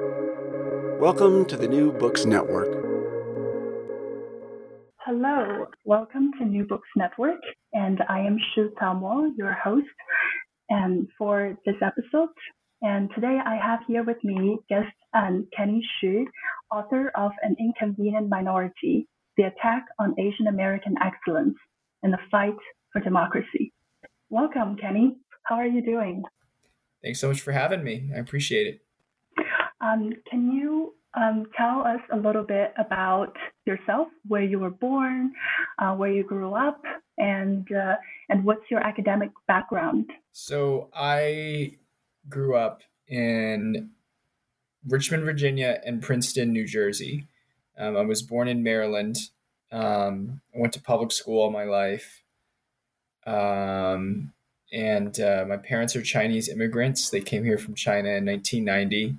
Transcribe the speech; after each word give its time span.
Welcome 0.00 1.44
to 1.46 1.56
the 1.56 1.68
New 1.68 1.92
Books 1.92 2.24
Network. 2.24 2.66
Hello, 4.96 5.66
welcome 5.84 6.32
to 6.38 6.44
New 6.44 6.64
Books 6.64 6.88
Network, 6.96 7.38
and 7.72 8.00
I 8.08 8.18
am 8.18 8.36
Shu 8.54 8.70
Tamo, 8.80 9.30
your 9.36 9.52
host, 9.52 9.86
and 10.68 11.06
for 11.16 11.56
this 11.64 11.76
episode. 11.80 12.30
And 12.82 13.08
today 13.14 13.38
I 13.46 13.54
have 13.54 13.80
here 13.86 14.02
with 14.02 14.16
me 14.24 14.58
guest 14.68 14.88
um, 15.12 15.46
Kenny 15.56 15.80
Xu, 16.02 16.24
author 16.72 17.12
of 17.14 17.30
An 17.42 17.54
Inconvenient 17.60 18.28
Minority: 18.28 19.06
The 19.36 19.44
Attack 19.44 19.84
on 20.00 20.18
Asian 20.18 20.48
American 20.48 20.96
Excellence 21.00 21.56
and 22.02 22.12
the 22.12 22.18
Fight 22.32 22.58
for 22.92 23.00
Democracy. 23.00 23.72
Welcome, 24.28 24.76
Kenny. 24.76 25.18
How 25.44 25.54
are 25.54 25.68
you 25.68 25.82
doing? 25.82 26.24
Thanks 27.00 27.20
so 27.20 27.28
much 27.28 27.42
for 27.42 27.52
having 27.52 27.84
me. 27.84 28.10
I 28.12 28.18
appreciate 28.18 28.66
it. 28.66 28.83
Um, 29.84 30.12
can 30.30 30.50
you 30.50 30.94
um, 31.14 31.46
tell 31.56 31.80
us 31.80 32.00
a 32.12 32.16
little 32.16 32.42
bit 32.42 32.72
about 32.78 33.36
yourself, 33.66 34.08
where 34.26 34.42
you 34.42 34.58
were 34.58 34.70
born, 34.70 35.32
uh, 35.78 35.94
where 35.94 36.10
you 36.10 36.24
grew 36.24 36.54
up, 36.54 36.82
and 37.18 37.70
uh, 37.72 37.96
and 38.28 38.44
what's 38.44 38.70
your 38.70 38.80
academic 38.80 39.30
background? 39.46 40.10
So 40.32 40.88
I 40.94 41.76
grew 42.28 42.56
up 42.56 42.80
in 43.06 43.90
Richmond, 44.88 45.24
Virginia, 45.24 45.80
and 45.84 46.02
Princeton, 46.02 46.52
New 46.52 46.66
Jersey. 46.66 47.28
Um, 47.78 47.96
I 47.96 48.02
was 48.02 48.22
born 48.22 48.48
in 48.48 48.62
Maryland. 48.62 49.16
Um, 49.70 50.40
I 50.54 50.60
went 50.60 50.72
to 50.74 50.80
public 50.80 51.12
school 51.12 51.40
all 51.40 51.50
my 51.50 51.64
life. 51.64 52.22
Um, 53.26 54.32
and 54.72 55.18
uh, 55.20 55.44
my 55.48 55.56
parents 55.56 55.96
are 55.96 56.02
Chinese 56.02 56.48
immigrants. 56.48 57.10
They 57.10 57.20
came 57.20 57.44
here 57.44 57.58
from 57.58 57.74
China 57.74 58.10
in 58.10 58.26
1990. 58.26 59.18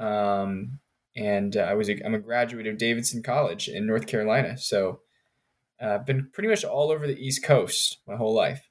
Um, 0.00 0.80
and 1.16 1.56
uh, 1.56 1.60
I 1.60 1.74
was 1.74 1.88
a, 1.88 2.04
I'm 2.04 2.14
a 2.14 2.18
graduate 2.18 2.66
of 2.66 2.78
Davidson 2.78 3.22
College 3.22 3.68
in 3.68 3.86
North 3.86 4.06
Carolina. 4.06 4.56
So 4.56 5.00
uh, 5.82 5.94
I've 5.94 6.06
been 6.06 6.30
pretty 6.32 6.48
much 6.48 6.64
all 6.64 6.90
over 6.90 7.06
the 7.06 7.18
East 7.18 7.44
Coast 7.44 7.98
my 8.06 8.16
whole 8.16 8.34
life. 8.34 8.66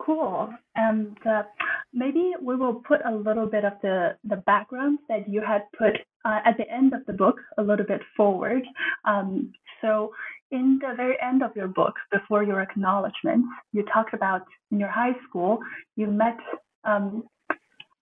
Cool. 0.00 0.50
And 0.74 1.16
uh, 1.26 1.44
maybe 1.92 2.32
we 2.40 2.56
will 2.56 2.74
put 2.74 3.00
a 3.06 3.14
little 3.14 3.46
bit 3.46 3.64
of 3.64 3.72
the, 3.82 4.16
the 4.24 4.36
background 4.36 4.98
that 5.08 5.28
you 5.28 5.40
had 5.40 5.62
put 5.78 5.94
uh, 6.24 6.40
at 6.44 6.56
the 6.56 6.70
end 6.70 6.94
of 6.94 7.04
the 7.06 7.12
book 7.12 7.36
a 7.58 7.62
little 7.62 7.86
bit 7.86 8.00
forward. 8.16 8.62
Um, 9.04 9.52
so 9.80 10.12
in 10.50 10.78
the 10.80 10.94
very 10.96 11.16
end 11.22 11.42
of 11.42 11.56
your 11.56 11.68
book, 11.68 11.94
before 12.12 12.42
your 12.44 12.60
acknowledgments, 12.60 13.48
you 13.72 13.84
talked 13.92 14.14
about 14.14 14.42
in 14.70 14.78
your 14.78 14.90
high 14.90 15.14
school, 15.28 15.58
you 15.96 16.06
met 16.06 16.38
um, 16.84 17.24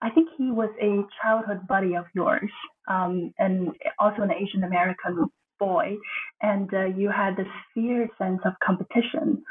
I 0.03 0.09
think 0.09 0.29
he 0.37 0.51
was 0.51 0.69
a 0.81 1.01
childhood 1.21 1.65
buddy 1.67 1.95
of 1.95 2.05
yours, 2.13 2.51
um, 2.89 3.33
and 3.39 3.69
also 3.99 4.21
an 4.21 4.31
Asian 4.31 4.65
American 4.65 5.27
boy, 5.59 5.95
and 6.41 6.71
uh, 6.73 6.85
you 6.85 7.09
had 7.09 7.37
this 7.37 7.47
fierce 7.73 8.09
sense 8.17 8.41
of 8.43 8.53
competition 8.61 9.41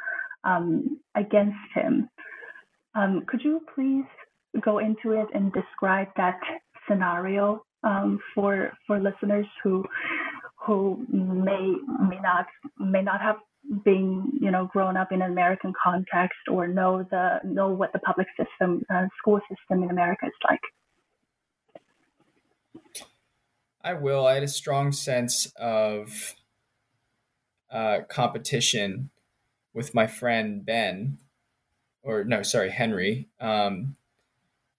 um, 0.45 1.01
against 1.17 1.57
him. 1.75 2.09
Um, 2.95 3.23
could 3.27 3.41
you 3.43 3.61
please 3.75 4.05
go 4.61 4.79
into 4.79 5.13
it 5.13 5.29
and 5.33 5.51
describe 5.55 6.09
that 6.19 6.39
scenario 6.87 7.65
um, 7.83 8.21
for 8.35 8.73
for 8.87 9.01
listeners 9.01 9.47
who 9.63 9.83
who 10.67 11.07
may 11.09 11.75
may 12.11 12.21
not 12.21 12.47
may 12.79 13.03
not 13.03 13.23
have 13.23 13.37
being 13.85 14.31
you 14.41 14.51
know 14.51 14.67
grown 14.67 14.97
up 14.97 15.13
in 15.13 15.23
an 15.23 15.31
American 15.31 15.73
context 15.83 16.39
or 16.51 16.67
know 16.67 17.07
the 17.11 17.41
know 17.45 17.69
what 17.69 17.93
the 17.93 17.99
public 18.01 18.27
system 18.37 18.83
uh, 18.93 19.07
school 19.19 19.41
system 19.49 19.83
in 19.83 19.91
America 19.91 20.27
is 20.27 20.33
like? 20.49 20.61
I 23.85 23.95
will. 23.95 24.27
I 24.27 24.35
had 24.35 24.43
a 24.43 24.49
strong 24.49 24.93
sense 24.93 25.47
of 25.57 26.35
uh, 27.71 28.01
competition 28.09 29.11
with 29.75 29.95
my 29.95 30.07
friend 30.07 30.65
Ben, 30.65 31.19
or 32.03 32.25
no, 32.25 32.43
sorry, 32.43 32.71
Henry. 32.71 33.29
Um, 33.41 33.97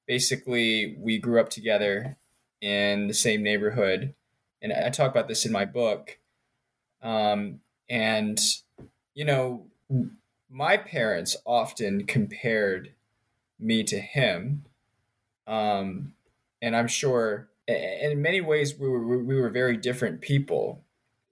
basically, 0.07 0.96
we 1.00 1.18
grew 1.18 1.40
up 1.40 1.50
together 1.50 2.18
in 2.62 3.07
the 3.07 3.13
same 3.13 3.44
neighborhood, 3.44 4.13
and 4.62 4.72
I 4.72 4.90
talk 4.90 5.12
about 5.12 5.28
this 5.28 5.46
in 5.46 5.52
my 5.52 5.66
book. 5.66 6.18
Um, 7.02 7.59
and 7.90 8.40
you 9.13 9.25
know, 9.25 9.66
my 10.50 10.78
parents 10.78 11.35
often 11.46 12.06
compared 12.06 12.94
me 13.59 13.84
to 13.84 14.00
him. 14.00 14.66
Um, 15.47 16.13
and 16.62 16.75
I'm 16.75 16.88
sure 16.88 17.50
in 17.68 18.22
many 18.22 18.41
ways 18.41 18.78
we 18.78 18.88
were, 18.88 19.18
we 19.18 19.40
were 19.40 19.50
very 19.50 19.78
different 19.78 20.22
people. 20.22 20.84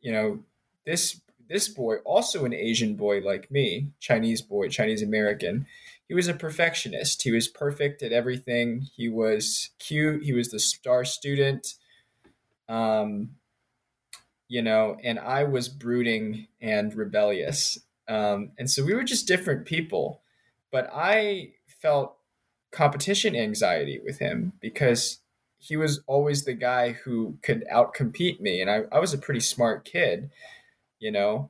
You 0.01 0.11
know, 0.11 0.39
this, 0.85 1.21
this 1.49 1.67
boy, 1.67 1.97
also 1.97 2.45
an 2.45 2.53
Asian 2.53 2.95
boy 2.95 3.19
like 3.19 3.51
me, 3.51 3.91
Chinese 3.99 4.41
boy, 4.41 4.69
Chinese 4.69 5.01
American, 5.01 5.65
he 6.11 6.15
was 6.15 6.27
a 6.27 6.33
perfectionist. 6.33 7.23
He 7.23 7.31
was 7.31 7.47
perfect 7.47 8.03
at 8.03 8.11
everything. 8.11 8.89
He 8.97 9.07
was 9.07 9.69
cute. 9.79 10.23
He 10.23 10.33
was 10.33 10.49
the 10.49 10.59
star 10.59 11.05
student. 11.05 11.75
Um, 12.67 13.29
you 14.51 14.61
know, 14.61 14.97
and 15.01 15.17
I 15.17 15.45
was 15.45 15.69
brooding 15.69 16.47
and 16.59 16.93
rebellious. 16.93 17.79
Um, 18.09 18.51
and 18.59 18.69
so 18.69 18.83
we 18.83 18.93
were 18.93 19.05
just 19.05 19.25
different 19.25 19.65
people. 19.65 20.19
But 20.73 20.89
I 20.93 21.53
felt 21.81 22.17
competition 22.73 23.33
anxiety 23.33 24.01
with 24.03 24.19
him 24.19 24.51
because 24.59 25.19
he 25.57 25.77
was 25.77 26.01
always 26.05 26.43
the 26.43 26.53
guy 26.53 26.91
who 26.91 27.37
could 27.41 27.63
outcompete 27.73 28.41
me. 28.41 28.59
And 28.59 28.69
I, 28.69 28.81
I 28.91 28.99
was 28.99 29.13
a 29.13 29.17
pretty 29.17 29.39
smart 29.39 29.85
kid, 29.85 30.29
you 30.99 31.11
know. 31.11 31.49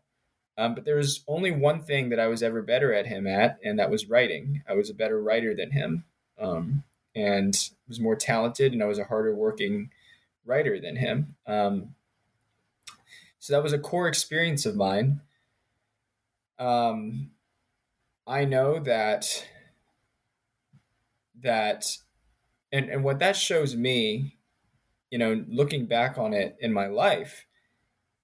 Um, 0.55 0.75
but 0.75 0.85
there 0.85 0.97
was 0.97 1.23
only 1.27 1.49
one 1.49 1.81
thing 1.81 2.09
that 2.09 2.19
I 2.19 2.27
was 2.27 2.43
ever 2.43 2.61
better 2.61 2.93
at 2.93 3.07
him 3.07 3.25
at, 3.25 3.57
and 3.63 3.79
that 3.79 3.89
was 3.89 4.09
writing. 4.09 4.61
I 4.69 4.75
was 4.75 4.91
a 4.91 4.93
better 4.93 5.19
writer 5.19 5.55
than 5.55 5.71
him, 5.71 6.03
um, 6.39 6.83
and 7.15 7.57
was 7.87 7.99
more 7.99 8.15
talented, 8.15 8.73
and 8.73 8.83
I 8.83 8.85
was 8.85 8.99
a 8.99 9.05
harder 9.05 9.33
working 9.33 9.89
writer 10.45 10.79
than 10.79 10.97
him. 10.97 11.35
Um, 11.47 11.95
so 13.41 13.53
that 13.53 13.63
was 13.63 13.73
a 13.73 13.79
core 13.79 14.07
experience 14.07 14.67
of 14.67 14.75
mine. 14.75 15.19
Um, 16.59 17.31
I 18.27 18.45
know 18.45 18.79
that 18.79 19.47
that 21.41 21.97
and 22.71 22.87
and 22.87 23.03
what 23.03 23.17
that 23.17 23.35
shows 23.35 23.75
me, 23.75 24.37
you 25.09 25.17
know, 25.17 25.43
looking 25.49 25.87
back 25.87 26.19
on 26.19 26.35
it 26.35 26.55
in 26.59 26.71
my 26.71 26.85
life, 26.85 27.47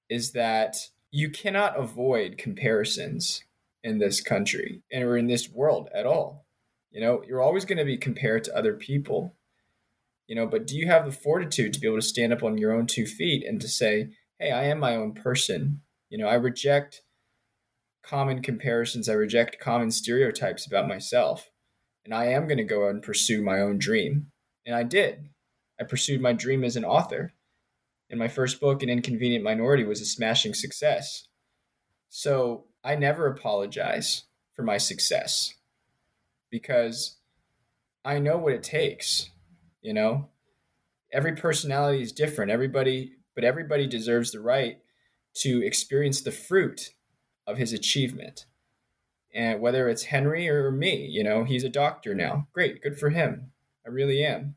is 0.08 0.34
that 0.34 0.78
you 1.10 1.32
cannot 1.32 1.80
avoid 1.80 2.38
comparisons 2.38 3.44
in 3.84 3.98
this 3.98 4.22
country 4.22 4.84
and 4.92 5.04
or 5.04 5.18
in 5.18 5.26
this 5.26 5.50
world 5.50 5.90
at 5.96 6.06
all. 6.06 6.46
You 6.92 7.02
know, 7.02 7.24
you're 7.28 7.42
always 7.42 7.66
going 7.66 7.80
to 7.80 7.86
be 7.86 7.98
compared 7.98 8.44
to 8.44 8.56
other 8.56 8.76
people. 8.76 9.34
You 10.28 10.36
know, 10.36 10.46
but 10.46 10.68
do 10.68 10.78
you 10.78 10.86
have 10.86 11.06
the 11.06 11.12
fortitude 11.12 11.74
to 11.74 11.80
be 11.80 11.88
able 11.88 11.98
to 11.98 12.04
stand 12.04 12.34
up 12.34 12.44
on 12.44 12.60
your 12.60 12.72
own 12.72 12.86
two 12.86 13.08
feet 13.08 13.44
and 13.48 13.60
to 13.62 13.68
say, 13.68 14.10
hey, 14.40 14.52
I 14.52 14.64
am 14.66 14.80
my 14.80 14.96
own 14.96 15.14
person. 15.14 15.82
You 16.10 16.18
know, 16.18 16.28
I 16.28 16.36
reject 16.36 17.02
common 18.04 18.42
comparisons, 18.42 19.10
I 19.10 19.14
reject 19.14 19.60
common 19.60 19.92
stereotypes 19.92 20.66
about 20.66 20.88
myself. 20.88 21.50
And 22.06 22.14
I 22.14 22.28
am 22.28 22.48
going 22.48 22.58
to 22.58 22.64
go 22.64 22.88
and 22.88 23.04
pursue 23.04 23.42
my 23.42 23.60
own 23.60 23.80
dream. 23.80 24.28
And 24.66 24.74
I 24.74 24.84
did. 24.84 25.30
I 25.80 25.84
pursued 25.84 26.22
my 26.22 26.32
dream 26.32 26.64
as 26.64 26.78
an 26.78 26.86
author. 26.86 27.34
And 28.10 28.18
my 28.18 28.30
first 28.30 28.62
book, 28.62 28.82
An 28.82 28.90
Inconvenient 28.90 29.44
Minority, 29.44 29.84
was 29.84 30.00
a 30.00 30.06
smashing 30.06 30.54
success. 30.54 31.28
So 32.10 32.66
I 32.84 32.96
never 32.96 33.28
apologize 33.28 34.24
for 34.54 34.64
my 34.64 34.78
success 34.78 35.54
because 36.50 37.18
I 38.06 38.20
know 38.20 38.38
what 38.38 38.54
it 38.54 38.64
takes. 38.64 39.30
You 39.82 39.94
know, 39.94 40.30
every 41.12 41.36
personality 41.36 42.02
is 42.02 42.14
different. 42.14 42.52
Everybody 42.52 43.17
but 43.38 43.44
everybody 43.44 43.86
deserves 43.86 44.32
the 44.32 44.40
right 44.40 44.80
to 45.36 45.64
experience 45.64 46.22
the 46.22 46.32
fruit 46.32 46.90
of 47.46 47.60
his 47.60 47.72
achievement. 47.72 48.48
And 49.32 49.62
whether 49.62 49.88
it's 49.88 50.06
Henry 50.06 50.50
or 50.50 50.72
me, 50.72 51.06
you 51.06 51.24
know, 51.24 51.44
he's 51.44 51.64
a 51.64 51.70
doctor 51.70 52.16
now. 52.16 52.48
Great, 52.52 52.82
good 52.82 52.98
for 53.00 53.12
him. 53.12 53.52
I 53.86 53.90
really 53.92 54.24
am. 54.24 54.56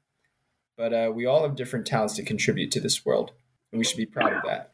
But 0.78 0.94
uh, 0.94 1.12
we 1.14 1.26
all 1.26 1.42
have 1.42 1.56
different 1.56 1.86
talents 1.86 2.14
to 2.14 2.22
contribute 2.22 2.70
to 2.70 2.80
this 2.80 3.04
world, 3.04 3.32
and 3.70 3.78
we 3.78 3.84
should 3.84 3.98
be 3.98 4.06
proud 4.06 4.32
of 4.32 4.42
that. 4.46 4.72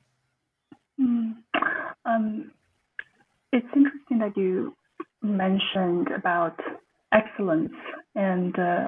Mm. 1.01 1.39
Um, 2.05 2.53
it's 3.53 3.67
interesting 3.75 4.21
that 4.21 4.37
you 4.37 4.77
mentioned 5.21 6.13
about 6.17 6.61
excellence 7.13 7.73
and 8.15 8.57
uh, 8.57 8.87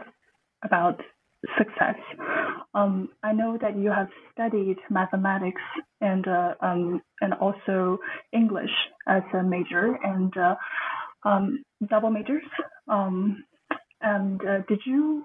about 0.63 1.01
success. 1.57 1.97
Um, 2.75 3.11
I 3.23 3.33
know 3.33 3.59
that 3.61 3.77
you 3.77 3.91
have 3.91 4.09
studied 4.33 4.77
mathematics 4.91 5.63
and 6.01 6.27
uh, 6.27 6.55
um, 6.61 7.03
and 7.21 7.35
also 7.35 7.99
English 8.33 8.71
as 9.07 9.23
a 9.35 9.43
major 9.43 9.99
and 10.03 10.37
uh, 10.37 10.55
um, 11.25 11.65
double 11.89 12.11
majors. 12.11 12.45
Um, 12.89 13.45
and 14.01 14.41
uh, 14.45 14.59
did 14.69 14.81
you 14.85 15.25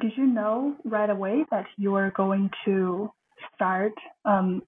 did 0.00 0.12
you 0.16 0.26
know 0.26 0.76
right 0.84 1.10
away 1.10 1.44
that 1.50 1.66
you 1.76 1.92
were 1.92 2.12
going 2.16 2.50
to 2.64 3.10
start 3.54 3.92
um, 4.24 4.62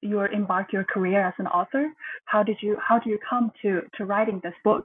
your 0.00 0.28
embark 0.28 0.72
your 0.72 0.84
career 0.84 1.26
as 1.26 1.34
an 1.38 1.46
author? 1.46 1.88
How 2.26 2.42
did 2.42 2.58
you 2.60 2.76
how 2.86 2.98
do 2.98 3.10
you 3.10 3.18
come 3.28 3.50
to 3.62 3.82
to 3.96 4.04
writing 4.04 4.40
this 4.42 4.54
book? 4.64 4.84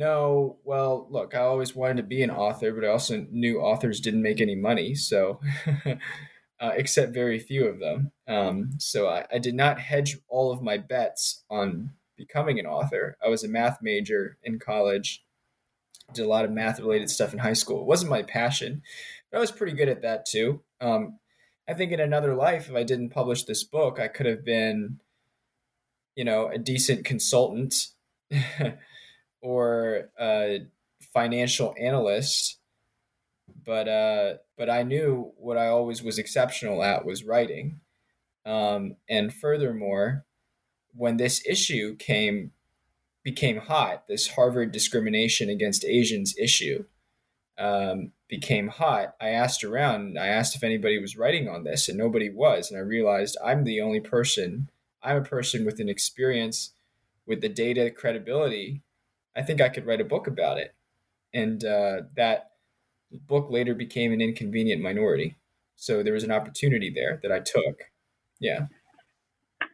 No, 0.00 0.56
well, 0.64 1.06
look, 1.10 1.34
I 1.34 1.40
always 1.40 1.76
wanted 1.76 1.98
to 1.98 2.02
be 2.04 2.22
an 2.22 2.30
author, 2.30 2.72
but 2.72 2.86
I 2.86 2.88
also 2.88 3.26
knew 3.30 3.60
authors 3.60 4.00
didn't 4.00 4.22
make 4.22 4.40
any 4.40 4.54
money, 4.54 4.94
so 4.94 5.40
uh, 5.84 6.72
except 6.74 7.12
very 7.12 7.38
few 7.38 7.66
of 7.66 7.80
them. 7.80 8.10
Um, 8.26 8.70
so 8.78 9.08
I, 9.08 9.26
I 9.30 9.36
did 9.36 9.54
not 9.54 9.78
hedge 9.78 10.16
all 10.26 10.52
of 10.52 10.62
my 10.62 10.78
bets 10.78 11.44
on 11.50 11.90
becoming 12.16 12.58
an 12.58 12.64
author. 12.64 13.18
I 13.22 13.28
was 13.28 13.44
a 13.44 13.48
math 13.48 13.82
major 13.82 14.38
in 14.42 14.58
college, 14.58 15.22
did 16.14 16.24
a 16.24 16.28
lot 16.28 16.46
of 16.46 16.50
math 16.50 16.80
related 16.80 17.10
stuff 17.10 17.34
in 17.34 17.38
high 17.38 17.52
school. 17.52 17.82
It 17.82 17.86
wasn't 17.86 18.10
my 18.10 18.22
passion, 18.22 18.80
but 19.30 19.36
I 19.36 19.40
was 19.42 19.52
pretty 19.52 19.76
good 19.76 19.90
at 19.90 20.00
that 20.00 20.24
too. 20.24 20.62
Um, 20.80 21.18
I 21.68 21.74
think 21.74 21.92
in 21.92 22.00
another 22.00 22.34
life, 22.34 22.70
if 22.70 22.74
I 22.74 22.84
didn't 22.84 23.10
publish 23.10 23.44
this 23.44 23.64
book, 23.64 24.00
I 24.00 24.08
could 24.08 24.24
have 24.24 24.46
been, 24.46 24.98
you 26.16 26.24
know, 26.24 26.48
a 26.48 26.56
decent 26.56 27.04
consultant 27.04 27.88
or 29.40 30.10
a 30.18 30.66
financial 31.12 31.74
analyst. 31.78 32.58
But 33.64 33.88
uh, 33.88 34.34
but 34.56 34.70
I 34.70 34.82
knew 34.82 35.32
what 35.36 35.58
I 35.58 35.68
always 35.68 36.02
was 36.02 36.18
exceptional 36.18 36.82
at 36.82 37.04
was 37.04 37.24
writing. 37.24 37.80
Um, 38.46 38.96
and 39.08 39.32
furthermore, 39.32 40.24
when 40.94 41.16
this 41.16 41.42
issue 41.46 41.96
came 41.96 42.52
became 43.22 43.58
hot, 43.58 44.08
this 44.08 44.28
Harvard 44.28 44.72
discrimination 44.72 45.50
against 45.50 45.84
Asians 45.84 46.34
issue, 46.38 46.84
um, 47.58 48.12
became 48.28 48.68
hot, 48.68 49.14
I 49.20 49.30
asked 49.30 49.62
around. 49.62 50.18
I 50.18 50.28
asked 50.28 50.56
if 50.56 50.64
anybody 50.64 50.98
was 50.98 51.16
writing 51.16 51.48
on 51.48 51.64
this, 51.64 51.88
and 51.88 51.98
nobody 51.98 52.30
was. 52.30 52.70
And 52.70 52.78
I 52.78 52.82
realized 52.82 53.36
I'm 53.44 53.64
the 53.64 53.80
only 53.80 54.00
person. 54.00 54.70
I'm 55.02 55.18
a 55.18 55.22
person 55.22 55.64
with 55.66 55.80
an 55.80 55.88
experience, 55.88 56.72
with 57.26 57.40
the 57.40 57.48
data 57.48 57.90
credibility. 57.90 58.82
I 59.36 59.42
think 59.42 59.60
I 59.60 59.68
could 59.68 59.86
write 59.86 60.00
a 60.00 60.04
book 60.04 60.26
about 60.26 60.58
it, 60.58 60.74
and 61.32 61.64
uh, 61.64 62.02
that 62.16 62.50
book 63.10 63.50
later 63.50 63.74
became 63.74 64.12
an 64.12 64.20
inconvenient 64.20 64.82
minority. 64.82 65.36
So 65.76 66.02
there 66.02 66.12
was 66.12 66.24
an 66.24 66.30
opportunity 66.30 66.90
there 66.94 67.18
that 67.22 67.32
I 67.32 67.40
took. 67.40 67.84
Yeah. 68.38 68.66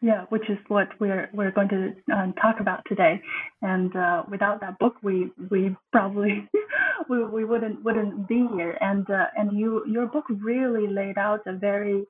Yeah, 0.02 0.24
which 0.28 0.48
is 0.50 0.58
what 0.68 0.88
we're 1.00 1.30
we're 1.32 1.50
going 1.50 1.68
to 1.68 2.14
um, 2.14 2.34
talk 2.34 2.60
about 2.60 2.82
today. 2.86 3.20
And 3.62 3.94
uh, 3.96 4.24
without 4.30 4.60
that 4.60 4.78
book, 4.78 4.96
we 5.02 5.32
we 5.50 5.74
probably 5.90 6.48
we, 7.08 7.24
we 7.24 7.44
wouldn't 7.44 7.82
wouldn't 7.82 8.28
be 8.28 8.46
here. 8.54 8.76
And 8.80 9.08
uh, 9.10 9.26
and 9.36 9.58
you 9.58 9.84
your 9.86 10.06
book 10.06 10.24
really 10.28 10.86
laid 10.86 11.16
out 11.16 11.46
a 11.46 11.54
very 11.54 12.04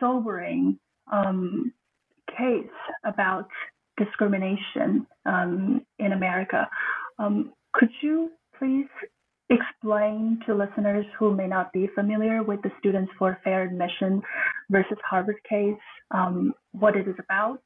sobering 0.00 0.78
um, 1.12 1.72
case 2.36 2.66
about 3.04 3.48
discrimination 3.96 5.06
um, 5.26 5.84
in 5.98 6.12
America. 6.12 6.68
Um, 7.18 7.52
could 7.74 7.90
you 8.02 8.30
please 8.58 8.86
explain 9.50 10.40
to 10.46 10.54
listeners 10.54 11.04
who 11.18 11.34
may 11.34 11.46
not 11.46 11.72
be 11.72 11.88
familiar 11.94 12.42
with 12.42 12.62
the 12.62 12.70
Students 12.78 13.12
for 13.18 13.38
Fair 13.44 13.62
Admission 13.64 14.22
versus 14.70 14.98
Harvard 15.08 15.36
case 15.48 15.74
um, 16.10 16.54
what 16.72 16.96
it 16.96 17.06
is 17.06 17.16
about. 17.18 17.62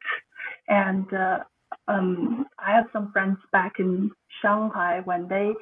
And 0.68 1.06
uh, 1.12 1.38
um, 1.86 2.46
I 2.58 2.72
have 2.72 2.86
some 2.92 3.12
friends 3.12 3.38
back 3.52 3.74
in 3.78 4.10
Shanghai 4.42 5.00
when 5.04 5.28
they 5.28 5.52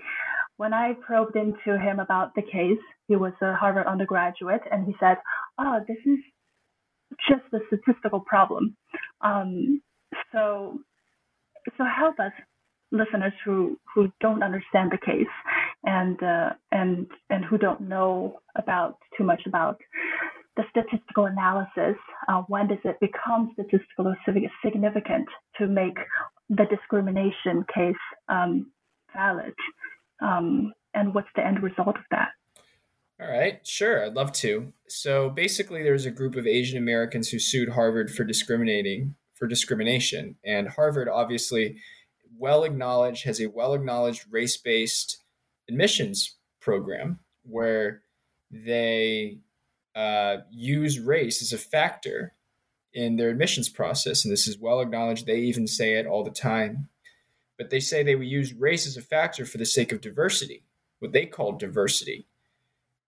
when 0.58 0.72
I 0.72 0.94
probed 1.06 1.36
into 1.36 1.78
him 1.78 2.00
about 2.00 2.34
the 2.34 2.40
case, 2.40 2.78
he 3.08 3.16
was 3.16 3.34
a 3.42 3.54
Harvard 3.54 3.86
undergraduate, 3.86 4.62
and 4.72 4.86
he 4.86 4.94
said, 4.98 5.18
"Oh, 5.58 5.80
this 5.86 5.98
is 6.06 6.18
just 7.28 7.42
a 7.52 7.58
statistical 7.66 8.20
problem." 8.20 8.74
Um, 9.20 9.82
so, 10.32 10.78
so 11.76 11.84
help 11.84 12.18
us 12.18 12.32
listeners 12.92 13.32
who 13.44 13.78
who 13.94 14.12
don't 14.20 14.42
understand 14.42 14.92
the 14.92 14.98
case 14.98 15.26
and 15.84 16.22
uh, 16.22 16.50
and 16.72 17.06
and 17.30 17.44
who 17.44 17.58
don't 17.58 17.80
know 17.80 18.40
about 18.56 18.98
too 19.16 19.24
much 19.24 19.42
about 19.46 19.80
the 20.56 20.62
statistical 20.70 21.26
analysis. 21.26 21.96
Uh, 22.28 22.42
when 22.48 22.66
does 22.68 22.78
it 22.84 22.98
become 23.00 23.52
statistically 23.54 24.50
significant 24.64 25.26
to 25.58 25.66
make 25.66 25.96
the 26.48 26.64
discrimination 26.70 27.64
case 27.74 27.94
um, 28.28 28.70
valid? 29.14 29.54
Um, 30.22 30.72
and 30.94 31.14
what's 31.14 31.28
the 31.36 31.46
end 31.46 31.62
result 31.62 31.96
of 31.96 32.04
that? 32.10 32.30
All 33.20 33.28
right, 33.28 33.66
sure, 33.66 34.04
I'd 34.04 34.14
love 34.14 34.32
to. 34.32 34.72
So 34.88 35.30
basically, 35.30 35.82
there's 35.82 36.04
a 36.06 36.10
group 36.10 36.36
of 36.36 36.46
Asian 36.46 36.78
Americans 36.78 37.30
who 37.30 37.38
sued 37.38 37.70
Harvard 37.70 38.10
for 38.10 38.24
discriminating 38.24 39.14
for 39.36 39.46
discrimination, 39.46 40.36
and 40.44 40.68
Harvard 40.68 41.08
obviously 41.08 41.76
well 42.38 42.64
acknowledged 42.64 43.24
has 43.24 43.40
a 43.40 43.46
well 43.46 43.74
acknowledged 43.74 44.24
race 44.30 44.56
based 44.56 45.18
admissions 45.68 46.36
program 46.60 47.18
where 47.44 48.02
they 48.50 49.38
uh, 49.94 50.38
use 50.50 51.00
race 51.00 51.42
as 51.42 51.52
a 51.52 51.58
factor 51.58 52.34
in 52.92 53.16
their 53.16 53.30
admissions 53.30 53.68
process. 53.68 54.24
And 54.24 54.32
this 54.32 54.48
is 54.48 54.58
well 54.58 54.80
acknowledged. 54.80 55.26
They 55.26 55.38
even 55.38 55.66
say 55.66 55.94
it 55.94 56.06
all 56.06 56.24
the 56.24 56.30
time. 56.30 56.88
But 57.58 57.70
they 57.70 57.80
say 57.80 58.02
they 58.02 58.16
would 58.16 58.26
use 58.26 58.52
race 58.52 58.86
as 58.86 58.96
a 58.96 59.02
factor 59.02 59.46
for 59.46 59.58
the 59.58 59.64
sake 59.64 59.90
of 59.92 60.02
diversity, 60.02 60.62
what 60.98 61.12
they 61.12 61.24
call 61.24 61.52
diversity. 61.52 62.26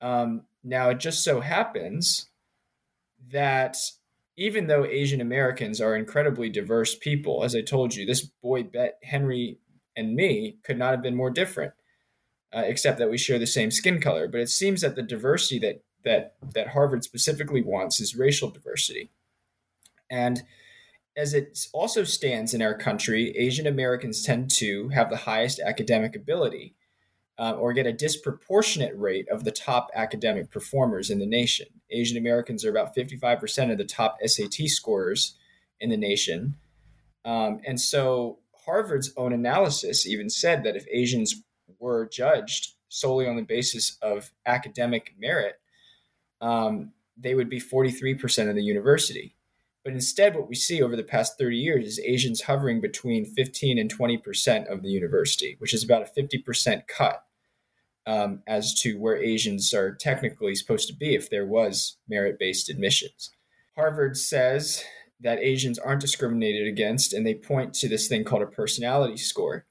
Um, 0.00 0.42
now, 0.64 0.90
it 0.90 1.00
just 1.00 1.22
so 1.22 1.40
happens 1.40 2.26
that 3.30 3.76
even 4.38 4.68
though 4.68 4.86
Asian 4.86 5.20
Americans 5.20 5.80
are 5.80 5.96
incredibly 5.96 6.48
diverse 6.48 6.94
people, 6.94 7.42
as 7.42 7.56
I 7.56 7.60
told 7.60 7.96
you, 7.96 8.06
this 8.06 8.22
boy, 8.22 8.62
Bet 8.62 8.96
Henry, 9.02 9.58
and 9.96 10.14
me 10.14 10.58
could 10.62 10.78
not 10.78 10.92
have 10.92 11.02
been 11.02 11.16
more 11.16 11.30
different, 11.30 11.72
uh, 12.54 12.62
except 12.64 12.98
that 12.98 13.10
we 13.10 13.18
share 13.18 13.40
the 13.40 13.48
same 13.48 13.72
skin 13.72 14.00
color. 14.00 14.28
But 14.28 14.40
it 14.40 14.48
seems 14.48 14.82
that 14.82 14.94
the 14.94 15.02
diversity 15.02 15.58
that 15.58 15.82
that 16.04 16.36
that 16.54 16.68
Harvard 16.68 17.02
specifically 17.02 17.62
wants 17.62 18.00
is 18.00 18.14
racial 18.14 18.48
diversity. 18.48 19.10
And 20.08 20.44
as 21.16 21.34
it 21.34 21.66
also 21.72 22.04
stands 22.04 22.54
in 22.54 22.62
our 22.62 22.74
country, 22.78 23.36
Asian 23.36 23.66
Americans 23.66 24.22
tend 24.22 24.52
to 24.52 24.88
have 24.90 25.10
the 25.10 25.16
highest 25.16 25.58
academic 25.58 26.14
ability 26.14 26.76
uh, 27.38 27.52
or 27.52 27.72
get 27.72 27.86
a 27.86 27.92
disproportionate 27.92 28.96
rate 28.98 29.28
of 29.28 29.44
the 29.44 29.52
top 29.52 29.90
academic 29.94 30.50
performers 30.50 31.08
in 31.08 31.18
the 31.18 31.26
nation. 31.26 31.66
Asian 31.90 32.16
Americans 32.16 32.64
are 32.64 32.70
about 32.70 32.96
55% 32.96 33.70
of 33.70 33.78
the 33.78 33.84
top 33.84 34.18
SAT 34.24 34.66
scorers 34.66 35.36
in 35.80 35.90
the 35.90 35.96
nation. 35.96 36.56
Um, 37.24 37.60
and 37.64 37.80
so 37.80 38.40
Harvard's 38.64 39.12
own 39.16 39.32
analysis 39.32 40.06
even 40.06 40.28
said 40.28 40.64
that 40.64 40.76
if 40.76 40.84
Asians 40.90 41.42
were 41.78 42.08
judged 42.12 42.72
solely 42.88 43.26
on 43.26 43.36
the 43.36 43.42
basis 43.42 43.96
of 44.02 44.30
academic 44.44 45.14
merit, 45.18 45.54
um, 46.40 46.92
they 47.16 47.34
would 47.34 47.48
be 47.48 47.60
43% 47.60 48.48
of 48.48 48.56
the 48.56 48.62
university. 48.62 49.36
But 49.84 49.92
instead, 49.92 50.34
what 50.34 50.48
we 50.48 50.54
see 50.54 50.82
over 50.82 50.96
the 50.96 51.04
past 51.04 51.38
30 51.38 51.56
years 51.56 51.86
is 51.86 52.00
Asians 52.00 52.42
hovering 52.42 52.80
between 52.80 53.24
15 53.24 53.78
and 53.78 53.92
20% 53.92 54.70
of 54.70 54.82
the 54.82 54.88
university, 54.88 55.56
which 55.60 55.72
is 55.72 55.84
about 55.84 56.02
a 56.02 56.20
50% 56.20 56.82
cut 56.88 57.24
um, 58.08 58.42
as 58.46 58.72
to 58.72 58.98
where 58.98 59.22
Asians 59.22 59.74
are 59.74 59.94
technically 59.94 60.54
supposed 60.54 60.88
to 60.88 60.94
be 60.94 61.14
if 61.14 61.28
there 61.28 61.46
was 61.46 61.98
merit 62.08 62.38
based 62.38 62.70
admissions. 62.70 63.30
Harvard 63.76 64.16
says 64.16 64.82
that 65.20 65.40
Asians 65.40 65.78
aren't 65.78 66.00
discriminated 66.00 66.66
against, 66.66 67.12
and 67.12 67.26
they 67.26 67.34
point 67.34 67.74
to 67.74 67.88
this 67.88 68.08
thing 68.08 68.24
called 68.24 68.42
a 68.42 68.46
personality 68.46 69.18
score. 69.18 69.66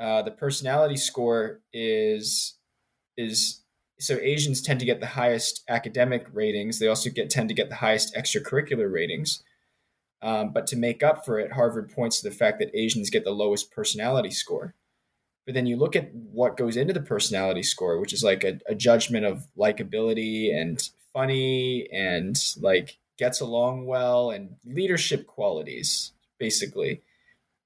Uh, 0.00 0.22
the 0.22 0.32
personality 0.32 0.96
score 0.96 1.60
is 1.72 2.58
is 3.16 3.62
so 4.00 4.18
Asians 4.20 4.60
tend 4.60 4.80
to 4.80 4.86
get 4.86 4.98
the 4.98 5.06
highest 5.06 5.62
academic 5.68 6.26
ratings. 6.32 6.80
They 6.80 6.88
also 6.88 7.10
get 7.10 7.30
tend 7.30 7.48
to 7.48 7.54
get 7.54 7.68
the 7.68 7.76
highest 7.76 8.16
extracurricular 8.16 8.92
ratings. 8.92 9.40
Um, 10.20 10.52
but 10.52 10.66
to 10.68 10.76
make 10.76 11.04
up 11.04 11.24
for 11.24 11.38
it, 11.38 11.52
Harvard 11.52 11.92
points 11.92 12.20
to 12.20 12.28
the 12.28 12.34
fact 12.34 12.58
that 12.58 12.74
Asians 12.74 13.08
get 13.08 13.22
the 13.22 13.30
lowest 13.30 13.70
personality 13.70 14.30
score. 14.30 14.74
But 15.44 15.54
then 15.54 15.66
you 15.66 15.76
look 15.76 15.96
at 15.96 16.14
what 16.14 16.56
goes 16.56 16.76
into 16.76 16.92
the 16.92 17.00
personality 17.00 17.62
score, 17.62 17.98
which 17.98 18.12
is 18.12 18.22
like 18.22 18.44
a, 18.44 18.60
a 18.68 18.74
judgment 18.74 19.26
of 19.26 19.46
likability 19.58 20.54
and 20.54 20.88
funny 21.12 21.88
and 21.92 22.38
like 22.60 22.98
gets 23.18 23.40
along 23.40 23.86
well 23.86 24.30
and 24.30 24.56
leadership 24.64 25.26
qualities, 25.26 26.12
basically. 26.38 27.02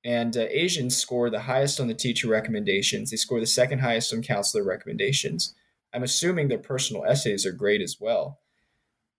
And 0.04 0.37
uh, 0.37 0.47
Asians 0.50 0.97
score 0.97 1.30
the 1.30 1.40
highest 1.40 1.80
on 1.80 1.88
the 1.88 1.95
teacher 1.95 2.28
recommendations. 2.28 3.11
They 3.11 3.16
score 3.16 3.40
the 3.40 3.47
second 3.47 3.80
highest 3.80 4.12
on 4.14 4.23
counselor 4.23 4.64
recommendations. 4.64 5.54
I'm 5.92 6.02
assuming 6.02 6.49
their 6.49 6.59
personal 6.59 7.04
essays 7.04 7.45
are 7.45 7.52
great 7.52 7.80
as 7.80 7.97
well. 8.00 8.38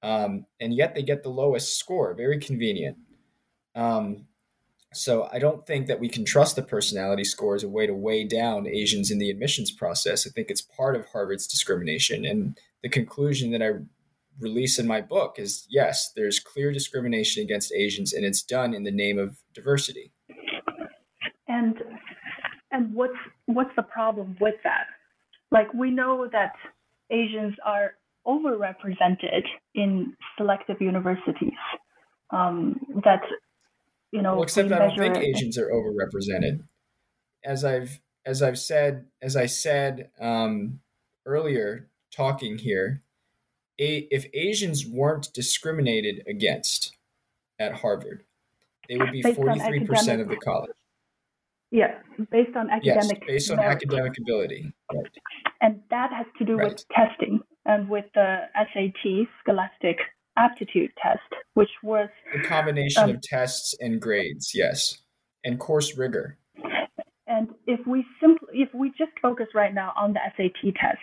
Um, 0.01 0.45
and 0.59 0.73
yet 0.73 0.95
they 0.95 1.01
get 1.01 1.23
the 1.23 1.29
lowest 1.29 1.77
score. 1.77 2.13
Very 2.13 2.39
convenient. 2.39 2.97
Um, 3.75 4.27
So 4.93 5.27
I 5.31 5.39
don't 5.39 5.65
think 5.65 5.87
that 5.87 5.99
we 5.99 6.07
can 6.07 6.23
trust 6.23 6.55
the 6.55 6.61
personality 6.61 7.23
score 7.23 7.55
as 7.55 7.63
a 7.63 7.69
way 7.69 7.87
to 7.87 7.93
weigh 7.93 8.23
down 8.23 8.67
Asians 8.67 9.11
in 9.11 9.19
the 9.19 9.29
admissions 9.29 9.69
process. 9.69 10.25
I 10.25 10.29
think 10.29 10.49
it's 10.49 10.61
part 10.61 10.95
of 10.95 11.05
Harvard's 11.05 11.45
discrimination. 11.45 12.25
And 12.25 12.57
the 12.83 12.89
conclusion 12.89 13.51
that 13.51 13.61
I 13.61 13.71
release 14.39 14.79
in 14.79 14.87
my 14.87 15.01
book 15.01 15.35
is 15.37 15.67
yes, 15.69 16.11
there's 16.15 16.39
clear 16.39 16.71
discrimination 16.71 17.43
against 17.43 17.73
Asians, 17.73 18.13
and 18.13 18.25
it's 18.25 18.41
done 18.41 18.73
in 18.73 18.83
the 18.83 18.91
name 18.91 19.17
of 19.19 19.37
diversity. 19.53 20.11
And 21.47 21.75
and 22.71 22.93
what's 22.93 23.17
what's 23.45 23.75
the 23.75 23.83
problem 23.83 24.37
with 24.39 24.55
that? 24.63 24.85
Like 25.51 25.73
we 25.73 25.91
know 25.91 26.27
that 26.31 26.53
Asians 27.09 27.55
are 27.65 27.93
overrepresented 28.25 29.43
in 29.73 30.13
selective 30.37 30.81
universities. 30.81 31.53
Um, 32.29 32.75
that 33.05 33.21
you 34.11 34.21
know, 34.21 34.35
well, 34.35 34.43
except 34.43 34.71
I 34.71 34.79
don't 34.79 34.97
think 34.97 35.17
Asians 35.17 35.57
are 35.57 35.69
overrepresented. 35.69 36.63
As 37.43 37.63
I've 37.63 37.99
as 38.25 38.41
I've 38.41 38.59
said 38.59 39.05
as 39.21 39.35
I 39.35 39.45
said 39.45 40.09
um, 40.19 40.79
earlier, 41.25 41.89
talking 42.15 42.57
here, 42.57 43.03
a, 43.79 44.07
if 44.11 44.25
Asians 44.33 44.85
weren't 44.85 45.31
discriminated 45.33 46.23
against 46.27 46.95
at 47.59 47.73
Harvard, 47.73 48.23
they 48.89 48.97
would 48.97 49.11
be 49.11 49.21
forty 49.21 49.59
three 49.59 49.85
percent 49.85 50.21
of 50.21 50.29
the 50.29 50.37
college. 50.37 50.71
Yeah, 51.69 51.99
based 52.31 52.55
on 52.55 52.69
academic. 52.69 53.19
Yes, 53.19 53.27
based 53.27 53.51
on 53.51 53.57
merit. 53.57 53.75
academic 53.75 54.17
ability. 54.17 54.73
Right. 54.93 55.05
And 55.59 55.81
that 55.89 56.11
has 56.13 56.25
to 56.37 56.45
do 56.45 56.55
right. 56.55 56.69
with 56.69 56.85
testing 56.89 57.41
and 57.65 57.89
with 57.89 58.05
the 58.15 58.37
SAT, 58.55 59.27
Scholastic 59.41 59.97
aptitude 60.37 60.91
test, 61.01 61.19
which 61.55 61.69
was 61.83 62.09
a 62.35 62.47
combination 62.47 63.03
um, 63.03 63.09
of 63.11 63.21
tests 63.21 63.75
and 63.79 64.01
grades, 64.01 64.51
yes, 64.53 65.01
and 65.43 65.59
course 65.59 65.97
rigor. 65.97 66.37
And 67.27 67.49
if 67.65 67.85
we 67.85 68.05
simply, 68.21 68.47
if 68.53 68.69
we 68.73 68.89
just 68.89 69.11
focus 69.21 69.47
right 69.53 69.73
now 69.73 69.93
on 69.97 70.13
the 70.13 70.19
SAT 70.37 70.73
test, 70.75 70.97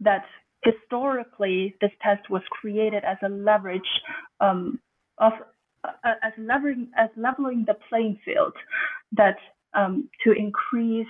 that 0.00 0.24
historically 0.62 1.74
this 1.80 1.90
test 2.02 2.28
was 2.30 2.42
created 2.50 3.04
as 3.04 3.16
a 3.24 3.28
leverage 3.28 3.80
um, 4.40 4.78
of 5.18 5.32
uh, 5.84 6.14
as 6.22 6.32
leveling 6.38 6.90
as 6.96 7.08
leveling 7.16 7.64
the 7.66 7.74
playing 7.88 8.18
field, 8.24 8.52
that 9.12 9.36
um, 9.74 10.08
to 10.24 10.32
increase 10.32 11.06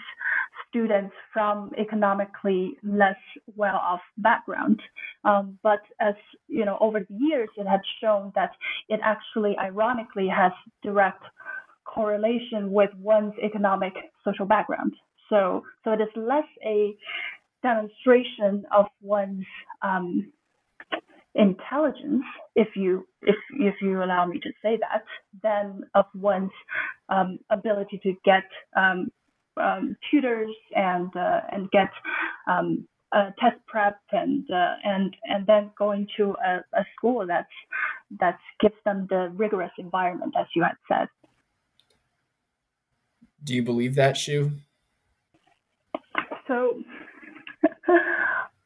students 0.73 1.15
from 1.33 1.71
economically 1.79 2.79
less 2.83 3.21
well-off 3.57 4.01
background. 4.17 4.81
Um, 5.25 5.59
but 5.63 5.81
as 6.01 6.15
you 6.49 6.65
know, 6.65 6.79
over 6.81 7.01
the 7.01 7.15
years, 7.15 7.51
it 7.57 7.67
had 7.67 7.81
shown 8.01 8.33
that 8.35 8.53
it 8.89 9.01
actually, 9.05 9.55
ironically, 9.59 10.29
has 10.29 10.53
direct 10.83 11.23
correlation 11.85 12.73
with 12.73 12.91
one's 12.99 13.35
economic 13.45 13.93
social 14.25 14.47
background. 14.47 14.95
So, 15.29 15.63
so 15.85 15.93
it 15.93 16.01
is 16.01 16.09
less 16.17 16.49
a 16.65 16.97
demonstration 17.63 18.65
of 18.75 18.87
one's 19.03 19.45
um, 19.83 20.33
intelligence, 21.35 22.25
if 22.55 22.69
you 22.77 23.07
if 23.23 23.37
if 23.59 23.75
you 23.81 24.03
allow 24.03 24.27
me 24.27 24.39
to 24.41 24.51
say 24.63 24.79
that, 24.79 25.05
than 25.43 25.85
of 25.95 26.07
one's 26.15 26.51
um, 27.09 27.39
ability 27.51 28.01
to 28.03 28.15
get 28.25 28.45
um, 28.77 29.11
um, 29.57 29.97
tutors 30.11 30.55
and 30.75 31.15
uh, 31.17 31.41
and 31.51 31.71
get 31.71 31.91
um, 32.47 32.87
test 33.39 33.57
prep 33.67 33.99
and 34.13 34.45
uh, 34.51 34.75
and 34.85 35.15
and 35.25 35.47
then 35.47 35.71
going 35.79 36.07
to 36.17 36.35
a, 36.45 36.57
a 36.79 36.85
school 36.97 37.27
that's 37.27 37.47
that 38.21 38.39
gives 38.61 38.75
them 38.85 39.07
the 39.11 39.33
rigorous 39.37 39.73
environment, 39.79 40.35
as 40.39 40.47
you 40.55 40.63
had 40.63 40.77
said. 40.89 41.09
Do 43.45 43.55
you 43.55 43.63
believe 43.63 43.95
that, 43.97 44.17
Shu? 44.17 44.53
So, 46.47 46.83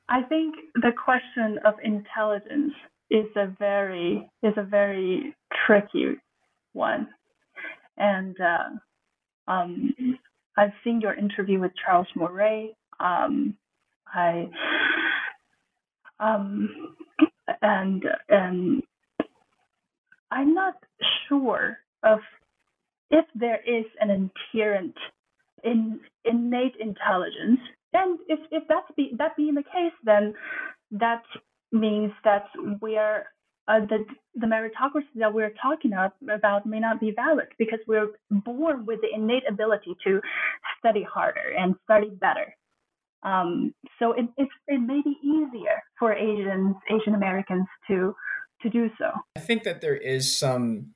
I 0.08 0.22
think 0.22 0.54
the 0.74 0.92
question 0.92 1.58
of 1.64 1.74
intelligence 1.82 2.72
is 3.10 3.26
a 3.36 3.46
very 3.58 4.28
is 4.42 4.54
a 4.56 4.62
very 4.62 5.34
tricky 5.66 6.16
one, 6.72 7.08
and 7.96 8.36
uh, 8.40 9.50
um, 9.50 9.94
I've 10.56 10.72
seen 10.84 11.00
your 11.00 11.14
interview 11.14 11.60
with 11.60 11.72
Charles 11.84 12.08
Murray. 12.14 12.76
Um, 13.00 13.56
I 14.12 14.48
um, 16.18 16.94
and 17.62 18.04
and 18.28 18.82
I'm 20.30 20.54
not 20.54 20.74
sure 21.28 21.78
of 22.02 22.20
if 23.10 23.24
there 23.34 23.60
is 23.66 23.84
an 24.00 24.10
inherent 24.10 24.94
in, 25.64 26.00
innate 26.24 26.74
intelligence. 26.80 27.60
And 27.92 28.18
if, 28.28 28.40
if 28.50 28.64
that's 28.68 28.90
be, 28.96 29.12
that 29.18 29.36
being 29.36 29.54
the 29.54 29.62
case, 29.62 29.92
then 30.04 30.34
that 30.92 31.22
means 31.72 32.12
that 32.24 32.46
we're 32.80 33.26
uh, 33.68 33.80
the 33.80 34.04
the 34.34 34.46
meritocracy 34.46 35.04
that 35.16 35.32
we're 35.32 35.52
talking 35.60 35.92
about 35.92 36.66
may 36.66 36.78
not 36.78 37.00
be 37.00 37.12
valid 37.14 37.48
because 37.58 37.80
we're 37.86 38.08
born 38.30 38.86
with 38.86 39.00
the 39.00 39.08
innate 39.12 39.42
ability 39.48 39.96
to 40.04 40.20
study 40.78 41.02
harder 41.02 41.52
and 41.58 41.74
study 41.84 42.10
better. 42.20 42.54
Um, 43.22 43.74
so 43.98 44.12
it, 44.12 44.26
it 44.36 44.48
it 44.68 44.78
may 44.78 45.00
be 45.02 45.16
easier 45.22 45.82
for 45.98 46.12
Asians 46.12 46.76
Asian 46.90 47.14
Americans 47.14 47.66
to 47.88 48.14
to 48.62 48.70
do 48.70 48.88
so. 48.98 49.10
I 49.36 49.40
think 49.40 49.64
that 49.64 49.80
there 49.80 49.96
is 49.96 50.34
some 50.34 50.94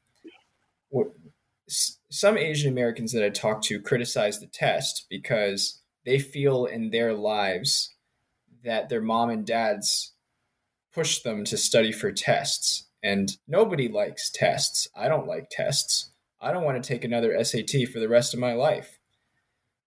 some 2.10 2.36
Asian 2.36 2.70
Americans 2.70 3.12
that 3.12 3.24
I 3.24 3.30
talk 3.30 3.62
to 3.62 3.80
criticize 3.80 4.40
the 4.40 4.46
test 4.46 5.06
because 5.08 5.80
they 6.04 6.18
feel 6.18 6.66
in 6.66 6.90
their 6.90 7.14
lives 7.14 7.94
that 8.64 8.88
their 8.88 9.00
mom 9.00 9.30
and 9.30 9.46
dads 9.46 10.14
push 10.94 11.20
them 11.20 11.44
to 11.44 11.56
study 11.56 11.92
for 11.92 12.12
tests. 12.12 12.87
And 13.02 13.37
nobody 13.49 13.88
likes 13.88 14.30
tests. 14.30 14.88
I 14.94 15.09
don't 15.09 15.26
like 15.26 15.49
tests. 15.50 16.11
I 16.40 16.52
don't 16.52 16.64
want 16.64 16.82
to 16.82 16.87
take 16.87 17.04
another 17.04 17.42
SAT 17.42 17.88
for 17.92 18.00
the 18.00 18.09
rest 18.09 18.35
of 18.35 18.40
my 18.40 18.52
life. 18.52 18.99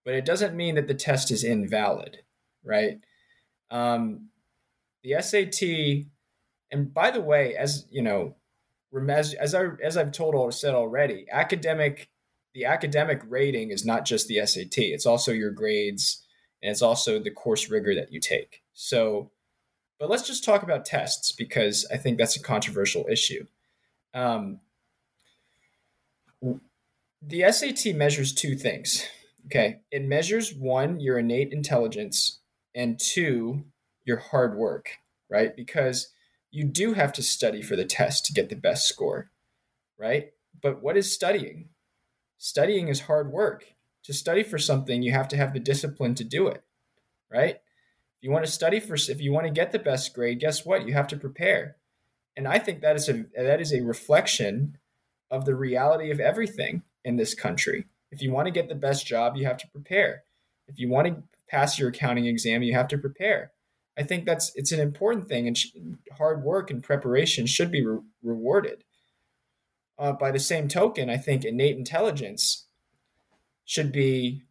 But 0.06 0.16
it 0.16 0.26
doesn't 0.26 0.56
mean 0.56 0.76
that 0.76 0.88
the 0.88 0.94
test 0.94 1.32
is 1.32 1.44
invalid, 1.44 2.20
right? 2.64 3.00
Um, 3.72 4.30
the 5.04 5.22
SAT, 5.22 6.06
and 6.72 6.94
by 6.94 7.12
the 7.12 7.22
way, 7.22 7.56
as 7.56 7.86
you 7.90 8.02
know, 8.02 8.36
as 9.10 9.34
as 9.34 9.56
I 9.56 9.68
as 9.84 9.98
I've 9.98 10.12
told 10.12 10.36
or 10.36 10.52
said 10.52 10.76
already, 10.76 11.26
academic 11.32 12.10
the 12.54 12.66
academic 12.66 13.22
rating 13.28 13.72
is 13.72 13.86
not 13.86 14.06
just 14.06 14.28
the 14.28 14.46
SAT; 14.46 14.78
it's 14.78 15.06
also 15.06 15.32
your 15.32 15.52
grades 15.52 16.24
and 16.64 16.72
it's 16.72 16.82
also 16.82 17.20
the 17.20 17.30
course 17.30 17.70
rigor 17.70 17.94
that 17.94 18.12
you 18.12 18.20
take. 18.20 18.64
So 18.74 19.32
but 20.00 20.10
let's 20.10 20.28
just 20.28 20.44
talk 20.44 20.64
about 20.64 20.86
tests 20.86 21.32
because 21.32 21.88
I 21.92 21.98
think 21.98 22.18
that's 22.18 22.36
a 22.36 22.42
controversial 22.42 23.06
issue. 23.10 23.46
Um, 24.14 24.60
the 27.22 27.52
SAT 27.52 27.96
measures 27.96 28.34
two 28.34 28.56
things. 28.56 29.06
Okay. 29.46 29.80
It 29.92 30.04
measures 30.04 30.54
one, 30.54 31.00
your 31.00 31.18
innate 31.18 31.52
intelligence, 31.52 32.40
and 32.76 33.00
two, 33.00 33.66
your 34.06 34.18
hard 34.18 34.58
work, 34.58 34.98
right? 35.30 35.56
Because 35.56 36.10
you 36.52 36.64
do 36.64 36.94
have 36.94 37.14
to 37.14 37.24
study 37.24 37.62
for 37.62 37.76
the 37.76 37.86
test 37.86 38.26
to 38.26 38.34
get 38.34 38.50
the 38.50 38.56
best 38.56 38.88
score, 38.88 39.32
right? 39.98 40.32
But 40.62 40.82
what 40.82 40.98
is 40.98 41.12
studying? 41.12 41.70
Studying 42.38 42.88
is 42.88 43.02
hard 43.02 43.32
work. 43.32 43.66
To 44.04 44.14
study 44.14 44.44
for 44.44 44.58
something, 44.58 45.02
you 45.02 45.14
have 45.14 45.28
to 45.30 45.38
have 45.38 45.54
the 45.54 45.60
discipline 45.60 46.14
to 46.16 46.24
do 46.24 46.48
it, 46.48 46.64
right? 47.32 47.58
You 48.24 48.32
want 48.32 48.46
to 48.46 48.52
study 48.52 48.80
for 48.80 48.96
if 48.96 49.20
you 49.20 49.34
want 49.34 49.46
to 49.46 49.52
get 49.52 49.72
the 49.72 49.80
best 49.80 50.14
grade 50.16 50.40
guess 50.40 50.66
what? 50.66 50.88
You 50.88 50.94
have 50.94 51.08
to 51.10 51.18
prepare. 51.18 51.76
And 52.36 52.48
i 52.48 52.58
think 52.58 52.82
that 52.82 52.96
is 52.96 53.10
a 53.10 53.26
that 53.38 53.62
is 53.62 53.74
a 53.74 53.82
reflection 53.82 54.78
of 55.30 55.46
the 55.46 55.56
reality 55.56 56.10
of 56.10 56.20
everything 56.20 56.84
in 57.04 57.18
this 57.18 57.36
country. 57.36 57.86
If 58.12 58.22
you 58.22 58.32
want 58.32 58.48
to 58.48 58.52
get 58.52 58.70
the 58.70 58.76
best 58.76 59.06
job 59.06 59.36
you 59.36 59.46
have 59.46 59.58
to 59.58 59.68
prepare. 59.68 60.24
If 60.68 60.80
you 60.80 60.90
want 60.90 61.08
to 61.08 61.24
pass 61.50 61.78
your 61.78 61.90
accounting 61.90 62.26
exam 62.26 62.64
you 62.64 62.74
have 62.74 62.88
to 62.88 62.98
prepare. 62.98 63.52
I 63.98 64.04
think 64.04 64.26
that's 64.26 64.52
it's 64.56 64.72
an 64.72 64.80
important 64.80 65.28
thing 65.28 65.48
and 65.48 65.58
hard 66.18 66.44
work 66.44 66.72
and 66.72 66.82
preparation 66.82 67.46
should 67.46 67.72
be 67.72 67.86
re- 67.86 68.00
rewarded. 68.24 68.84
Uh, 70.00 70.14
by 70.14 70.32
the 70.32 70.40
same 70.40 70.68
token 70.68 71.08
i 71.08 71.18
think 71.18 71.46
innate 71.46 71.78
intelligence 71.78 72.66
should 73.64 73.92
be 73.92 74.44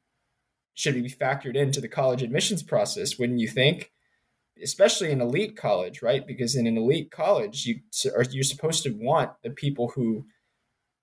should 0.74 0.94
be 0.94 1.10
factored 1.10 1.56
into 1.56 1.80
the 1.80 1.88
college 1.88 2.22
admissions 2.22 2.62
process, 2.62 3.18
wouldn't 3.18 3.40
you 3.40 3.48
think? 3.48 3.92
Especially 4.62 5.10
in 5.10 5.20
elite 5.20 5.56
college, 5.56 6.02
right? 6.02 6.26
Because 6.26 6.56
in 6.56 6.66
an 6.66 6.78
elite 6.78 7.10
college, 7.10 7.66
you 7.66 7.80
are 8.14 8.24
you're 8.30 8.44
supposed 8.44 8.82
to 8.84 8.90
want 8.90 9.30
the 9.42 9.50
people 9.50 9.92
who 9.94 10.26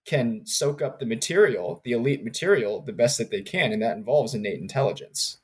can 0.05 0.45
soak 0.45 0.81
up 0.81 0.99
the 0.99 1.05
material, 1.05 1.81
the 1.83 1.91
elite 1.91 2.23
material, 2.23 2.81
the 2.81 2.93
best 2.93 3.17
that 3.17 3.29
they 3.29 3.41
can, 3.41 3.71
and 3.71 3.81
that 3.81 3.97
involves 3.97 4.33
innate 4.33 4.59
intelligence. 4.59 5.37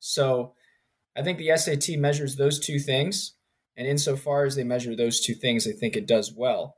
So, 0.00 0.54
I 1.16 1.22
think 1.22 1.38
the 1.38 1.56
SAT 1.56 1.98
measures 1.98 2.36
those 2.36 2.58
two 2.58 2.78
things, 2.78 3.34
and 3.76 3.86
insofar 3.86 4.44
as 4.44 4.56
they 4.56 4.64
measure 4.64 4.96
those 4.96 5.20
two 5.20 5.34
things, 5.34 5.66
I 5.66 5.72
think 5.72 5.96
it 5.96 6.06
does 6.06 6.32
well 6.32 6.76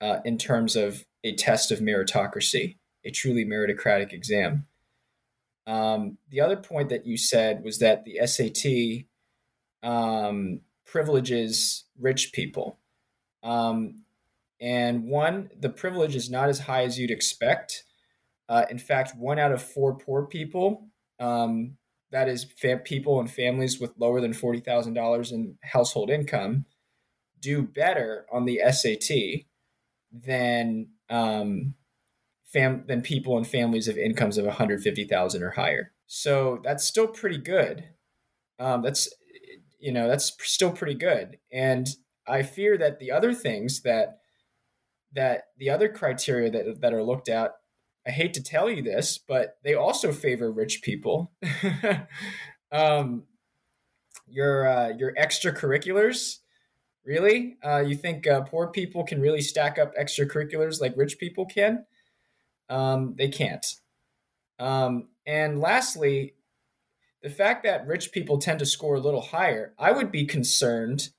uh, 0.00 0.18
in 0.24 0.38
terms 0.38 0.76
of 0.76 1.04
a 1.24 1.34
test 1.34 1.70
of 1.70 1.80
meritocracy. 1.80 2.76
a 3.02 3.10
truly 3.10 3.46
meritocratic 3.46 4.12
exam. 4.12 4.66
Um, 5.66 6.18
the 6.30 6.40
other 6.40 6.56
point 6.56 6.88
that 6.88 7.06
you 7.06 7.16
said 7.16 7.62
was 7.62 7.78
that 7.78 8.04
the 8.04 8.26
SAT 8.26 9.06
um, 9.88 10.60
privileges 10.86 11.84
rich 11.98 12.32
people. 12.32 12.78
Um, 13.42 14.04
and 14.60 15.04
one, 15.04 15.50
the 15.58 15.70
privilege 15.70 16.16
is 16.16 16.30
not 16.30 16.48
as 16.48 16.60
high 16.60 16.84
as 16.84 16.98
you'd 16.98 17.10
expect. 17.10 17.84
Uh, 18.48 18.66
in 18.70 18.78
fact, 18.78 19.16
one 19.16 19.38
out 19.38 19.52
of 19.52 19.62
four 19.62 19.96
poor 19.96 20.26
people, 20.26 20.88
um, 21.18 21.76
that 22.10 22.28
is, 22.28 22.46
fam- 22.58 22.80
people 22.80 23.20
and 23.20 23.30
families 23.30 23.80
with 23.80 23.92
lower 23.96 24.20
than 24.20 24.32
$40,000 24.32 25.32
in 25.32 25.56
household 25.62 26.10
income, 26.10 26.66
do 27.40 27.62
better 27.62 28.26
on 28.32 28.44
the 28.44 28.60
SAT 28.70 29.46
than 30.12 30.88
um, 31.08 31.74
fam- 32.52 32.84
than 32.86 33.02
people 33.02 33.36
and 33.36 33.46
families 33.46 33.88
of 33.88 33.96
incomes 33.96 34.38
of 34.38 34.46
150,000 34.46 35.42
or 35.42 35.50
higher. 35.50 35.92
So 36.06 36.60
that's 36.64 36.84
still 36.84 37.06
pretty 37.06 37.38
good. 37.38 37.84
Um, 38.58 38.82
that's 38.82 39.08
you 39.78 39.92
know 39.92 40.06
that's 40.06 40.36
still 40.42 40.70
pretty 40.70 40.94
good, 40.94 41.38
and 41.50 41.88
I 42.26 42.42
fear 42.42 42.76
that 42.76 42.98
the 42.98 43.10
other 43.10 43.32
things 43.32 43.80
that 43.82 44.18
that 45.14 45.44
the 45.56 45.70
other 45.70 45.88
criteria 45.88 46.50
that 46.50 46.80
that 46.82 46.92
are 46.92 47.02
looked 47.02 47.28
at. 47.28 47.52
I 48.06 48.10
hate 48.10 48.34
to 48.34 48.42
tell 48.42 48.68
you 48.68 48.82
this, 48.82 49.18
but 49.18 49.58
they 49.62 49.74
also 49.74 50.10
favor 50.10 50.50
rich 50.50 50.82
people. 50.82 51.32
um, 52.72 53.24
your 54.26 54.66
uh, 54.66 54.88
your 54.98 55.14
extracurriculars 55.14 56.40
Really? 57.04 57.56
Uh, 57.64 57.82
you 57.84 57.96
think 57.96 58.26
uh, 58.26 58.42
poor 58.42 58.68
people 58.68 59.04
can 59.04 59.20
really 59.20 59.40
stack 59.40 59.78
up 59.78 59.94
extracurriculars 59.96 60.80
like 60.80 60.92
rich 60.96 61.18
people 61.18 61.46
can? 61.46 61.84
Um, 62.70 63.14
they 63.18 63.28
can't. 63.28 63.66
Um, 64.58 65.08
and 65.26 65.60
lastly, 65.60 66.34
the 67.22 67.30
fact 67.30 67.64
that 67.64 67.86
rich 67.86 68.12
people 68.12 68.38
tend 68.38 68.60
to 68.60 68.66
score 68.66 68.94
a 68.94 69.00
little 69.00 69.20
higher, 69.20 69.74
I 69.78 69.92
would 69.92 70.10
be 70.10 70.24
concerned 70.24 71.10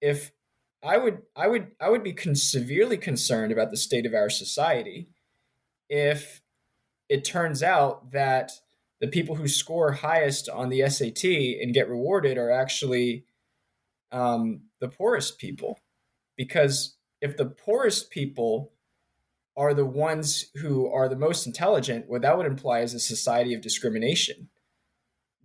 if 0.00 0.30
I 0.82 0.96
would 0.96 1.22
I 1.34 1.48
would 1.48 1.72
I 1.80 1.90
would 1.90 2.04
be 2.04 2.12
con- 2.12 2.36
severely 2.36 2.96
concerned 2.96 3.52
about 3.52 3.70
the 3.70 3.76
state 3.76 4.06
of 4.06 4.14
our 4.14 4.30
society 4.30 5.08
if 5.88 6.40
it 7.08 7.24
turns 7.24 7.62
out 7.62 8.12
that 8.12 8.52
the 9.00 9.08
people 9.08 9.34
who 9.34 9.48
score 9.48 9.92
highest 9.92 10.48
on 10.48 10.68
the 10.68 10.88
SAT 10.88 11.24
and 11.24 11.74
get 11.74 11.88
rewarded 11.88 12.36
are 12.36 12.50
actually 12.50 13.24
um, 14.12 14.62
the 14.80 14.88
poorest 14.88 15.38
people. 15.38 15.78
Because 16.36 16.96
if 17.20 17.36
the 17.36 17.46
poorest 17.46 18.10
people 18.10 18.72
are 19.58 19.74
the 19.74 19.84
ones 19.84 20.46
who 20.54 20.86
are 20.86 21.08
the 21.08 21.16
most 21.16 21.44
intelligent, 21.44 22.08
what 22.08 22.22
that 22.22 22.38
would 22.38 22.46
imply 22.46 22.78
is 22.78 22.94
a 22.94 23.00
society 23.00 23.52
of 23.52 23.60
discrimination. 23.60 24.48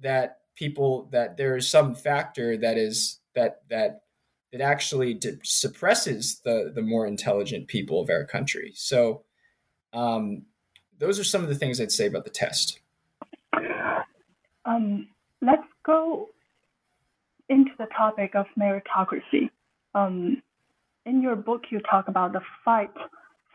That 0.02 0.38
people 0.56 1.10
that 1.12 1.36
there 1.36 1.58
is 1.58 1.68
some 1.68 1.96
factor 1.96 2.56
that 2.58 2.78
is 2.78 3.20
that 3.34 3.62
that 3.70 4.04
that 4.52 4.62
actually 4.62 5.20
suppresses 5.44 6.40
the 6.46 6.72
the 6.74 6.84
more 6.84 7.08
intelligent 7.08 7.68
people 7.68 8.00
of 8.00 8.10
our 8.12 8.24
country. 8.24 8.72
So, 8.76 9.24
um, 9.94 10.44
those 11.00 11.20
are 11.20 11.24
some 11.24 11.42
of 11.42 11.50
the 11.50 11.56
things 11.56 11.82
I'd 11.82 11.92
say 11.92 12.06
about 12.06 12.24
the 12.24 12.30
test. 12.30 12.80
Um, 14.66 15.08
let's 15.42 15.68
go 15.84 16.30
into 17.50 17.72
the 17.80 17.88
topic 17.98 18.36
of 18.36 18.46
meritocracy. 18.58 19.50
Um, 19.96 20.42
in 21.06 21.22
your 21.22 21.36
book, 21.36 21.64
you 21.72 21.80
talk 21.80 22.08
about 22.08 22.32
the 22.34 22.42
fight 22.64 22.92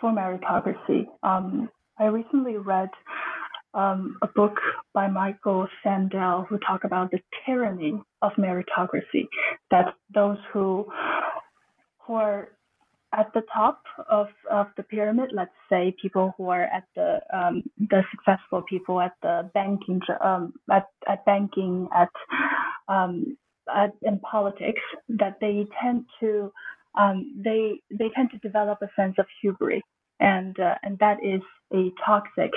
for 0.01 0.13
meritocracy. 0.13 1.07
Um, 1.23 1.69
I 1.99 2.07
recently 2.07 2.57
read 2.57 2.91
um, 3.75 4.17
a 4.23 4.27
book 4.27 4.57
by 4.95 5.09
Michael 5.09 5.67
Sandel 5.85 6.47
who 6.49 6.59
talk 6.59 6.85
about 6.85 7.11
the 7.11 7.21
tyranny 7.45 8.01
of 8.23 8.33
meritocracy. 8.39 9.29
That 9.71 9.95
those 10.15 10.39
who 10.53 10.87
who 12.07 12.15
are 12.15 12.49
at 13.15 13.33
the 13.33 13.43
top 13.53 13.83
of, 14.11 14.29
of 14.51 14.67
the 14.77 14.83
pyramid, 14.83 15.31
let's 15.33 15.51
say 15.71 15.95
people 16.01 16.35
who 16.37 16.49
are 16.51 16.65
at 16.65 16.85
the 16.95 17.21
um, 17.33 17.63
the 17.79 18.03
successful 18.11 18.63
people 18.69 19.01
at 19.01 19.13
the 19.23 19.51
banking 19.55 20.01
um, 20.23 20.53
at, 20.71 20.87
at 21.09 21.25
banking 21.25 21.89
at 21.95 22.11
um, 22.89 23.37
uh, 23.75 23.89
in 24.03 24.19
politics 24.21 24.81
that 25.09 25.39
they 25.41 25.67
tend 25.83 26.05
to 26.21 26.53
um, 26.95 27.41
they 27.45 27.81
they 27.91 28.11
tend 28.15 28.31
to 28.31 28.39
develop 28.39 28.79
a 28.83 28.89
sense 28.97 29.15
of 29.19 29.27
hubris, 29.41 29.83
and 30.21 30.59
uh, 30.59 30.75
and 30.83 30.99
that 30.99 31.19
is 31.25 31.43
a 31.73 31.91
toxic 32.05 32.51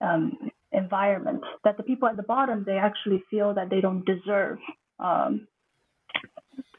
um, 0.00 0.50
environment. 0.72 1.42
That 1.64 1.76
the 1.76 1.82
people 1.82 2.08
at 2.08 2.16
the 2.16 2.22
bottom 2.22 2.64
they 2.64 2.78
actually 2.78 3.22
feel 3.30 3.54
that 3.54 3.70
they 3.70 3.80
don't 3.80 4.04
deserve 4.04 4.58
um, 4.98 5.46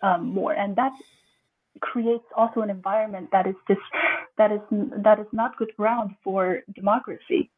um 0.01 0.27
more, 0.27 0.53
and 0.53 0.75
that 0.75 0.93
creates 1.81 2.25
also 2.35 2.61
an 2.61 2.69
environment 2.69 3.29
that 3.31 3.47
is 3.47 3.55
just 3.67 3.81
that 4.37 4.51
is 4.51 4.61
that 5.03 5.19
is 5.19 5.27
not 5.31 5.57
good 5.57 5.71
ground 5.77 6.15
for 6.23 6.61
democracy. 6.73 7.51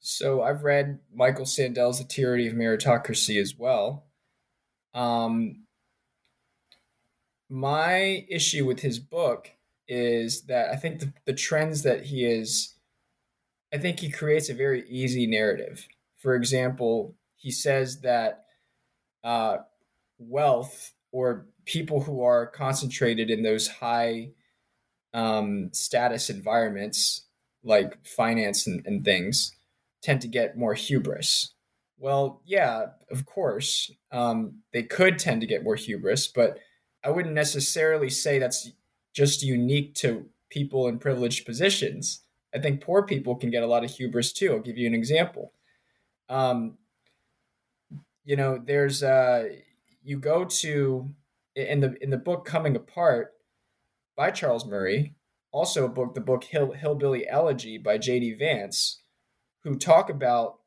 So 0.00 0.42
I've 0.42 0.64
read 0.64 0.98
Michael 1.14 1.44
Sandel's 1.44 1.98
The 1.98 2.04
Tyranny 2.04 2.46
of 2.46 2.54
Meritocracy 2.54 3.40
as 3.40 3.58
well. 3.58 4.06
Um, 4.94 5.64
my 7.50 8.24
issue 8.28 8.64
with 8.64 8.80
his 8.80 8.98
book 8.98 9.50
is 9.88 10.42
that 10.42 10.70
I 10.70 10.76
think 10.76 11.00
the, 11.00 11.12
the 11.26 11.32
trends 11.34 11.82
that 11.82 12.06
he 12.06 12.24
is, 12.24 12.74
I 13.74 13.78
think 13.78 13.98
he 13.98 14.10
creates 14.10 14.48
a 14.48 14.54
very 14.54 14.88
easy 14.88 15.26
narrative. 15.26 15.86
For 16.18 16.34
example, 16.34 17.16
he 17.36 17.50
says 17.50 18.00
that 18.00 18.44
uh, 19.24 19.58
wealth 20.18 20.92
or 21.12 21.46
people 21.64 22.00
who 22.02 22.22
are 22.22 22.46
concentrated 22.46 23.30
in 23.30 23.42
those 23.42 23.66
high 23.66 24.30
um, 25.12 25.70
status 25.72 26.30
environments 26.30 27.26
like 27.64 28.06
finance 28.06 28.66
and, 28.66 28.86
and 28.86 29.04
things 29.04 29.52
tend 30.02 30.20
to 30.20 30.28
get 30.28 30.56
more 30.56 30.74
hubris 30.74 31.52
well, 32.00 32.40
yeah, 32.46 32.86
of 33.10 33.26
course. 33.26 33.90
Um, 34.10 34.62
they 34.72 34.82
could 34.82 35.18
tend 35.18 35.42
to 35.42 35.46
get 35.46 35.62
more 35.62 35.76
hubris, 35.76 36.26
but 36.26 36.58
I 37.04 37.10
wouldn't 37.10 37.34
necessarily 37.34 38.10
say 38.10 38.38
that's 38.38 38.70
just 39.12 39.42
unique 39.42 39.94
to 39.96 40.26
people 40.50 40.88
in 40.88 40.98
privileged 40.98 41.46
positions. 41.46 42.22
I 42.54 42.58
think 42.58 42.82
poor 42.82 43.04
people 43.04 43.36
can 43.36 43.50
get 43.50 43.62
a 43.62 43.66
lot 43.66 43.84
of 43.84 43.90
hubris 43.90 44.32
too. 44.32 44.52
I'll 44.52 44.60
give 44.60 44.78
you 44.78 44.86
an 44.86 44.94
example. 44.94 45.52
Um, 46.28 46.78
you 48.24 48.36
know, 48.36 48.60
there's 48.62 49.02
uh, 49.02 49.48
you 50.02 50.18
go 50.18 50.44
to 50.44 51.10
in 51.56 51.80
the 51.80 51.96
in 52.02 52.10
the 52.10 52.18
book 52.18 52.44
Coming 52.44 52.76
Apart 52.76 53.32
by 54.16 54.30
Charles 54.30 54.66
Murray, 54.66 55.14
also 55.52 55.84
a 55.84 55.88
book, 55.88 56.14
the 56.14 56.20
book 56.20 56.44
Hill, 56.44 56.72
Hillbilly 56.72 57.28
Elegy 57.28 57.78
by 57.78 57.98
J.D. 57.98 58.34
Vance, 58.34 59.02
who 59.62 59.76
talk 59.76 60.10
about 60.10 60.58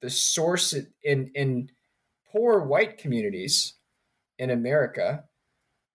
the 0.00 0.10
source 0.10 0.74
in 1.02 1.30
in 1.34 1.70
poor 2.30 2.60
white 2.60 2.98
communities 2.98 3.74
in 4.38 4.50
America, 4.50 5.24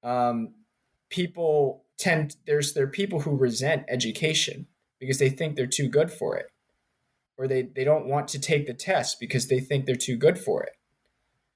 um, 0.04 0.54
people 1.10 1.86
tend 1.98 2.38
there's 2.46 2.74
there 2.74 2.86
are 2.86 2.88
people 2.88 3.20
who 3.22 3.36
resent 3.36 3.84
education 3.90 4.68
because 5.00 5.20
they 5.20 5.30
think 5.30 5.56
they're 5.56 5.68
too 5.68 5.90
good 5.90 6.12
for 6.12 6.38
it, 6.38 6.48
or 7.38 7.48
they 7.48 7.64
they 7.64 7.84
don't 7.84 8.08
want 8.08 8.28
to 8.30 8.40
take 8.40 8.68
the 8.68 8.74
test 8.74 9.20
because 9.20 9.48
they 9.48 9.60
think 9.60 9.86
they're 9.86 9.96
too 9.96 10.18
good 10.18 10.40
for 10.40 10.64
it. 10.64 10.74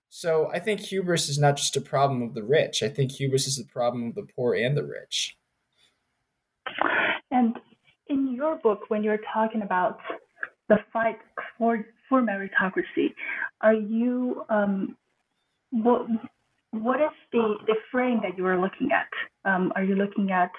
So 0.10 0.50
I 0.54 0.60
think 0.60 0.80
hubris 0.80 1.28
is 1.28 1.40
not 1.40 1.58
just 1.58 1.76
a 1.76 1.82
problem 1.82 2.22
of 2.22 2.36
the 2.36 2.44
rich. 2.44 2.84
I 2.84 2.90
think 2.90 3.14
hubris 3.14 3.48
is 3.48 3.60
a 3.60 3.66
problem 3.66 4.10
of 4.10 4.16
the 4.16 4.28
poor 4.36 4.54
and 4.54 4.78
the 4.78 4.84
rich. 4.84 5.36
And 7.32 7.58
in 8.08 8.34
your 8.34 8.58
book, 8.58 8.82
when 8.90 9.04
you're 9.04 9.22
talking 9.34 9.64
about 9.64 9.98
the 10.70 10.78
fight 10.92 11.18
for 11.58 11.86
for 12.08 12.22
meritocracy, 12.22 13.14
are 13.62 13.74
you 13.74 14.44
um, 14.50 14.96
what 15.72 16.06
what 16.74 17.00
is 17.00 17.12
the, 17.32 17.56
the 17.68 17.76
frame 17.92 18.20
that 18.24 18.38
you 18.38 18.46
are 18.48 18.60
looking 18.60 18.90
at? 18.92 19.08
Um, 19.50 19.72
are 19.76 19.84
you 19.84 19.96
looking 19.96 20.32
at 20.32 20.52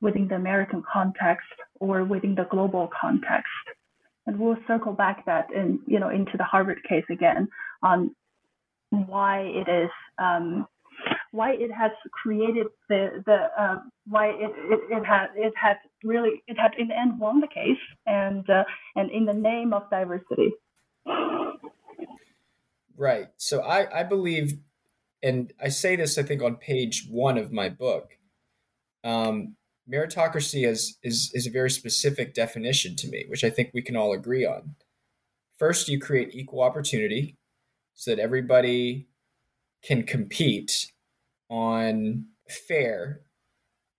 within 0.00 0.28
the 0.28 0.36
American 0.36 0.82
context 0.90 1.48
or 1.80 2.04
within 2.04 2.36
the 2.36 2.46
global 2.50 2.88
context? 3.00 3.50
And 4.26 4.38
we'll 4.38 4.56
circle 4.68 4.92
back 4.92 5.26
that 5.26 5.48
in 5.52 5.80
you 5.86 5.98
know 5.98 6.10
into 6.10 6.36
the 6.36 6.44
Harvard 6.44 6.80
case 6.88 7.04
again 7.10 7.48
on 7.82 8.14
why 8.90 9.40
it 9.40 9.68
is 9.68 9.90
um, 10.18 10.66
why 11.32 11.52
it 11.52 11.72
has 11.72 11.90
created 12.12 12.66
the 12.88 13.22
the 13.26 13.48
uh, 13.58 13.78
why 14.06 14.28
it, 14.28 14.52
it 14.70 14.80
it 14.90 15.04
had 15.04 15.28
it 15.34 15.54
had 15.56 15.76
really 16.04 16.42
it 16.46 16.58
had 16.58 16.72
in 16.78 16.88
the 16.88 16.96
end 16.96 17.18
won 17.18 17.40
the 17.40 17.48
case 17.48 17.82
and 18.06 18.48
uh, 18.50 18.64
and 18.96 19.10
in 19.10 19.24
the 19.24 19.32
name 19.32 19.72
of 19.72 19.88
diversity. 19.90 20.52
Right. 22.96 23.28
So 23.36 23.60
I 23.62 24.00
I 24.00 24.02
believe, 24.02 24.58
and 25.22 25.52
I 25.62 25.68
say 25.68 25.96
this 25.96 26.18
I 26.18 26.22
think 26.22 26.42
on 26.42 26.56
page 26.56 27.06
one 27.10 27.38
of 27.38 27.52
my 27.52 27.68
book. 27.68 28.18
Um, 29.04 29.56
meritocracy 29.90 30.66
is, 30.66 30.98
is, 31.02 31.30
is 31.34 31.46
a 31.46 31.50
very 31.50 31.70
specific 31.70 32.34
definition 32.34 32.94
to 32.96 33.08
me, 33.08 33.24
which 33.28 33.44
I 33.44 33.50
think 33.50 33.70
we 33.72 33.82
can 33.82 33.96
all 33.96 34.12
agree 34.12 34.44
on. 34.44 34.74
First, 35.58 35.88
you 35.88 35.98
create 35.98 36.34
equal 36.34 36.62
opportunity 36.62 37.36
so 37.94 38.14
that 38.14 38.20
everybody 38.20 39.08
can 39.82 40.02
compete 40.02 40.92
on 41.48 42.26
fair 42.48 43.22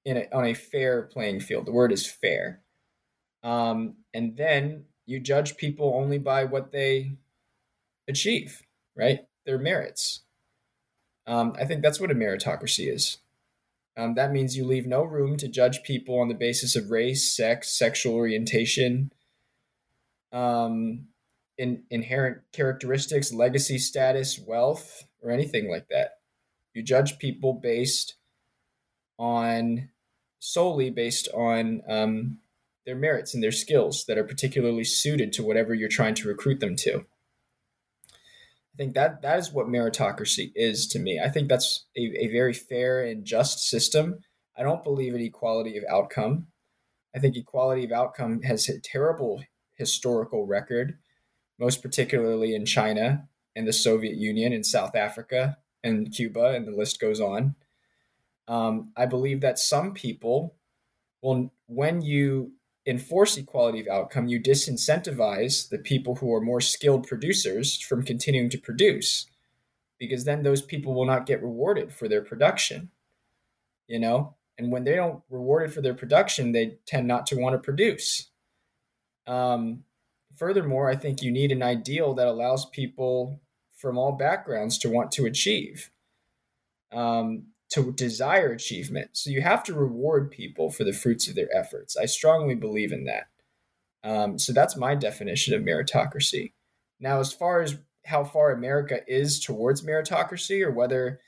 in 0.06 0.18
a, 0.18 0.28
on 0.32 0.46
a 0.46 0.54
fair 0.54 1.04
playing 1.04 1.42
field. 1.42 1.66
The 1.66 1.72
word 1.72 1.92
is 1.92 2.08
fair. 2.08 2.62
Um, 3.44 3.96
and 4.14 4.38
then 4.38 4.86
you 5.06 5.20
judge 5.20 5.58
people 5.58 5.94
only 5.96 6.18
by 6.18 6.46
what 6.46 6.72
they 6.72 7.18
achieve, 8.08 8.62
right? 8.96 9.22
Their 9.46 9.58
merits. 9.58 10.22
Um, 11.30 11.54
I 11.60 11.66
think 11.66 11.84
that's 11.84 12.00
what 12.00 12.10
a 12.10 12.16
meritocracy 12.16 12.92
is. 12.92 13.20
Um, 13.96 14.16
that 14.16 14.32
means 14.32 14.58
you 14.58 14.66
leave 14.66 14.88
no 14.88 15.04
room 15.04 15.38
to 15.38 15.48
judge 15.48 15.84
people 15.84 16.20
on 16.20 16.28
the 16.28 16.34
basis 16.34 16.76
of 16.76 16.90
race, 16.90 17.32
sex, 17.32 17.70
sexual 17.70 18.16
orientation, 18.16 19.12
um, 20.32 21.08
in, 21.58 21.84
inherent 21.92 22.40
characteristics, 22.52 23.32
legacy 23.32 23.78
status, 23.78 24.40
wealth, 24.40 25.04
or 25.22 25.30
anything 25.30 25.70
like 25.70 25.88
that. 25.90 26.18
You 26.74 26.82
judge 26.82 27.20
people 27.20 27.54
based 27.54 28.16
on 29.20 29.90
solely 30.40 30.90
based 30.90 31.28
on 31.36 31.84
um, 31.88 32.40
their 32.88 32.96
merits 32.96 33.36
and 33.36 33.44
their 33.44 33.52
skills 33.52 34.06
that 34.06 34.18
are 34.18 34.24
particularly 34.24 34.86
suited 34.86 35.32
to 35.34 35.44
whatever 35.44 35.76
you're 35.76 35.90
trying 35.90 36.16
to 36.16 36.28
recruit 36.28 36.60
them 36.60 36.76
to. 36.78 37.06
Think 38.80 38.96
that 38.96 39.22
that 39.22 39.38
is 39.38 39.52
what 39.52 39.68
meritocracy 39.68 40.52
is 40.56 40.88
to 40.88 41.00
me. 41.00 41.20
I 41.24 41.30
think 41.30 41.50
that's 41.50 41.86
a, 41.96 42.02
a 42.18 42.28
very 42.32 42.54
fair 42.54 43.04
and 43.04 43.24
just 43.26 43.70
system. 43.70 44.20
I 44.58 44.64
don't 44.64 44.84
believe 44.84 45.14
in 45.14 45.22
equality 45.22 45.78
of 45.78 45.84
outcome. 45.88 46.48
I 47.16 47.20
think 47.20 47.36
equality 47.36 47.84
of 47.84 47.92
outcome 47.92 48.42
has 48.42 48.70
a 48.70 48.80
terrible 48.80 49.44
historical 49.76 50.48
record 50.48 50.98
most 51.60 51.82
particularly 51.82 52.56
in 52.56 52.66
China 52.66 53.28
and 53.56 53.68
the 53.68 53.74
Soviet 53.74 54.16
Union 54.16 54.54
and 54.54 54.66
South 54.66 54.96
Africa 54.96 55.58
and 55.84 56.12
Cuba, 56.12 56.52
and 56.52 56.66
the 56.66 56.72
list 56.72 57.00
goes 57.00 57.20
on. 57.20 57.56
Um, 58.48 58.92
I 58.96 59.06
believe 59.06 59.42
that 59.42 59.60
some 59.60 59.94
people 59.94 60.56
will, 61.22 61.52
when 61.68 62.02
you 62.02 62.54
enforce 62.90 63.38
equality 63.38 63.80
of 63.80 63.88
outcome, 63.88 64.28
you 64.28 64.40
disincentivize 64.40 65.70
the 65.70 65.78
people 65.78 66.16
who 66.16 66.34
are 66.34 66.42
more 66.42 66.62
skilled 66.62 67.08
producers 67.08 67.80
from 67.80 68.04
continuing 68.04 68.50
to 68.50 68.58
produce, 68.58 69.28
because 70.00 70.26
then 70.26 70.44
those 70.44 70.62
people 70.62 70.94
will 70.94 71.06
not 71.06 71.26
get 71.26 71.42
rewarded 71.42 71.94
for 71.94 72.08
their 72.08 72.22
production. 72.22 72.90
You 73.88 74.00
know, 74.00 74.36
and 74.58 74.72
when 74.72 74.84
they 74.84 74.96
don't 74.96 75.24
rewarded 75.30 75.74
for 75.74 75.82
their 75.82 75.96
production, 75.96 76.52
they 76.52 76.78
tend 76.86 77.08
not 77.08 77.26
to 77.28 77.36
want 77.38 77.54
to 77.54 77.60
produce. 77.60 78.30
Um, 79.26 79.84
furthermore, 80.36 80.90
I 80.90 80.96
think 80.96 81.22
you 81.22 81.32
need 81.32 81.52
an 81.52 81.64
ideal 81.64 82.14
that 82.16 82.28
allows 82.28 82.66
people 82.66 83.40
from 83.76 83.98
all 83.98 84.12
backgrounds 84.12 84.78
to 84.80 84.90
want 84.90 85.12
to 85.14 85.26
achieve, 85.26 85.90
um, 86.92 87.44
to 87.72 87.92
desire 87.92 88.52
achievement. 88.52 89.12
So 89.14 89.30
you 89.30 89.42
have 89.42 89.64
to 89.66 89.74
reward 89.74 90.32
people 90.32 90.72
for 90.72 90.84
the 90.84 90.94
fruits 90.94 91.28
of 91.28 91.36
their 91.36 91.50
efforts. 91.56 91.96
I 91.96 92.06
strongly 92.06 92.56
believe 92.56 92.92
in 92.92 93.06
that. 93.06 93.28
Um, 94.04 94.40
so 94.40 94.54
that's 94.54 94.76
my 94.76 94.96
definition 94.96 95.54
of 95.54 95.62
meritocracy. 95.62 96.54
Now, 97.00 97.20
as 97.20 97.32
far 97.34 97.62
as 97.62 97.78
how 98.06 98.24
far 98.24 98.52
America 98.52 99.00
is 99.08 99.40
towards 99.40 99.86
meritocracy, 99.86 100.66
or 100.66 100.72
whether 100.72 101.20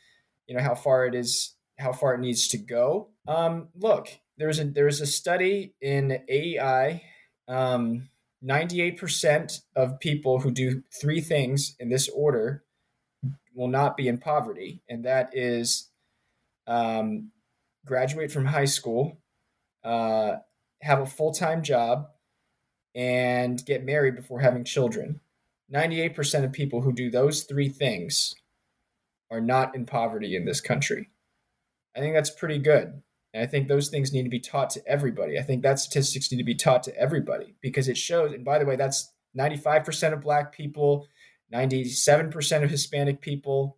you 0.47 0.55
know 0.55 0.63
how 0.63 0.75
far 0.75 1.05
it 1.05 1.13
is, 1.13 1.53
how 1.77 1.91
far 1.91 2.15
it 2.15 2.21
needs 2.21 2.47
to 2.49 2.57
go. 2.57 3.09
Um, 3.27 3.67
look, 3.75 4.07
there's 4.37 4.59
a 4.59 4.65
there's 4.65 5.01
a 5.01 5.05
study 5.05 5.75
in 5.81 6.23
AEI 6.29 7.03
um, 7.47 8.09
98% 8.43 9.61
of 9.75 9.99
people 9.99 10.39
who 10.39 10.51
do 10.51 10.83
three 10.99 11.21
things 11.21 11.75
in 11.79 11.89
this 11.89 12.09
order 12.09 12.63
will 13.53 13.67
not 13.67 13.97
be 13.97 14.07
in 14.07 14.17
poverty, 14.17 14.81
and 14.89 15.05
that 15.05 15.29
is 15.33 15.89
um, 16.67 17.31
graduate 17.85 18.31
from 18.31 18.45
high 18.45 18.65
school, 18.65 19.19
uh, 19.83 20.37
have 20.81 20.99
a 20.99 21.05
full 21.05 21.31
time 21.31 21.63
job, 21.63 22.07
and 22.95 23.63
get 23.65 23.85
married 23.85 24.15
before 24.15 24.39
having 24.39 24.63
children. 24.63 25.19
98% 25.73 26.43
of 26.43 26.51
people 26.51 26.81
who 26.81 26.91
do 26.91 27.09
those 27.09 27.43
three 27.43 27.69
things 27.69 28.35
are 29.31 29.39
not 29.39 29.73
in 29.75 29.85
poverty 29.85 30.35
in 30.35 30.45
this 30.45 30.59
country. 30.59 31.09
I 31.95 31.99
think 31.99 32.13
that's 32.13 32.29
pretty 32.29 32.59
good. 32.59 33.01
And 33.33 33.43
I 33.43 33.45
think 33.45 33.67
those 33.67 33.89
things 33.89 34.11
need 34.11 34.23
to 34.23 34.29
be 34.29 34.41
taught 34.41 34.69
to 34.71 34.85
everybody. 34.85 35.39
I 35.39 35.43
think 35.43 35.63
that 35.63 35.79
statistics 35.79 36.31
need 36.31 36.39
to 36.39 36.43
be 36.43 36.55
taught 36.55 36.83
to 36.83 36.97
everybody 36.97 37.55
because 37.61 37.87
it 37.87 37.97
shows, 37.97 38.33
and 38.33 38.43
by 38.43 38.59
the 38.59 38.65
way, 38.65 38.75
that's 38.75 39.13
95% 39.37 40.13
of 40.13 40.21
black 40.21 40.51
people, 40.51 41.07
97% 41.53 42.63
of 42.63 42.69
Hispanic 42.69 43.21
people. 43.21 43.77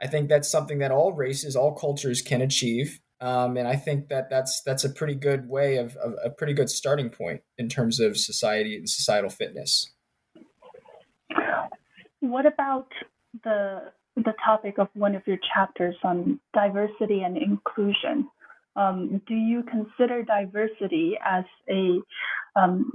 I 0.00 0.06
think 0.06 0.28
that's 0.28 0.48
something 0.48 0.78
that 0.78 0.90
all 0.90 1.12
races, 1.12 1.56
all 1.56 1.74
cultures 1.74 2.22
can 2.22 2.42
achieve. 2.42 3.00
Um, 3.20 3.56
and 3.56 3.66
I 3.66 3.76
think 3.76 4.08
that 4.08 4.28
that's 4.28 4.60
that's 4.62 4.84
a 4.84 4.90
pretty 4.90 5.14
good 5.14 5.48
way 5.48 5.78
of, 5.78 5.96
of 5.96 6.14
a 6.22 6.28
pretty 6.28 6.52
good 6.52 6.68
starting 6.68 7.08
point 7.08 7.40
in 7.56 7.68
terms 7.68 7.98
of 7.98 8.18
society 8.18 8.76
and 8.76 8.88
societal 8.88 9.30
fitness. 9.30 9.90
What 12.20 12.44
about 12.44 12.88
the 13.42 13.92
the 14.16 14.34
topic 14.44 14.78
of 14.78 14.88
one 14.94 15.14
of 15.14 15.22
your 15.26 15.38
chapters 15.54 15.96
on 16.02 16.40
diversity 16.54 17.22
and 17.22 17.36
inclusion. 17.36 18.28
Um, 18.74 19.20
do 19.26 19.34
you 19.34 19.62
consider 19.62 20.22
diversity 20.22 21.18
as 21.24 21.44
a 21.68 22.00
um, 22.58 22.92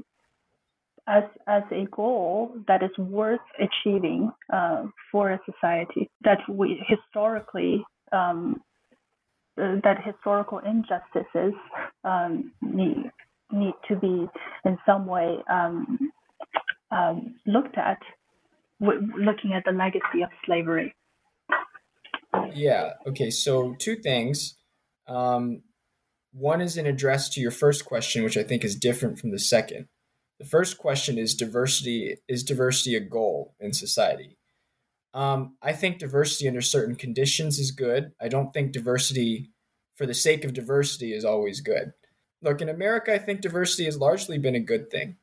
as 1.08 1.24
as 1.48 1.64
a 1.72 1.86
goal 1.92 2.54
that 2.68 2.84
is 2.84 2.96
worth 2.98 3.40
achieving 3.60 4.32
uh, 4.54 4.84
for 5.12 5.32
a 5.32 5.40
society 5.46 6.10
that 6.24 6.40
we 6.50 6.84
historically 6.88 7.84
um, 8.12 8.62
that 9.58 9.98
historical 10.06 10.60
injustices 10.60 11.54
um, 12.04 12.52
need 12.62 13.12
need 13.52 13.74
to 13.88 13.96
be 13.96 14.28
in 14.66 14.78
some 14.86 15.06
way 15.06 15.38
um, 15.50 16.12
um, 16.92 17.36
looked 17.46 17.78
at, 17.78 18.00
looking 18.80 19.54
at 19.54 19.64
the 19.66 19.72
legacy 19.72 20.24
of 20.24 20.30
slavery. 20.46 20.94
Yeah. 22.54 22.92
Okay. 23.08 23.30
So 23.30 23.76
two 23.78 23.96
things. 23.96 24.58
Um, 25.08 25.64
one 26.34 26.62
is 26.62 26.78
an 26.78 26.86
address 26.86 27.30
to 27.30 27.42
your 27.42 27.52
first 27.52 27.86
question, 27.86 28.24
which 28.24 28.38
I 28.38 28.44
think 28.44 28.64
is 28.64 28.76
different 28.76 29.20
from 29.20 29.32
the 29.32 29.40
second. 29.40 29.88
The 30.41 30.47
first 30.47 30.80
question 30.80 31.19
is 31.19 31.36
diversity. 31.36 32.17
Is 32.27 32.43
diversity 32.43 32.95
a 32.95 32.99
goal 32.99 33.54
in 33.60 33.73
society? 33.73 34.39
Um, 35.13 35.56
I 35.62 35.71
think 35.71 35.99
diversity 35.99 36.47
under 36.47 36.62
certain 36.62 36.95
conditions 36.95 37.60
is 37.60 37.69
good. 37.69 38.13
I 38.19 38.27
don't 38.27 38.51
think 38.51 38.71
diversity 38.71 39.51
for 39.93 40.08
the 40.08 40.15
sake 40.15 40.43
of 40.43 40.56
diversity 40.56 41.13
is 41.13 41.25
always 41.25 41.62
good. 41.62 41.93
Look, 42.41 42.60
in 42.60 42.69
America, 42.69 43.13
I 43.13 43.19
think 43.19 43.41
diversity 43.41 43.86
has 43.86 43.99
largely 43.99 44.39
been 44.39 44.56
a 44.56 44.60
good 44.60 44.89
thing, 44.89 45.17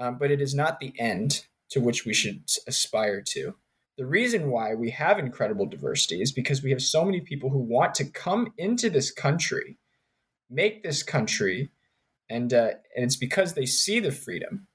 um, 0.00 0.18
but 0.18 0.32
it 0.32 0.40
is 0.40 0.52
not 0.52 0.80
the 0.80 0.94
end 0.98 1.46
to 1.68 1.80
which 1.80 2.04
we 2.04 2.12
should 2.12 2.42
aspire 2.66 3.22
to. 3.28 3.54
The 3.98 4.06
reason 4.06 4.50
why 4.50 4.74
we 4.74 4.90
have 4.90 5.20
incredible 5.20 5.66
diversity 5.66 6.22
is 6.22 6.32
because 6.32 6.60
we 6.60 6.70
have 6.70 6.82
so 6.82 7.04
many 7.04 7.20
people 7.20 7.50
who 7.50 7.60
want 7.60 7.94
to 7.94 8.04
come 8.04 8.52
into 8.58 8.90
this 8.90 9.12
country, 9.12 9.78
make 10.50 10.82
this 10.82 11.04
country, 11.04 11.70
and 12.30 12.54
uh, 12.54 12.70
and 12.96 13.04
it's 13.04 13.16
because 13.16 13.52
they 13.52 13.66
see 13.66 14.00
the 14.00 14.12
freedom 14.12 14.68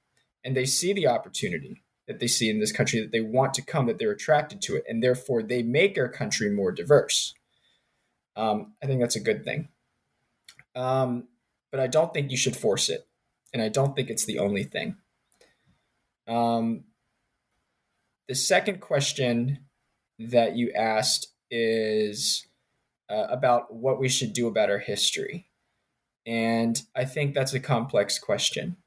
and 0.43 0.55
they 0.55 0.65
see 0.65 0.93
the 0.93 1.07
opportunity 1.07 1.83
that 2.07 2.19
they 2.19 2.27
see 2.27 2.49
in 2.49 2.59
this 2.59 2.71
country 2.71 3.01
that 3.01 3.11
they 3.11 3.21
want 3.21 3.55
to 3.55 3.63
come, 3.63 3.87
that 3.87 3.97
they're 3.97 4.11
attracted 4.11 4.61
to 4.61 4.75
it, 4.75 4.83
and 4.87 5.01
therefore 5.01 5.41
they 5.41 5.63
make 5.63 5.97
our 5.97 6.09
country 6.09 6.51
more 6.51 6.71
diverse. 6.71 7.33
Um, 8.35 8.73
I 8.83 8.85
think 8.85 9.01
that's 9.01 9.15
a 9.15 9.21
good 9.21 9.43
thing. 9.43 9.69
Um, 10.75 11.29
but 11.71 11.79
I 11.79 11.87
don't 11.87 12.13
think 12.13 12.29
you 12.29 12.37
should 12.37 12.55
force 12.55 12.89
it, 12.89 13.07
and 13.53 13.63
I 13.63 13.69
don't 13.69 13.95
think 13.95 14.09
it's 14.09 14.25
the 14.25 14.39
only 14.39 14.63
thing. 14.63 14.97
Um, 16.27 16.83
the 18.27 18.35
second 18.35 18.81
question 18.81 19.65
that 20.19 20.55
you 20.55 20.71
asked 20.75 21.27
is 21.49 22.45
uh, 23.09 23.27
about 23.29 23.73
what 23.73 23.99
we 23.99 24.09
should 24.09 24.33
do 24.33 24.47
about 24.47 24.69
our 24.69 24.79
history. 24.79 25.47
And 26.25 26.81
I 26.95 27.05
think 27.05 27.33
that's 27.33 27.53
a 27.53 27.59
complex 27.59 28.17
question. 28.19 28.77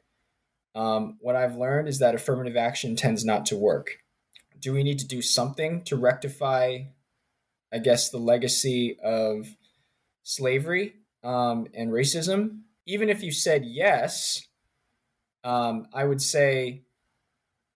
Um, 0.74 1.18
what 1.20 1.36
I've 1.36 1.56
learned 1.56 1.88
is 1.88 1.98
that 1.98 2.14
affirmative 2.14 2.56
action 2.56 2.96
tends 2.96 3.24
not 3.24 3.46
to 3.46 3.56
work. 3.56 3.98
Do 4.60 4.72
we 4.72 4.82
need 4.82 4.98
to 5.00 5.06
do 5.06 5.22
something 5.22 5.82
to 5.84 5.96
rectify, 5.96 6.80
I 7.72 7.78
guess, 7.78 8.10
the 8.10 8.18
legacy 8.18 8.98
of 9.02 9.48
slavery 10.22 10.94
um, 11.22 11.68
and 11.74 11.90
racism? 11.90 12.60
Even 12.86 13.08
if 13.08 13.22
you 13.22 13.30
said 13.30 13.64
yes, 13.64 14.46
um, 15.44 15.86
I 15.92 16.04
would 16.04 16.22
say 16.22 16.82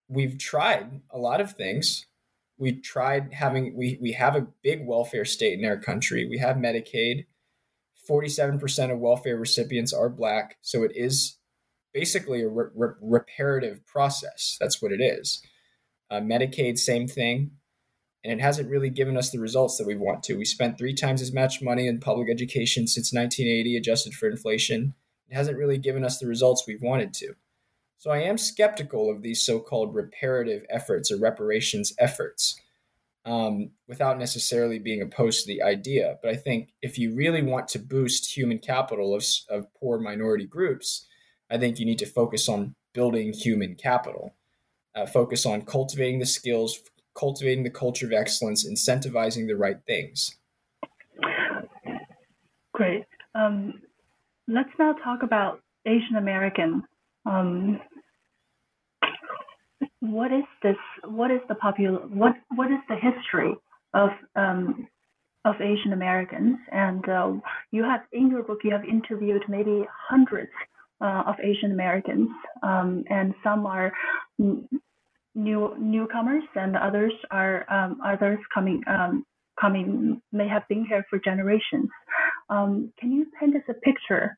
we've 0.08 0.38
tried 0.38 1.00
a 1.10 1.18
lot 1.18 1.40
of 1.40 1.52
things. 1.52 2.06
We 2.58 2.72
tried 2.72 3.32
having 3.32 3.76
we 3.76 3.98
we 4.00 4.12
have 4.12 4.36
a 4.36 4.46
big 4.62 4.86
welfare 4.86 5.24
state 5.24 5.58
in 5.58 5.64
our 5.64 5.76
country. 5.76 6.28
We 6.28 6.38
have 6.38 6.56
Medicaid. 6.56 7.26
47% 8.08 8.92
of 8.92 8.98
welfare 8.98 9.36
recipients 9.36 9.92
are 9.92 10.08
black. 10.08 10.56
So 10.60 10.82
it 10.82 10.92
is 10.94 11.38
basically 11.92 12.42
a 12.42 12.48
re- 12.48 12.70
re- 12.74 12.94
reparative 13.00 13.86
process. 13.86 14.56
That's 14.60 14.82
what 14.82 14.92
it 14.92 15.00
is. 15.00 15.42
Uh, 16.10 16.20
Medicaid, 16.20 16.78
same 16.78 17.06
thing. 17.06 17.52
And 18.24 18.32
it 18.32 18.42
hasn't 18.42 18.70
really 18.70 18.90
given 18.90 19.16
us 19.16 19.30
the 19.30 19.40
results 19.40 19.78
that 19.78 19.86
we 19.86 19.96
want 19.96 20.22
to. 20.24 20.36
We 20.36 20.44
spent 20.44 20.78
three 20.78 20.94
times 20.94 21.22
as 21.22 21.32
much 21.32 21.62
money 21.62 21.86
in 21.86 21.98
public 21.98 22.28
education 22.30 22.86
since 22.86 23.12
1980, 23.12 23.76
adjusted 23.76 24.14
for 24.14 24.28
inflation. 24.28 24.94
It 25.28 25.34
hasn't 25.34 25.58
really 25.58 25.78
given 25.78 26.04
us 26.04 26.18
the 26.18 26.28
results 26.28 26.64
we've 26.66 26.82
wanted 26.82 27.12
to. 27.14 27.34
So 27.98 28.10
I 28.10 28.18
am 28.18 28.38
skeptical 28.38 29.10
of 29.10 29.22
these 29.22 29.44
so 29.44 29.60
called 29.60 29.94
reparative 29.94 30.64
efforts 30.70 31.10
or 31.10 31.18
reparations 31.18 31.92
efforts 31.98 32.60
um, 33.24 33.70
without 33.88 34.18
necessarily 34.18 34.78
being 34.78 35.02
opposed 35.02 35.42
to 35.42 35.46
the 35.46 35.62
idea. 35.62 36.18
But 36.22 36.32
I 36.32 36.36
think 36.36 36.70
if 36.82 36.98
you 36.98 37.14
really 37.14 37.42
want 37.42 37.68
to 37.68 37.78
boost 37.78 38.36
human 38.36 38.58
capital 38.58 39.14
of, 39.14 39.24
of 39.48 39.72
poor 39.74 39.98
minority 39.98 40.46
groups, 40.46 41.06
I 41.50 41.58
think 41.58 41.78
you 41.78 41.86
need 41.86 41.98
to 41.98 42.06
focus 42.06 42.48
on 42.48 42.74
building 42.94 43.32
human 43.32 43.74
capital, 43.74 44.34
uh, 44.94 45.06
focus 45.06 45.46
on 45.46 45.62
cultivating 45.62 46.18
the 46.18 46.26
skills, 46.26 46.80
cultivating 47.14 47.64
the 47.64 47.70
culture 47.70 48.06
of 48.06 48.12
excellence, 48.12 48.68
incentivizing 48.68 49.46
the 49.46 49.56
right 49.56 49.78
things. 49.86 50.36
Great. 52.74 53.04
Um, 53.34 53.74
let's 54.48 54.70
now 54.78 54.94
talk 54.94 55.22
about 55.22 55.60
Asian 55.86 56.16
American. 56.16 56.82
Um, 57.26 57.80
what 60.02 60.32
is 60.32 60.44
this? 60.64 60.76
What 61.04 61.30
is 61.30 61.40
the 61.48 61.54
popular? 61.54 61.98
What 62.08 62.34
what 62.56 62.72
is 62.72 62.80
the 62.88 62.96
history 62.96 63.54
of 63.94 64.10
um, 64.34 64.88
of 65.44 65.54
Asian 65.60 65.92
Americans? 65.92 66.56
And 66.72 67.08
uh, 67.08 67.32
you 67.70 67.84
have 67.84 68.00
in 68.12 68.28
your 68.28 68.42
book, 68.42 68.58
you 68.64 68.72
have 68.72 68.84
interviewed 68.84 69.44
maybe 69.48 69.84
hundreds 70.08 70.50
uh, 71.00 71.22
of 71.26 71.36
Asian 71.40 71.70
Americans, 71.70 72.30
um, 72.64 73.04
and 73.10 73.32
some 73.44 73.64
are 73.64 73.92
new 75.36 75.74
newcomers, 75.78 76.42
and 76.56 76.76
others 76.76 77.12
are 77.30 77.64
um, 77.72 78.00
others 78.04 78.40
coming 78.52 78.82
um, 78.88 79.24
coming 79.60 80.20
may 80.32 80.48
have 80.48 80.66
been 80.68 80.84
here 80.84 81.06
for 81.10 81.20
generations. 81.20 81.88
Um, 82.50 82.92
can 82.98 83.12
you 83.12 83.26
paint 83.38 83.54
us 83.54 83.62
a 83.68 83.74
picture 83.74 84.36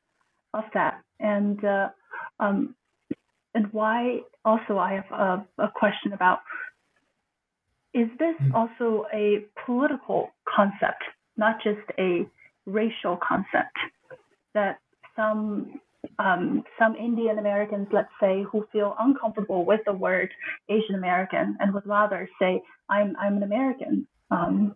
of 0.53 0.65
that? 0.75 1.01
And 1.19 1.63
uh, 1.65 1.89
um, 2.39 2.75
and 3.55 3.71
why 3.71 4.19
also 4.43 4.77
I 4.77 4.93
have 4.93 5.11
a, 5.11 5.63
a 5.63 5.71
question 5.73 6.13
about 6.13 6.39
is 7.93 8.09
this 8.19 8.35
hmm. 8.37 8.53
also 8.53 9.05
a 9.13 9.45
political 9.65 10.29
concept, 10.53 11.01
not 11.37 11.55
just 11.63 11.79
a 11.97 12.27
racial 12.65 13.17
concept 13.27 13.77
that 14.53 14.79
some 15.15 15.79
um, 16.19 16.63
some 16.77 16.95
Indian 16.95 17.39
Americans, 17.39 17.87
let's 17.91 18.11
say, 18.21 18.43
who 18.51 18.67
feel 18.71 18.95
uncomfortable 18.99 19.65
with 19.65 19.81
the 19.85 19.93
word 19.93 20.29
Asian 20.69 20.95
American 20.95 21.57
and 21.59 21.73
would 21.73 21.85
rather 21.85 22.29
say, 22.39 22.61
I'm, 22.89 23.15
I'm 23.19 23.37
an 23.37 23.43
American. 23.43 24.07
Um, 24.29 24.75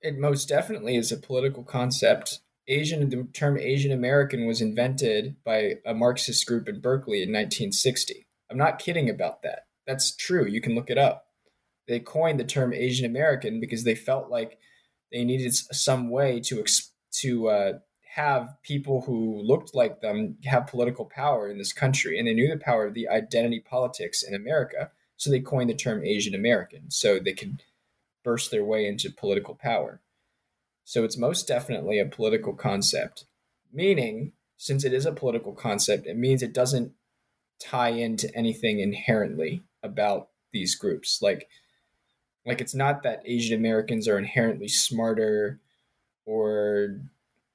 it 0.00 0.18
most 0.18 0.48
definitely 0.48 0.96
is 0.96 1.12
a 1.12 1.18
political 1.18 1.62
concept 1.62 2.40
Asian, 2.66 3.08
the 3.08 3.24
term 3.32 3.58
Asian 3.58 3.92
American 3.92 4.46
was 4.46 4.60
invented 4.60 5.36
by 5.44 5.74
a 5.84 5.94
Marxist 5.94 6.46
group 6.46 6.68
in 6.68 6.80
Berkeley 6.80 7.18
in 7.18 7.28
1960. 7.28 8.26
I'm 8.50 8.56
not 8.56 8.78
kidding 8.78 9.10
about 9.10 9.42
that. 9.42 9.66
That's 9.86 10.14
true. 10.16 10.46
You 10.46 10.60
can 10.60 10.74
look 10.74 10.90
it 10.90 10.98
up. 10.98 11.26
They 11.86 12.00
coined 12.00 12.40
the 12.40 12.44
term 12.44 12.72
Asian 12.72 13.04
American 13.04 13.60
because 13.60 13.84
they 13.84 13.94
felt 13.94 14.30
like 14.30 14.58
they 15.12 15.24
needed 15.24 15.54
some 15.54 16.10
way 16.10 16.40
to 16.40 16.64
to 17.20 17.48
uh, 17.48 17.72
have 18.14 18.56
people 18.62 19.02
who 19.02 19.42
looked 19.42 19.74
like 19.74 20.00
them 20.00 20.36
have 20.44 20.66
political 20.66 21.04
power 21.04 21.50
in 21.50 21.58
this 21.58 21.72
country, 21.72 22.18
and 22.18 22.26
they 22.26 22.34
knew 22.34 22.48
the 22.48 22.56
power 22.56 22.86
of 22.86 22.94
the 22.94 23.08
identity 23.08 23.60
politics 23.60 24.22
in 24.22 24.34
America. 24.34 24.90
So 25.16 25.30
they 25.30 25.40
coined 25.40 25.70
the 25.70 25.74
term 25.74 26.04
Asian 26.04 26.34
American, 26.34 26.90
so 26.90 27.18
they 27.18 27.32
could 27.34 27.62
burst 28.24 28.50
their 28.50 28.64
way 28.64 28.86
into 28.86 29.10
political 29.10 29.54
power. 29.54 30.00
So 30.84 31.04
it's 31.04 31.16
most 31.16 31.48
definitely 31.48 31.98
a 31.98 32.06
political 32.06 32.52
concept, 32.52 33.24
meaning, 33.72 34.32
since 34.56 34.84
it 34.84 34.92
is 34.92 35.06
a 35.06 35.12
political 35.12 35.52
concept, 35.52 36.06
it 36.06 36.16
means 36.16 36.42
it 36.42 36.52
doesn't 36.52 36.92
tie 37.58 37.90
into 37.90 38.34
anything 38.34 38.80
inherently 38.80 39.62
about 39.82 40.28
these 40.52 40.74
groups. 40.74 41.20
Like, 41.22 41.48
like 42.46 42.60
it's 42.60 42.74
not 42.74 43.02
that 43.02 43.22
Asian 43.24 43.58
Americans 43.58 44.06
are 44.06 44.18
inherently 44.18 44.68
smarter 44.68 45.60
or, 46.26 47.00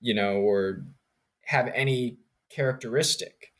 you 0.01 0.13
know, 0.13 0.37
or 0.37 0.83
have 1.45 1.71
any 1.73 2.17
characteristic. 2.49 3.53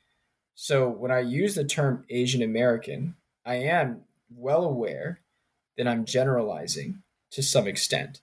So 0.55 0.89
when 0.89 1.11
I 1.11 1.19
use 1.19 1.55
the 1.55 1.63
term 1.63 2.05
Asian 2.09 2.41
American, 2.41 3.15
I 3.45 3.55
am 3.55 4.01
well 4.29 4.63
aware 4.63 5.21
that 5.77 5.87
I'm 5.87 6.05
generalizing 6.05 7.01
to 7.31 7.41
some 7.41 7.67
extent. 7.67 8.21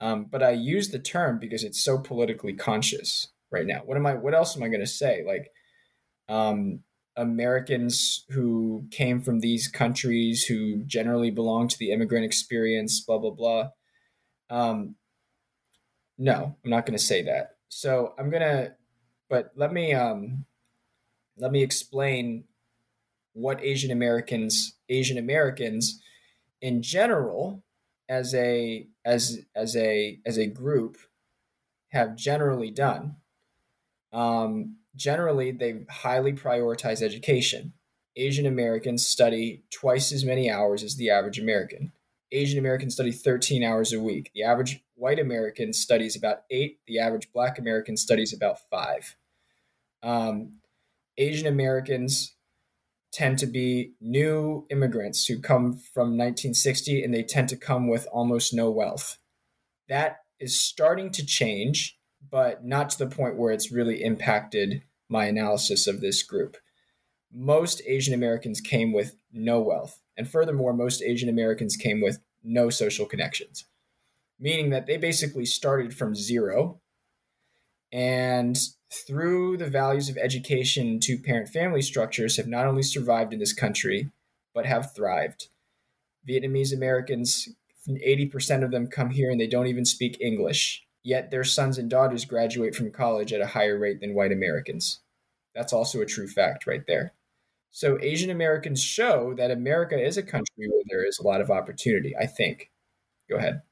Um, 0.00 0.26
but 0.30 0.42
I 0.42 0.50
use 0.50 0.88
the 0.88 0.98
term 0.98 1.38
because 1.38 1.64
it's 1.64 1.82
so 1.82 1.98
politically 1.98 2.52
conscious 2.52 3.28
right 3.50 3.66
now. 3.66 3.82
What 3.84 3.96
am 3.96 4.06
I? 4.06 4.14
What 4.14 4.34
else 4.34 4.56
am 4.56 4.62
I 4.62 4.68
going 4.68 4.80
to 4.80 4.86
say? 4.86 5.24
Like, 5.26 5.50
um, 6.28 6.80
Americans 7.16 8.24
who 8.30 8.86
came 8.90 9.22
from 9.22 9.40
these 9.40 9.68
countries 9.68 10.44
who 10.44 10.82
generally 10.84 11.30
belong 11.30 11.68
to 11.68 11.78
the 11.78 11.92
immigrant 11.92 12.24
experience, 12.24 13.00
blah 13.00 13.18
blah 13.18 13.30
blah. 13.30 13.68
Um, 14.50 14.96
no, 16.18 16.56
I'm 16.64 16.70
not 16.70 16.86
going 16.86 16.98
to 16.98 17.04
say 17.04 17.22
that. 17.22 17.56
So 17.68 18.14
I'm 18.18 18.30
gonna, 18.30 18.72
but 19.28 19.52
let 19.56 19.72
me 19.72 19.92
um, 19.92 20.44
let 21.38 21.52
me 21.52 21.62
explain 21.62 22.44
what 23.32 23.62
Asian 23.62 23.90
Americans, 23.90 24.76
Asian 24.88 25.18
Americans 25.18 26.00
in 26.60 26.82
general, 26.82 27.62
as 28.08 28.34
a 28.34 28.86
as 29.04 29.40
as 29.54 29.76
a 29.76 30.20
as 30.24 30.38
a 30.38 30.46
group 30.46 30.96
have 31.90 32.16
generally 32.16 32.70
done. 32.70 33.16
Um, 34.12 34.76
generally, 34.94 35.52
they 35.52 35.84
highly 35.90 36.32
prioritize 36.32 37.02
education. 37.02 37.72
Asian 38.16 38.46
Americans 38.46 39.06
study 39.06 39.64
twice 39.70 40.10
as 40.12 40.24
many 40.24 40.50
hours 40.50 40.82
as 40.82 40.96
the 40.96 41.10
average 41.10 41.38
American. 41.38 41.92
Asian 42.32 42.58
Americans 42.58 42.94
study 42.94 43.12
13 43.12 43.62
hours 43.62 43.92
a 43.92 44.00
week. 44.00 44.30
The 44.34 44.42
average 44.42 44.82
white 44.94 45.18
American 45.18 45.72
studies 45.72 46.16
about 46.16 46.42
eight. 46.50 46.78
The 46.86 46.98
average 46.98 47.30
black 47.32 47.58
American 47.58 47.96
studies 47.96 48.32
about 48.32 48.58
five. 48.70 49.16
Um, 50.02 50.58
Asian 51.18 51.46
Americans 51.46 52.35
tend 53.16 53.38
to 53.38 53.46
be 53.46 53.92
new 53.98 54.66
immigrants 54.68 55.24
who 55.24 55.40
come 55.40 55.72
from 55.72 56.18
1960 56.18 57.02
and 57.02 57.14
they 57.14 57.22
tend 57.22 57.48
to 57.48 57.56
come 57.56 57.88
with 57.88 58.06
almost 58.12 58.52
no 58.52 58.70
wealth. 58.70 59.16
That 59.88 60.18
is 60.38 60.60
starting 60.60 61.10
to 61.12 61.24
change, 61.24 61.98
but 62.30 62.62
not 62.62 62.90
to 62.90 62.98
the 62.98 63.06
point 63.06 63.38
where 63.38 63.54
it's 63.54 63.72
really 63.72 64.04
impacted 64.04 64.82
my 65.08 65.24
analysis 65.24 65.86
of 65.86 66.02
this 66.02 66.22
group. 66.22 66.58
Most 67.32 67.80
Asian 67.86 68.12
Americans 68.12 68.60
came 68.60 68.92
with 68.92 69.16
no 69.32 69.62
wealth. 69.62 69.98
And 70.18 70.28
furthermore, 70.28 70.74
most 70.74 71.02
Asian 71.02 71.30
Americans 71.30 71.74
came 71.74 72.02
with 72.02 72.18
no 72.44 72.68
social 72.68 73.06
connections, 73.06 73.64
meaning 74.38 74.68
that 74.70 74.86
they 74.86 74.98
basically 74.98 75.46
started 75.46 75.96
from 75.96 76.14
zero 76.14 76.82
and 77.90 78.58
through 78.92 79.56
the 79.56 79.68
values 79.68 80.08
of 80.08 80.16
education, 80.16 81.00
two 81.00 81.18
parent 81.18 81.48
family 81.48 81.82
structures 81.82 82.36
have 82.36 82.46
not 82.46 82.66
only 82.66 82.82
survived 82.82 83.32
in 83.32 83.38
this 83.38 83.52
country, 83.52 84.10
but 84.54 84.66
have 84.66 84.94
thrived. 84.94 85.48
Vietnamese 86.28 86.72
Americans, 86.72 87.48
80% 87.88 88.64
of 88.64 88.70
them 88.70 88.88
come 88.88 89.10
here 89.10 89.30
and 89.30 89.40
they 89.40 89.46
don't 89.46 89.66
even 89.66 89.84
speak 89.84 90.20
English, 90.20 90.84
yet 91.02 91.30
their 91.30 91.44
sons 91.44 91.78
and 91.78 91.90
daughters 91.90 92.24
graduate 92.24 92.74
from 92.74 92.90
college 92.90 93.32
at 93.32 93.40
a 93.40 93.46
higher 93.46 93.78
rate 93.78 94.00
than 94.00 94.14
white 94.14 94.32
Americans. 94.32 95.00
That's 95.54 95.72
also 95.72 96.00
a 96.00 96.06
true 96.06 96.28
fact 96.28 96.66
right 96.66 96.86
there. 96.86 97.12
So 97.70 97.98
Asian 98.00 98.30
Americans 98.30 98.82
show 98.82 99.34
that 99.36 99.50
America 99.50 99.98
is 100.02 100.16
a 100.16 100.22
country 100.22 100.68
where 100.68 100.82
there 100.88 101.06
is 101.06 101.18
a 101.18 101.26
lot 101.26 101.40
of 101.40 101.50
opportunity, 101.50 102.14
I 102.16 102.26
think. 102.26 102.70
Go 103.28 103.36
ahead. 103.36 103.62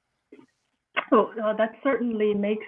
Oh, 1.12 1.32
uh, 1.42 1.54
that 1.54 1.76
certainly 1.82 2.34
makes 2.34 2.66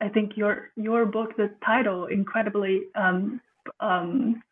I 0.00 0.08
think 0.08 0.36
your 0.36 0.70
your 0.76 1.06
book, 1.06 1.36
the 1.36 1.50
title, 1.64 2.06
incredibly 2.06 2.82
um, 2.94 3.40
um, 3.80 4.42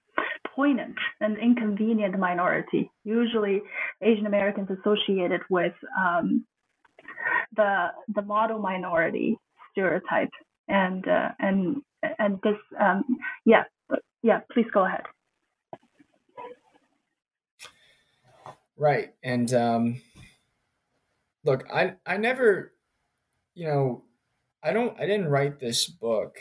poignant 0.55 0.97
and 1.21 1.39
inconvenient 1.39 2.19
minority. 2.19 2.91
Usually, 3.05 3.63
Asian 4.03 4.27
Americans 4.27 4.69
associated 4.71 5.41
with 5.49 5.73
um, 5.99 6.45
the 7.57 7.89
the 8.15 8.23
model 8.23 8.59
minority 8.59 9.39
stereotype, 9.73 10.31
and 10.69 11.07
uh, 11.09 11.31
and 11.39 11.83
and 12.19 12.39
this 12.43 12.57
um, 12.79 13.05
yeah 13.47 13.65
yeah. 14.23 14.41
Please 14.53 14.67
go 14.73 14.85
ahead. 14.85 15.03
Right, 18.77 19.15
and 19.23 19.53
um, 19.55 20.01
look, 21.45 21.65
I 21.73 21.95
I 22.07 22.17
never, 22.17 22.73
you 23.55 23.67
know, 23.67 24.05
I 24.63 24.73
don't 24.73 24.99
I 24.99 25.07
didn't 25.07 25.29
write 25.29 25.61
this 25.61 25.87
book 25.87 26.39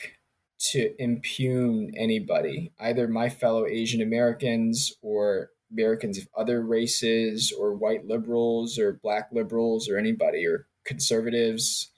to 0.72 0.94
impugn 1.00 1.92
anybody, 1.96 2.74
either 2.80 3.08
my 3.08 3.30
fellow 3.30 3.66
Asian 3.66 4.02
Americans 4.02 4.94
or 5.02 5.52
Americans 5.72 6.18
of 6.18 6.28
other 6.36 6.62
races 6.62 7.54
or 7.58 7.74
white 7.74 8.08
liberals 8.08 8.80
or 8.80 8.94
black 8.94 9.30
liberals 9.32 9.88
or 9.88 9.98
anybody 9.98 10.46
or 10.46 10.68
conservatives. 10.86 11.92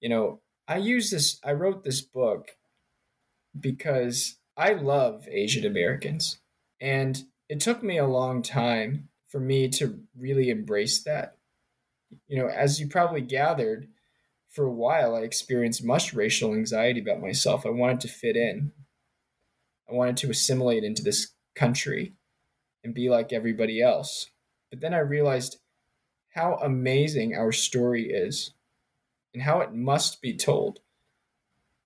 You 0.00 0.08
know, 0.08 0.40
I 0.66 0.78
use 0.78 1.10
this 1.10 1.38
I 1.44 1.52
wrote 1.52 1.84
this 1.84 2.00
book 2.00 2.56
because 3.58 4.38
I 4.56 4.72
love 4.72 5.28
Asian 5.30 5.64
Americans. 5.64 6.40
And 6.80 7.24
it 7.48 7.60
took 7.60 7.82
me 7.82 7.98
a 7.98 8.06
long 8.06 8.42
time 8.42 9.08
for 9.28 9.38
me 9.40 9.68
to 9.68 10.00
really 10.18 10.50
embrace 10.50 11.02
that. 11.04 11.36
You 12.26 12.38
know, 12.38 12.48
as 12.48 12.80
you 12.80 12.88
probably 12.88 13.20
gathered, 13.20 13.88
for 14.52 14.64
a 14.64 14.72
while, 14.72 15.16
I 15.16 15.20
experienced 15.20 15.82
much 15.82 16.12
racial 16.12 16.54
anxiety 16.54 17.00
about 17.00 17.22
myself. 17.22 17.64
I 17.64 17.70
wanted 17.70 18.00
to 18.00 18.08
fit 18.08 18.36
in, 18.36 18.72
I 19.90 19.94
wanted 19.94 20.18
to 20.18 20.30
assimilate 20.30 20.84
into 20.84 21.02
this 21.02 21.32
country 21.54 22.14
and 22.84 22.94
be 22.94 23.08
like 23.08 23.32
everybody 23.32 23.80
else. 23.82 24.30
But 24.70 24.80
then 24.80 24.94
I 24.94 24.98
realized 24.98 25.58
how 26.34 26.58
amazing 26.62 27.34
our 27.34 27.52
story 27.52 28.10
is 28.10 28.52
and 29.34 29.42
how 29.42 29.60
it 29.60 29.74
must 29.74 30.22
be 30.22 30.36
told. 30.36 30.80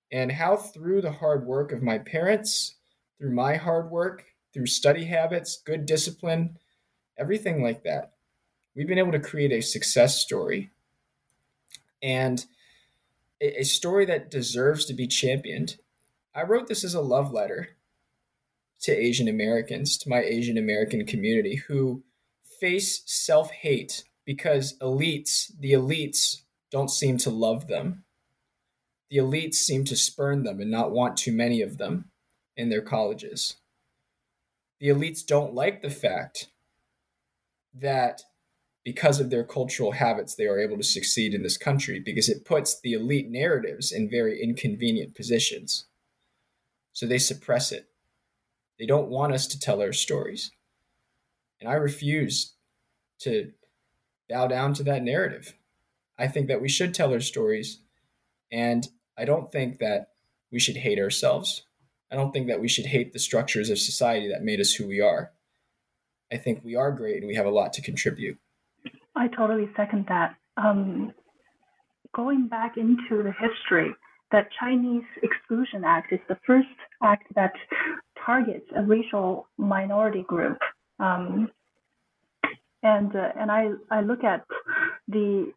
And 0.09 0.31
how, 0.31 0.55
through 0.55 1.01
the 1.01 1.11
hard 1.11 1.45
work 1.45 1.73
of 1.73 1.83
my 1.83 1.97
parents, 1.97 2.75
through 3.17 3.33
my 3.33 3.55
hard 3.55 3.91
work, 3.91 4.23
through 4.53 4.67
study 4.67 5.03
habits, 5.03 5.61
good 5.65 5.85
discipline, 5.85 6.57
everything 7.17 7.61
like 7.61 7.83
that, 7.83 8.13
we've 8.73 8.87
been 8.87 8.99
able 8.99 9.11
to 9.11 9.19
create 9.19 9.51
a 9.51 9.61
success 9.61 10.17
story. 10.21 10.71
And 12.01 12.45
a, 13.41 13.63
story 13.63 14.05
that 14.05 14.31
deserves 14.31 14.85
to 14.85 14.93
be 14.93 15.07
championed. 15.07 15.77
I 16.33 16.43
wrote 16.43 16.67
this 16.67 16.83
as 16.83 16.93
a 16.93 17.01
love 17.01 17.31
letter 17.31 17.69
to 18.81 18.95
Asian 18.95 19.27
Americans, 19.27 19.97
to 19.99 20.09
my 20.09 20.21
Asian 20.21 20.57
American 20.57 21.05
community 21.05 21.55
who 21.67 22.03
face 22.59 23.01
self 23.05 23.51
hate 23.51 24.03
because 24.25 24.77
elites, 24.79 25.51
the 25.59 25.73
elites, 25.73 26.41
don't 26.69 26.91
seem 26.91 27.17
to 27.19 27.29
love 27.29 27.67
them. 27.67 28.03
The 29.09 29.17
elites 29.17 29.55
seem 29.55 29.85
to 29.85 29.95
spurn 29.95 30.43
them 30.43 30.59
and 30.59 30.69
not 30.69 30.91
want 30.91 31.17
too 31.17 31.31
many 31.31 31.61
of 31.61 31.77
them 31.77 32.11
in 32.57 32.69
their 32.69 32.81
colleges. 32.81 33.55
The 34.79 34.89
elites 34.89 35.25
don't 35.25 35.53
like 35.53 35.81
the 35.81 35.89
fact 35.89 36.49
that 37.73 38.23
because 38.87 39.19
of 39.19 39.29
their 39.29 39.43
cultural 39.43 39.91
habits, 39.91 40.35
they 40.35 40.47
are 40.47 40.57
able 40.57 40.77
to 40.77 40.81
succeed 40.81 41.33
in 41.33 41.43
this 41.43 41.57
country 41.57 41.99
because 41.99 42.29
it 42.29 42.45
puts 42.45 42.79
the 42.79 42.93
elite 42.93 43.29
narratives 43.29 43.91
in 43.91 44.09
very 44.09 44.41
inconvenient 44.41 45.13
positions. 45.13 45.87
So 46.93 47.05
they 47.05 47.17
suppress 47.17 47.73
it. 47.73 47.89
They 48.79 48.85
don't 48.85 49.09
want 49.09 49.33
us 49.33 49.45
to 49.47 49.59
tell 49.59 49.81
our 49.81 49.91
stories. 49.91 50.51
And 51.59 51.69
I 51.69 51.73
refuse 51.73 52.53
to 53.19 53.51
bow 54.29 54.47
down 54.47 54.73
to 54.75 54.83
that 54.83 55.03
narrative. 55.03 55.53
I 56.17 56.29
think 56.29 56.47
that 56.47 56.61
we 56.61 56.69
should 56.69 56.93
tell 56.93 57.11
our 57.11 57.19
stories. 57.19 57.81
And 58.53 58.87
I 59.17 59.25
don't 59.25 59.51
think 59.51 59.79
that 59.79 60.11
we 60.49 60.61
should 60.61 60.77
hate 60.77 60.97
ourselves. 60.97 61.63
I 62.09 62.15
don't 62.15 62.31
think 62.31 62.47
that 62.47 62.61
we 62.61 62.69
should 62.69 62.85
hate 62.85 63.11
the 63.11 63.19
structures 63.19 63.69
of 63.69 63.79
society 63.79 64.29
that 64.29 64.43
made 64.43 64.61
us 64.61 64.75
who 64.75 64.87
we 64.87 65.01
are. 65.01 65.33
I 66.31 66.37
think 66.37 66.63
we 66.63 66.77
are 66.77 66.93
great 66.93 67.17
and 67.17 67.27
we 67.27 67.35
have 67.35 67.45
a 67.45 67.49
lot 67.49 67.73
to 67.73 67.81
contribute. 67.81 68.39
I 69.17 69.27
totally 69.35 69.69
second 69.75 70.05
that. 70.09 70.35
Um, 70.57 71.11
going 72.15 72.47
back 72.47 72.77
into 72.77 73.23
the 73.23 73.33
history, 73.39 73.93
that 74.31 74.49
Chinese 74.59 75.05
Exclusion 75.23 75.83
Act 75.85 76.11
is 76.11 76.19
the 76.27 76.37
first 76.45 76.67
act 77.01 77.23
that 77.35 77.53
targets 78.25 78.65
a 78.75 78.83
racial 78.83 79.47
minority 79.57 80.23
group. 80.27 80.57
Um, 80.99 81.49
and 82.83 83.15
uh, 83.15 83.29
and 83.39 83.51
I, 83.51 83.69
I 83.89 84.01
look 84.01 84.23
at 84.23 84.43
the 85.07 85.51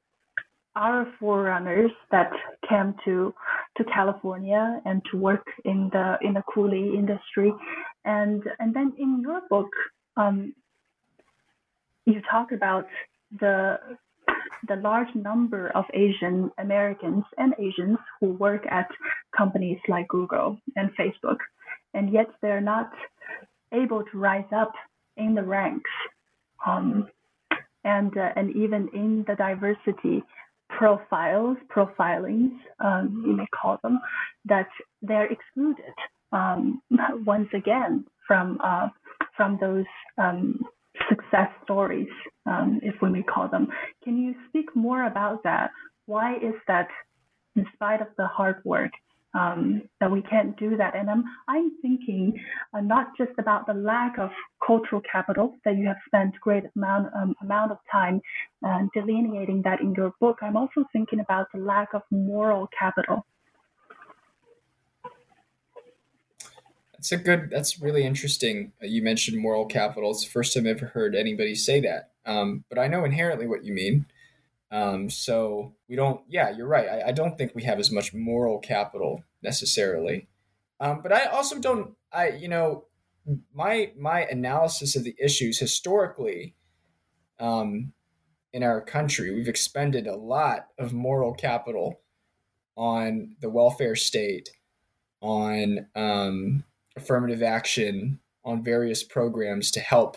our 0.76 1.06
forerunners 1.18 1.90
that 2.10 2.30
came 2.68 2.94
to 3.04 3.34
to 3.76 3.84
California 3.84 4.80
and 4.84 5.02
to 5.10 5.16
work 5.16 5.44
in 5.64 5.90
the 5.92 6.16
in 6.22 6.34
the 6.34 6.42
coolie 6.54 6.94
industry, 6.94 7.52
and 8.04 8.42
and 8.58 8.74
then 8.74 8.92
in 8.98 9.20
your 9.20 9.42
book, 9.50 9.70
um, 10.16 10.54
you 12.06 12.20
talk 12.30 12.52
about 12.52 12.86
the 13.38 13.78
the 14.68 14.76
large 14.76 15.12
number 15.14 15.70
of 15.74 15.84
Asian 15.94 16.50
Americans 16.58 17.24
and 17.38 17.54
Asians 17.58 17.98
who 18.20 18.32
work 18.34 18.64
at 18.70 18.88
companies 19.36 19.78
like 19.88 20.06
Google 20.08 20.58
and 20.76 20.90
Facebook, 20.96 21.38
and 21.94 22.12
yet 22.12 22.26
they're 22.42 22.60
not 22.60 22.90
able 23.72 24.04
to 24.04 24.18
rise 24.18 24.50
up 24.54 24.72
in 25.16 25.34
the 25.34 25.42
ranks, 25.42 25.90
um, 26.66 27.08
and 27.84 28.16
uh, 28.16 28.30
and 28.36 28.54
even 28.54 28.88
in 28.92 29.24
the 29.26 29.34
diversity 29.34 30.22
profiles, 30.68 31.56
profilings, 31.68 32.52
um, 32.84 33.24
you 33.26 33.36
may 33.36 33.46
call 33.60 33.78
them, 33.82 33.98
that 34.44 34.68
they're 35.02 35.30
excluded 35.30 35.94
um, 36.32 36.80
once 37.26 37.48
again 37.54 38.04
from 38.26 38.58
uh, 38.62 38.88
from 39.36 39.58
those 39.60 39.86
um, 40.18 40.60
success 41.10 41.50
stories, 41.64 42.08
um, 42.46 42.80
if 42.82 42.94
we 43.02 43.10
may 43.10 43.22
call 43.22 43.48
them. 43.48 43.68
Can 44.04 44.16
you 44.16 44.34
speak 44.48 44.74
more 44.74 45.04
about 45.06 45.42
that? 45.44 45.70
Why 46.06 46.36
is 46.36 46.54
that, 46.68 46.88
in 47.56 47.66
spite 47.74 48.00
of 48.00 48.08
the 48.16 48.26
hard 48.26 48.62
work, 48.64 48.92
um, 49.34 49.82
that 50.00 50.10
we 50.10 50.22
can't 50.22 50.58
do 50.58 50.76
that? 50.76 50.94
And 50.96 51.10
I'm, 51.10 51.24
I'm 51.48 51.72
thinking 51.82 52.40
uh, 52.72 52.80
not 52.80 53.08
just 53.18 53.32
about 53.38 53.66
the 53.66 53.74
lack 53.74 54.18
of 54.18 54.30
cultural 54.66 55.02
capital 55.10 55.56
that 55.64 55.76
you 55.76 55.86
have 55.86 56.00
spent 56.06 56.34
great 56.40 56.64
amount 56.76 57.08
um, 57.20 57.34
amount 57.42 57.72
of 57.72 57.78
time 57.90 58.20
uh, 58.66 58.80
delineating 58.94 59.62
that 59.62 59.80
in 59.80 59.94
your 59.94 60.12
book. 60.20 60.38
I'm 60.42 60.56
also 60.56 60.84
thinking 60.92 61.20
about 61.20 61.46
the 61.52 61.60
lack 61.60 61.88
of 61.94 62.02
moral 62.10 62.68
capital 62.78 63.26
That's 67.00 67.12
a 67.12 67.16
good. 67.16 67.48
That's 67.48 67.80
really 67.80 68.04
interesting. 68.04 68.72
Uh, 68.82 68.86
you 68.86 69.02
mentioned 69.02 69.38
moral 69.38 69.64
capital. 69.64 70.10
It's 70.10 70.22
the 70.22 70.30
first 70.30 70.52
time 70.52 70.66
I've 70.66 70.76
ever 70.76 70.86
heard 70.88 71.14
anybody 71.14 71.54
say 71.54 71.80
that. 71.80 72.10
Um, 72.26 72.62
but 72.68 72.78
I 72.78 72.88
know 72.88 73.04
inherently 73.04 73.46
what 73.46 73.64
you 73.64 73.72
mean. 73.72 74.04
Um, 74.70 75.08
so 75.08 75.72
we 75.88 75.96
don't. 75.96 76.20
Yeah, 76.28 76.50
you're 76.50 76.66
right. 76.66 76.86
I, 76.86 77.08
I, 77.08 77.12
don't 77.12 77.38
think 77.38 77.54
we 77.54 77.62
have 77.62 77.78
as 77.78 77.90
much 77.90 78.12
moral 78.12 78.58
capital 78.58 79.24
necessarily. 79.42 80.28
Um, 80.78 81.00
but 81.02 81.10
I 81.10 81.24
also 81.24 81.58
don't. 81.58 81.94
I 82.12 82.28
you 82.32 82.48
know 82.48 82.84
my 83.54 83.92
my 83.96 84.24
analysis 84.24 84.94
of 84.94 85.02
the 85.02 85.16
issues 85.18 85.58
historically 85.58 86.54
um, 87.38 87.94
in 88.52 88.62
our 88.62 88.82
country, 88.82 89.34
we've 89.34 89.48
expended 89.48 90.06
a 90.06 90.16
lot 90.16 90.66
of 90.78 90.92
moral 90.92 91.32
capital 91.32 92.02
on 92.76 93.36
the 93.40 93.48
welfare 93.48 93.96
state, 93.96 94.50
on 95.22 95.86
um, 95.94 96.62
affirmative 96.96 97.42
action 97.42 98.20
on 98.44 98.62
various 98.62 99.02
programs 99.02 99.70
to 99.72 99.80
help 99.80 100.16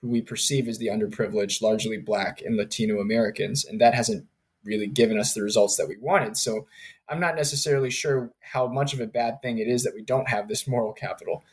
who 0.00 0.08
we 0.08 0.20
perceive 0.20 0.68
as 0.68 0.78
the 0.78 0.88
underprivileged, 0.88 1.62
largely 1.62 1.98
Black 1.98 2.40
and 2.42 2.56
Latino 2.56 3.00
Americans, 3.00 3.64
and 3.64 3.80
that 3.80 3.94
hasn't 3.94 4.26
really 4.64 4.86
given 4.86 5.18
us 5.18 5.32
the 5.32 5.42
results 5.42 5.76
that 5.76 5.88
we 5.88 5.96
wanted. 6.00 6.36
So 6.36 6.66
I'm 7.08 7.20
not 7.20 7.36
necessarily 7.36 7.90
sure 7.90 8.32
how 8.40 8.66
much 8.66 8.92
of 8.92 9.00
a 9.00 9.06
bad 9.06 9.40
thing 9.40 9.58
it 9.58 9.68
is 9.68 9.84
that 9.84 9.94
we 9.94 10.02
don't 10.02 10.28
have 10.28 10.48
this 10.48 10.66
moral 10.66 10.92
capital. 10.92 11.44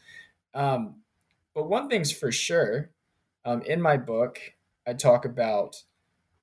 Um, 0.53 0.95
but 1.53 1.69
one 1.69 1.89
thing's 1.89 2.11
for 2.11 2.31
sure 2.31 2.89
um, 3.45 3.61
in 3.63 3.81
my 3.81 3.97
book, 3.97 4.39
I 4.87 4.93
talk 4.93 5.25
about 5.25 5.83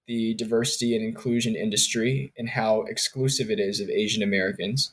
the 0.06 0.34
diversity 0.34 0.94
and 0.94 1.04
inclusion 1.04 1.56
industry 1.56 2.32
and 2.36 2.48
how 2.48 2.82
exclusive 2.82 3.50
it 3.50 3.60
is 3.60 3.80
of 3.80 3.88
Asian 3.90 4.22
Americans. 4.22 4.92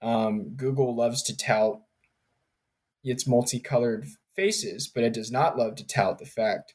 Um, 0.00 0.50
Google 0.50 0.94
loves 0.94 1.22
to 1.24 1.36
tout 1.36 1.80
its 3.04 3.26
multicolored 3.26 4.06
faces, 4.34 4.88
but 4.88 5.04
it 5.04 5.12
does 5.12 5.30
not 5.30 5.58
love 5.58 5.74
to 5.76 5.86
tout 5.86 6.18
the 6.18 6.26
fact 6.26 6.74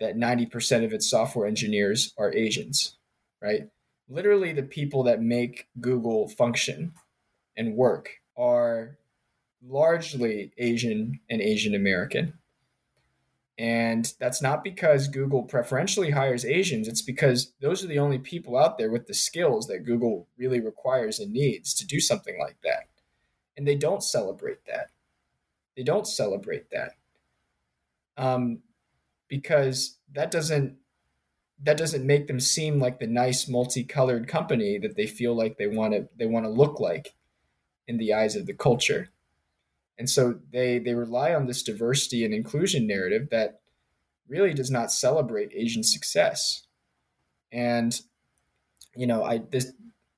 that 0.00 0.16
90% 0.16 0.84
of 0.84 0.92
its 0.92 1.08
software 1.08 1.46
engineers 1.46 2.14
are 2.18 2.32
Asians, 2.32 2.96
right? 3.40 3.68
Literally, 4.08 4.52
the 4.52 4.62
people 4.62 5.04
that 5.04 5.22
make 5.22 5.68
Google 5.80 6.28
function 6.28 6.92
and 7.56 7.76
work 7.76 8.10
are 8.36 8.98
largely 9.62 10.52
Asian 10.58 11.20
and 11.28 11.40
Asian 11.40 11.74
American. 11.74 12.34
And 13.58 14.12
that's 14.18 14.40
not 14.40 14.64
because 14.64 15.06
Google 15.06 15.42
preferentially 15.42 16.10
hires 16.10 16.46
Asians, 16.46 16.88
it's 16.88 17.02
because 17.02 17.52
those 17.60 17.84
are 17.84 17.88
the 17.88 17.98
only 17.98 18.18
people 18.18 18.56
out 18.56 18.78
there 18.78 18.90
with 18.90 19.06
the 19.06 19.12
skills 19.12 19.66
that 19.66 19.84
Google 19.84 20.26
really 20.38 20.60
requires 20.60 21.20
and 21.20 21.30
needs 21.30 21.74
to 21.74 21.86
do 21.86 22.00
something 22.00 22.38
like 22.40 22.56
that. 22.64 22.88
And 23.58 23.68
they 23.68 23.76
don't 23.76 24.02
celebrate 24.02 24.64
that. 24.66 24.88
They 25.76 25.82
don't 25.82 26.06
celebrate 26.06 26.70
that 26.70 26.92
um, 28.16 28.60
because 29.28 29.96
that 30.12 30.30
doesn't 30.30 30.76
that 31.62 31.76
doesn't 31.76 32.06
make 32.06 32.26
them 32.26 32.40
seem 32.40 32.78
like 32.78 32.98
the 32.98 33.06
nice 33.06 33.46
multicolored 33.46 34.26
company 34.26 34.78
that 34.78 34.96
they 34.96 35.06
feel 35.06 35.34
like 35.34 35.58
they 35.58 35.66
want 35.66 35.92
to 35.92 36.08
they 36.16 36.26
want 36.26 36.44
to 36.44 36.50
look 36.50 36.80
like 36.80 37.14
in 37.86 37.98
the 37.98 38.14
eyes 38.14 38.36
of 38.36 38.46
the 38.46 38.54
culture. 38.54 39.10
And 39.98 40.08
so 40.08 40.38
they 40.52 40.78
they 40.78 40.94
rely 40.94 41.34
on 41.34 41.46
this 41.46 41.62
diversity 41.62 42.24
and 42.24 42.32
inclusion 42.32 42.86
narrative 42.86 43.28
that 43.30 43.60
really 44.28 44.54
does 44.54 44.70
not 44.70 44.92
celebrate 44.92 45.52
asian 45.54 45.82
success. 45.82 46.66
And 47.52 47.98
you 48.94 49.06
know 49.06 49.24
i 49.24 49.38
this 49.38 49.72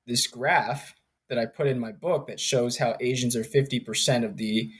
this 0.05 0.27
graph 0.27 0.95
that 1.29 1.37
i 1.37 1.45
put 1.45 1.67
in 1.67 1.79
my 1.79 1.91
book 1.91 2.27
that 2.27 2.39
shows 2.39 2.77
how 2.77 2.95
asians 2.99 3.35
are 3.35 3.43
50% 3.43 4.25
of 4.25 4.37
the 4.37 4.71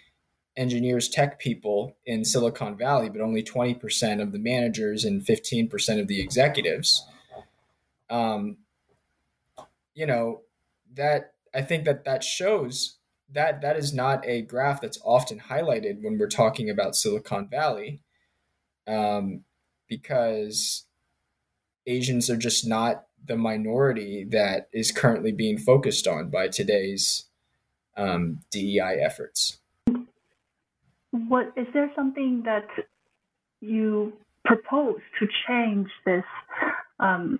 engineers, 0.55 1.09
tech 1.09 1.39
people 1.39 1.95
in 2.05 2.23
Silicon 2.23 2.77
Valley, 2.77 3.09
but 3.09 3.21
only 3.21 3.43
20% 3.43 4.21
of 4.21 4.31
the 4.31 4.39
managers 4.39 5.03
and 5.03 5.21
15% 5.21 5.99
of 5.99 6.07
the 6.07 6.21
executives. 6.21 7.05
Um, 8.09 8.57
you 9.93 10.05
know, 10.05 10.41
that 10.93 11.33
I 11.53 11.61
think 11.61 11.85
that 11.85 12.05
that 12.05 12.23
shows 12.23 12.97
that 13.31 13.61
that 13.61 13.77
is 13.77 13.93
not 13.93 14.23
a 14.27 14.41
graph 14.41 14.81
that's 14.81 14.99
often 15.03 15.39
highlighted 15.39 16.03
when 16.03 16.17
we're 16.17 16.27
talking 16.27 16.69
about 16.69 16.95
Silicon 16.95 17.47
Valley, 17.47 18.01
um, 18.85 19.43
because 19.87 20.85
Asians 21.87 22.29
are 22.29 22.37
just 22.37 22.67
not 22.67 23.05
the 23.25 23.37
minority 23.37 24.25
that 24.29 24.67
is 24.71 24.91
currently 24.91 25.31
being 25.31 25.57
focused 25.57 26.07
on 26.07 26.29
by 26.29 26.47
today's 26.47 27.25
um, 27.95 28.39
DEI 28.51 28.99
efforts 29.01 29.59
what 31.13 31.53
is 31.55 31.67
there 31.73 31.91
something 31.95 32.41
that 32.45 32.65
you 33.61 34.13
propose 34.43 34.99
to 35.19 35.27
change 35.47 35.87
this 36.05 36.23
um, 36.99 37.39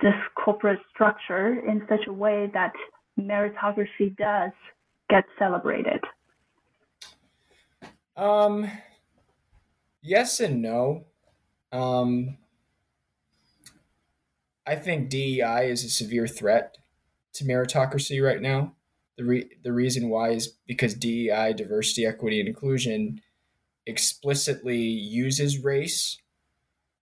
this 0.00 0.14
corporate 0.42 0.78
structure 0.94 1.60
in 1.66 1.82
such 1.88 2.06
a 2.06 2.12
way 2.12 2.50
that 2.54 2.72
meritocracy 3.18 4.16
does 4.16 4.52
get 5.10 5.24
celebrated? 5.38 6.00
Um, 8.16 8.70
yes 10.02 10.38
and 10.40 10.62
no. 10.62 11.04
Um, 11.72 12.36
I 14.66 14.76
think 14.76 15.10
DEI 15.10 15.68
is 15.70 15.84
a 15.84 15.90
severe 15.90 16.28
threat 16.28 16.78
to 17.34 17.44
meritocracy 17.44 18.24
right 18.24 18.40
now. 18.40 18.76
The, 19.20 19.26
re- 19.26 19.50
the 19.62 19.72
reason 19.74 20.08
why 20.08 20.30
is 20.30 20.54
because 20.66 20.94
DEI, 20.94 21.52
diversity, 21.52 22.06
equity, 22.06 22.40
and 22.40 22.48
inclusion, 22.48 23.20
explicitly 23.84 24.78
uses 24.78 25.62
race 25.62 26.16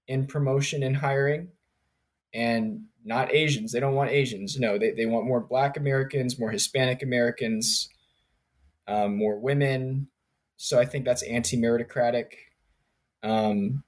in 0.08 0.26
promotion 0.26 0.82
and 0.82 0.96
hiring 0.96 1.50
and 2.34 2.86
not 3.04 3.32
Asians. 3.32 3.70
They 3.70 3.78
don't 3.78 3.94
want 3.94 4.10
Asians. 4.10 4.58
No, 4.58 4.78
they, 4.78 4.90
they 4.90 5.06
want 5.06 5.26
more 5.28 5.40
Black 5.40 5.76
Americans, 5.76 6.40
more 6.40 6.50
Hispanic 6.50 7.04
Americans, 7.04 7.88
um, 8.88 9.16
more 9.16 9.38
women. 9.38 10.08
So 10.56 10.76
I 10.76 10.86
think 10.86 11.04
that's 11.04 11.22
anti 11.22 11.56
meritocratic. 11.56 12.32
Um, 13.22 13.84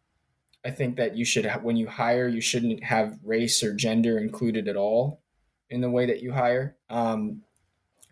I 0.64 0.70
think 0.70 0.99
that 0.99 1.16
you 1.16 1.24
should, 1.24 1.51
when 1.64 1.74
you 1.74 1.89
hire, 1.89 2.28
you 2.28 2.41
shouldn't 2.41 2.85
have 2.85 3.18
race 3.24 3.64
or 3.64 3.74
gender 3.74 4.18
included 4.18 4.68
at 4.68 4.76
all 4.76 5.20
in 5.68 5.81
the 5.81 5.91
way 5.91 6.07
that 6.07 6.22
you 6.22 6.31
hire. 6.31 6.76
Um, 6.89 7.43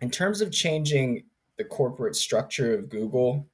in 0.01 0.09
terms 0.09 0.41
of 0.41 0.51
changing 0.51 1.23
the 1.57 1.63
corporate 1.63 2.15
structure 2.15 2.73
of 2.73 2.89
Google, 2.89 3.47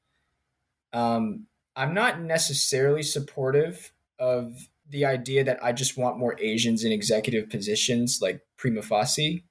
um, 0.93 1.47
I'm 1.75 1.93
not 1.93 2.21
necessarily 2.21 3.03
supportive 3.03 3.91
of 4.19 4.67
the 4.89 5.05
idea 5.05 5.43
that 5.43 5.63
I 5.63 5.71
just 5.71 5.97
want 5.97 6.19
more 6.19 6.39
Asians 6.39 6.83
in 6.83 6.91
executive 6.91 7.49
positions, 7.49 8.19
like 8.21 8.41
prima 8.57 8.81
facie. 8.81 9.43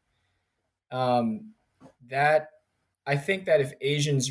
Um, 0.91 1.55
that 2.09 2.51
I 3.07 3.17
think 3.17 3.47
that 3.47 3.61
if 3.61 3.73
Asians, 3.81 4.31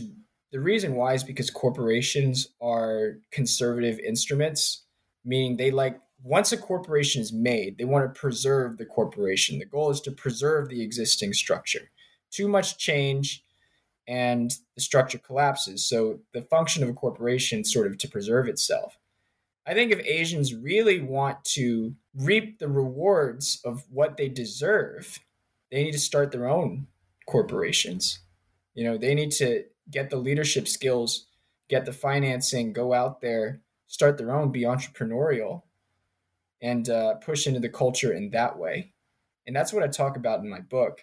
the 0.51 0.59
reason 0.59 0.95
why 0.95 1.13
is 1.13 1.23
because 1.23 1.49
corporations 1.49 2.47
are 2.61 3.17
conservative 3.31 3.99
instruments, 3.99 4.83
meaning 5.25 5.57
they 5.57 5.71
like 5.71 5.99
once 6.23 6.53
a 6.53 6.57
corporation 6.57 7.21
is 7.21 7.33
made, 7.33 7.77
they 7.77 7.83
want 7.83 8.11
to 8.11 8.19
preserve 8.19 8.77
the 8.77 8.85
corporation. 8.85 9.59
The 9.59 9.65
goal 9.65 9.89
is 9.89 9.99
to 10.01 10.11
preserve 10.11 10.69
the 10.69 10.81
existing 10.81 11.33
structure 11.33 11.91
too 12.33 12.47
much 12.47 12.77
change 12.77 13.43
and 14.07 14.53
the 14.75 14.81
structure 14.81 15.17
collapses. 15.17 15.85
So 15.87 16.19
the 16.33 16.41
function 16.41 16.83
of 16.83 16.89
a 16.89 16.93
corporation 16.93 17.63
sort 17.63 17.87
of 17.87 17.97
to 17.99 18.09
preserve 18.09 18.47
itself. 18.47 18.97
I 19.65 19.73
think 19.73 19.91
if 19.91 20.05
Asians 20.05 20.53
really 20.53 20.99
want 20.99 21.43
to 21.45 21.95
reap 22.15 22.59
the 22.59 22.67
rewards 22.67 23.61
of 23.63 23.83
what 23.89 24.17
they 24.17 24.27
deserve, 24.27 25.19
they 25.71 25.83
need 25.83 25.93
to 25.93 25.99
start 25.99 26.31
their 26.31 26.49
own 26.49 26.87
corporations. 27.25 28.19
You 28.73 28.83
know, 28.83 28.97
they 28.97 29.15
need 29.15 29.31
to 29.33 29.63
get 29.89 30.09
the 30.09 30.17
leadership 30.17 30.67
skills, 30.67 31.27
get 31.69 31.85
the 31.85 31.93
financing, 31.93 32.73
go 32.73 32.93
out 32.93 33.21
there, 33.21 33.61
start 33.87 34.17
their 34.17 34.31
own, 34.31 34.51
be 34.51 34.61
entrepreneurial, 34.61 35.61
and 36.61 36.89
uh, 36.89 37.15
push 37.15 37.47
into 37.47 37.59
the 37.59 37.69
culture 37.69 38.11
in 38.11 38.31
that 38.31 38.57
way. 38.57 38.91
And 39.47 39.55
that's 39.55 39.71
what 39.71 39.83
I 39.83 39.87
talk 39.87 40.17
about 40.17 40.39
in 40.39 40.49
my 40.49 40.59
book. 40.59 40.99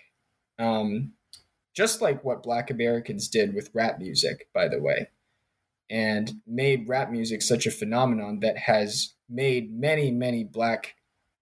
Um, 0.58 1.12
just 1.80 2.02
like 2.02 2.22
what 2.22 2.42
black 2.42 2.70
Americans 2.70 3.26
did 3.26 3.54
with 3.54 3.70
rap 3.72 3.98
music, 3.98 4.50
by 4.52 4.68
the 4.68 4.78
way, 4.78 5.08
and 5.88 6.30
made 6.46 6.86
rap 6.86 7.10
music 7.10 7.40
such 7.40 7.64
a 7.64 7.70
phenomenon 7.70 8.40
that 8.40 8.58
has 8.58 9.14
made 9.30 9.72
many, 9.72 10.10
many 10.10 10.44
black 10.44 10.94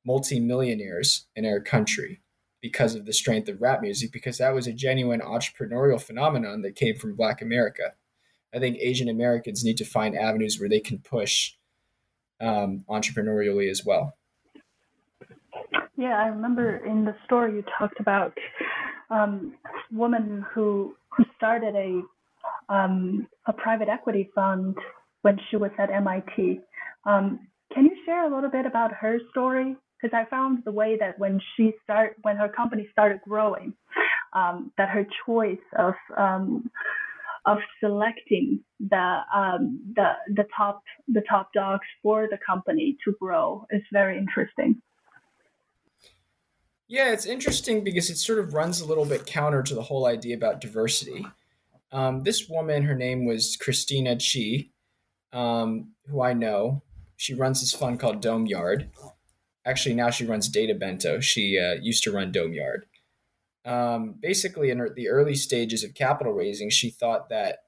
multimillionaires 0.06 1.26
in 1.34 1.44
our 1.44 1.58
country 1.58 2.20
because 2.62 2.94
of 2.94 3.04
the 3.04 3.12
strength 3.12 3.48
of 3.48 3.60
rap 3.60 3.82
music, 3.82 4.12
because 4.12 4.38
that 4.38 4.54
was 4.54 4.68
a 4.68 4.72
genuine 4.72 5.20
entrepreneurial 5.20 6.00
phenomenon 6.00 6.62
that 6.62 6.76
came 6.76 6.94
from 6.94 7.16
black 7.16 7.42
America. 7.42 7.94
I 8.54 8.60
think 8.60 8.78
Asian 8.78 9.08
Americans 9.08 9.64
need 9.64 9.78
to 9.78 9.84
find 9.84 10.16
avenues 10.16 10.60
where 10.60 10.68
they 10.68 10.78
can 10.78 10.98
push 10.98 11.54
um, 12.40 12.84
entrepreneurially 12.88 13.68
as 13.68 13.84
well. 13.84 14.14
Yeah, 15.96 16.16
I 16.16 16.28
remember 16.28 16.76
in 16.86 17.04
the 17.04 17.16
story 17.24 17.56
you 17.56 17.64
talked 17.76 17.98
about 17.98 18.38
um, 19.10 19.54
woman 19.92 20.44
who 20.52 20.94
who 21.10 21.24
started 21.36 21.74
a 21.74 22.02
um, 22.72 23.26
a 23.46 23.52
private 23.52 23.88
equity 23.88 24.30
fund 24.34 24.76
when 25.22 25.38
she 25.50 25.56
was 25.56 25.70
at 25.78 25.90
MIT. 25.90 26.60
Um, 27.04 27.48
can 27.72 27.84
you 27.84 27.96
share 28.04 28.30
a 28.30 28.34
little 28.34 28.50
bit 28.50 28.66
about 28.66 28.92
her 28.92 29.18
story? 29.30 29.76
Because 30.00 30.16
I 30.16 30.28
found 30.30 30.62
the 30.64 30.72
way 30.72 30.96
that 31.00 31.18
when 31.18 31.40
she 31.56 31.72
start 31.82 32.16
when 32.22 32.36
her 32.36 32.48
company 32.48 32.88
started 32.92 33.20
growing, 33.26 33.74
um, 34.32 34.72
that 34.78 34.88
her 34.88 35.06
choice 35.26 35.58
of 35.78 35.94
um, 36.16 36.70
of 37.46 37.58
selecting 37.80 38.60
the 38.78 39.18
um, 39.34 39.80
the 39.96 40.12
the 40.34 40.44
top 40.56 40.82
the 41.08 41.22
top 41.28 41.52
dogs 41.52 41.86
for 42.02 42.28
the 42.30 42.38
company 42.46 42.96
to 43.04 43.14
grow 43.20 43.66
is 43.70 43.82
very 43.92 44.18
interesting. 44.18 44.80
Yeah, 46.88 47.12
it's 47.12 47.26
interesting 47.26 47.84
because 47.84 48.08
it 48.08 48.16
sort 48.16 48.38
of 48.38 48.54
runs 48.54 48.80
a 48.80 48.86
little 48.86 49.04
bit 49.04 49.26
counter 49.26 49.62
to 49.62 49.74
the 49.74 49.82
whole 49.82 50.06
idea 50.06 50.34
about 50.34 50.62
diversity. 50.62 51.26
Um, 51.92 52.22
this 52.22 52.48
woman, 52.48 52.82
her 52.84 52.94
name 52.94 53.26
was 53.26 53.58
Christina 53.58 54.16
Qi, 54.16 54.70
um, 55.34 55.92
who 56.06 56.22
I 56.22 56.32
know. 56.32 56.82
She 57.16 57.34
runs 57.34 57.60
this 57.60 57.74
fund 57.74 58.00
called 58.00 58.22
Domeyard. 58.22 58.88
Actually, 59.66 59.96
now 59.96 60.08
she 60.08 60.24
runs 60.24 60.50
Databento. 60.50 61.20
She 61.22 61.58
uh, 61.58 61.74
used 61.74 62.04
to 62.04 62.12
run 62.12 62.32
Domeyard. 62.32 62.82
Um, 63.66 64.14
basically, 64.18 64.70
in 64.70 64.78
the 64.96 65.10
early 65.10 65.34
stages 65.34 65.84
of 65.84 65.92
capital 65.92 66.32
raising, 66.32 66.70
she 66.70 66.88
thought 66.88 67.28
that 67.28 67.64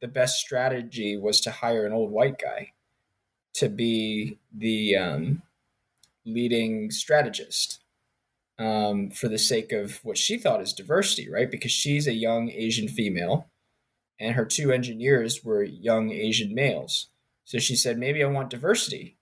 the 0.00 0.08
best 0.08 0.40
strategy 0.40 1.18
was 1.18 1.42
to 1.42 1.50
hire 1.50 1.84
an 1.84 1.92
old 1.92 2.10
white 2.10 2.38
guy 2.38 2.72
to 3.54 3.68
be 3.68 4.38
the 4.56 4.96
um, 4.96 5.42
leading 6.24 6.90
strategist 6.90 7.81
um, 8.62 9.10
for 9.10 9.28
the 9.28 9.38
sake 9.38 9.72
of 9.72 9.98
what 10.04 10.16
she 10.16 10.38
thought 10.38 10.62
is 10.62 10.72
diversity, 10.72 11.28
right? 11.28 11.50
Because 11.50 11.72
she's 11.72 12.06
a 12.06 12.12
young 12.12 12.48
Asian 12.50 12.86
female 12.86 13.50
and 14.20 14.36
her 14.36 14.44
two 14.44 14.70
engineers 14.70 15.42
were 15.42 15.64
young 15.64 16.12
Asian 16.12 16.54
males. 16.54 17.08
So 17.44 17.58
she 17.58 17.74
said, 17.74 17.98
maybe 17.98 18.22
I 18.22 18.28
want 18.28 18.50
diversity 18.50 19.16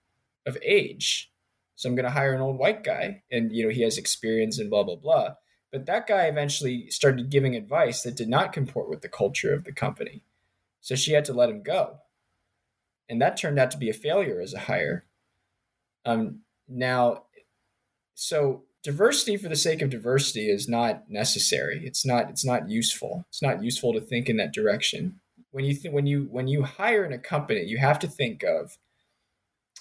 of 0.46 0.58
age. 0.62 1.32
So 1.76 1.88
I'm 1.88 1.94
going 1.94 2.04
to 2.04 2.10
hire 2.10 2.34
an 2.34 2.42
old 2.42 2.58
white 2.58 2.84
guy 2.84 3.22
and, 3.30 3.50
you 3.50 3.64
know, 3.64 3.70
he 3.70 3.80
has 3.82 3.96
experience 3.96 4.58
and 4.58 4.68
blah, 4.68 4.82
blah, 4.82 4.96
blah. 4.96 5.34
But 5.72 5.86
that 5.86 6.06
guy 6.06 6.24
eventually 6.24 6.90
started 6.90 7.30
giving 7.30 7.56
advice 7.56 8.02
that 8.02 8.16
did 8.16 8.28
not 8.28 8.52
comport 8.52 8.90
with 8.90 9.00
the 9.00 9.08
culture 9.08 9.54
of 9.54 9.64
the 9.64 9.72
company. 9.72 10.22
So 10.82 10.94
she 10.94 11.12
had 11.12 11.24
to 11.26 11.32
let 11.32 11.48
him 11.48 11.62
go. 11.62 12.00
And 13.08 13.22
that 13.22 13.38
turned 13.38 13.58
out 13.58 13.70
to 13.70 13.78
be 13.78 13.88
a 13.88 13.94
failure 13.94 14.40
as 14.40 14.52
a 14.52 14.60
hire. 14.60 15.06
Um, 16.04 16.40
now, 16.68 17.24
so 18.14 18.64
diversity 18.82 19.36
for 19.36 19.48
the 19.48 19.56
sake 19.56 19.82
of 19.82 19.90
diversity 19.90 20.48
is 20.48 20.68
not 20.68 21.10
necessary. 21.10 21.82
It's 21.84 22.04
not 22.06 22.30
it's 22.30 22.44
not 22.44 22.68
useful. 22.68 23.24
It's 23.28 23.42
not 23.42 23.62
useful 23.62 23.92
to 23.92 24.00
think 24.00 24.28
in 24.28 24.36
that 24.38 24.52
direction. 24.52 25.20
When 25.50 25.64
you 25.64 25.74
th- 25.74 25.92
when 25.92 26.06
you 26.06 26.28
when 26.30 26.48
you 26.48 26.62
hire 26.62 27.04
in 27.04 27.12
a 27.12 27.18
company, 27.18 27.64
you 27.64 27.78
have 27.78 27.98
to 28.00 28.08
think 28.08 28.42
of 28.42 28.78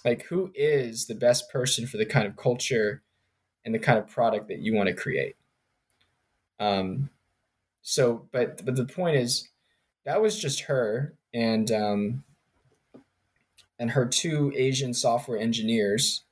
like 0.04 0.24
who 0.24 0.50
is 0.54 1.06
the 1.06 1.14
best 1.14 1.50
person 1.50 1.86
for 1.86 1.96
the 1.96 2.06
kind 2.06 2.26
of 2.26 2.36
culture 2.36 3.02
and 3.64 3.74
the 3.74 3.78
kind 3.78 3.98
of 3.98 4.08
product 4.08 4.48
that 4.48 4.60
you 4.60 4.74
want 4.74 4.88
to 4.88 4.94
create 4.94 5.36
um 6.58 7.10
so 7.82 8.26
but 8.32 8.64
but 8.64 8.76
the 8.76 8.84
point 8.84 9.16
is 9.16 9.48
that 10.04 10.20
was 10.20 10.38
just 10.38 10.62
her 10.62 11.14
and 11.34 11.70
um 11.70 12.24
and 13.78 13.92
her 13.92 14.06
two 14.06 14.52
asian 14.54 14.94
software 14.94 15.38
engineers 15.38 16.24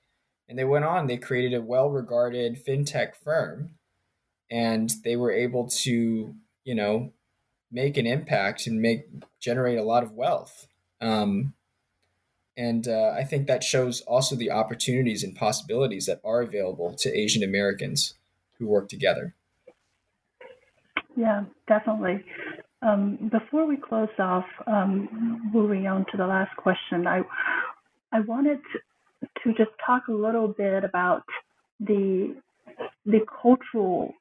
and 0.48 0.58
they 0.58 0.64
went 0.64 0.84
on 0.84 1.06
they 1.06 1.16
created 1.16 1.54
a 1.54 1.62
well-regarded 1.62 2.62
fintech 2.64 3.14
firm 3.22 3.70
and 4.50 4.92
they 5.04 5.16
were 5.16 5.32
able 5.32 5.68
to 5.68 6.34
you 6.64 6.74
know 6.74 7.12
make 7.70 7.96
an 7.96 8.06
impact 8.06 8.66
and 8.66 8.80
make 8.80 9.06
generate 9.40 9.78
a 9.78 9.82
lot 9.82 10.02
of 10.02 10.12
wealth 10.12 10.66
um, 11.00 11.54
and 12.58 12.88
uh, 12.88 13.14
I 13.16 13.22
think 13.22 13.46
that 13.46 13.62
shows 13.62 14.00
also 14.00 14.34
the 14.34 14.50
opportunities 14.50 15.22
and 15.22 15.34
possibilities 15.36 16.06
that 16.06 16.20
are 16.24 16.42
available 16.42 16.92
to 16.94 17.16
Asian 17.16 17.44
Americans 17.44 18.14
who 18.58 18.66
work 18.66 18.88
together. 18.88 19.34
Yeah, 21.16 21.44
definitely. 21.68 22.24
Um, 22.82 23.30
before 23.30 23.64
we 23.64 23.76
close 23.76 24.08
off, 24.18 24.44
um, 24.66 25.50
moving 25.52 25.86
on 25.86 26.04
to 26.10 26.16
the 26.16 26.26
last 26.26 26.56
question, 26.56 27.06
I 27.06 27.22
I 28.12 28.20
wanted 28.20 28.60
to 29.42 29.52
just 29.54 29.70
talk 29.84 30.08
a 30.08 30.12
little 30.12 30.48
bit 30.48 30.84
about 30.84 31.22
the 31.80 32.34
the 33.04 33.20
cultural 33.42 34.12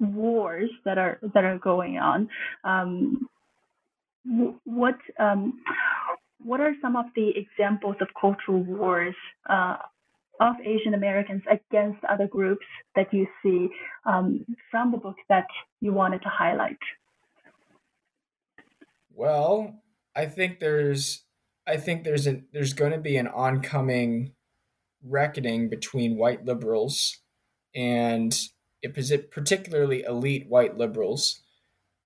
wars 0.00 0.70
that 0.84 0.98
are 0.98 1.18
that 1.34 1.44
are 1.44 1.58
going 1.58 1.98
on. 1.98 2.28
Um, 2.64 3.28
what 4.64 4.96
um, 5.18 5.60
what 6.42 6.60
are 6.60 6.74
some 6.80 6.96
of 6.96 7.06
the 7.14 7.30
examples 7.36 7.96
of 8.00 8.08
cultural 8.20 8.62
wars 8.62 9.14
uh, 9.48 9.76
of 10.40 10.56
Asian 10.64 10.94
Americans 10.94 11.42
against 11.50 12.02
other 12.04 12.26
groups 12.26 12.66
that 12.96 13.12
you 13.12 13.26
see 13.42 13.68
um, 14.04 14.44
from 14.70 14.90
the 14.90 14.98
book 14.98 15.16
that 15.28 15.46
you 15.80 15.92
wanted 15.92 16.22
to 16.22 16.28
highlight? 16.28 16.78
Well, 19.14 19.74
I 20.16 20.26
think 20.26 20.58
there's 20.58 21.22
I 21.66 21.76
think 21.76 22.04
there's 22.04 22.26
a 22.26 22.42
there's 22.52 22.72
going 22.72 22.92
to 22.92 22.98
be 22.98 23.16
an 23.16 23.28
oncoming 23.28 24.32
reckoning 25.02 25.68
between 25.68 26.16
white 26.16 26.44
liberals 26.44 27.18
and 27.74 28.38
particularly 29.30 30.02
elite 30.02 30.46
white 30.48 30.76
liberals 30.76 31.40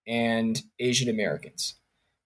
and 0.07 0.63
Asian 0.79 1.09
Americans 1.09 1.75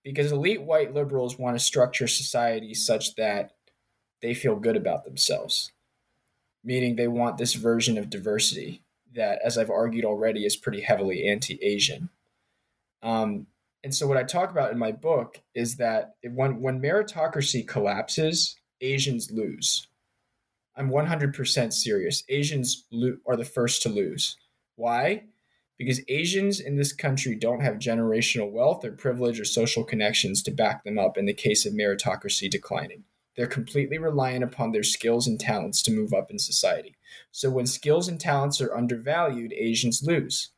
because 0.04 0.32
elite 0.32 0.62
white 0.62 0.94
liberals 0.94 1.38
want 1.38 1.58
to 1.58 1.64
structure 1.64 2.08
society 2.08 2.74
such 2.74 3.14
that 3.16 3.52
they 4.20 4.34
feel 4.34 4.56
good 4.56 4.76
about 4.76 5.04
themselves, 5.04 5.72
meaning 6.64 6.96
they 6.96 7.08
want 7.08 7.38
this 7.38 7.54
version 7.54 7.98
of 7.98 8.10
diversity 8.10 8.82
that, 9.14 9.40
as 9.44 9.58
I've 9.58 9.70
argued 9.70 10.04
already, 10.04 10.44
is 10.44 10.56
pretty 10.56 10.80
heavily 10.80 11.26
anti 11.26 11.58
Asian. 11.62 12.08
Um, 13.02 13.46
and 13.84 13.94
so, 13.94 14.06
what 14.06 14.16
I 14.16 14.22
talk 14.22 14.50
about 14.50 14.72
in 14.72 14.78
my 14.78 14.92
book 14.92 15.40
is 15.54 15.76
that 15.76 16.14
when, 16.24 16.60
when 16.60 16.80
meritocracy 16.80 17.66
collapses, 17.66 18.56
Asians 18.80 19.30
lose. 19.30 19.86
I'm 20.76 20.90
100% 20.90 21.72
serious. 21.72 22.24
Asians 22.28 22.86
lo- 22.90 23.18
are 23.26 23.36
the 23.36 23.44
first 23.44 23.82
to 23.82 23.88
lose. 23.88 24.36
Why? 24.76 25.24
because 25.84 26.00
Asians 26.06 26.60
in 26.60 26.76
this 26.76 26.92
country 26.92 27.34
don't 27.34 27.62
have 27.62 27.74
generational 27.74 28.52
wealth 28.52 28.84
or 28.84 28.92
privilege 28.92 29.40
or 29.40 29.44
social 29.44 29.82
connections 29.82 30.40
to 30.40 30.52
back 30.52 30.84
them 30.84 30.96
up 30.96 31.18
in 31.18 31.26
the 31.26 31.32
case 31.32 31.66
of 31.66 31.72
meritocracy 31.72 32.48
declining. 32.48 33.02
They're 33.36 33.48
completely 33.48 33.98
reliant 33.98 34.44
upon 34.44 34.70
their 34.70 34.84
skills 34.84 35.26
and 35.26 35.40
talents 35.40 35.82
to 35.82 35.90
move 35.90 36.12
up 36.12 36.30
in 36.30 36.38
society. 36.38 36.94
So 37.32 37.50
when 37.50 37.66
skills 37.66 38.06
and 38.06 38.20
talents 38.20 38.60
are 38.60 38.72
undervalued, 38.72 39.52
Asians 39.54 40.04
lose. 40.04 40.50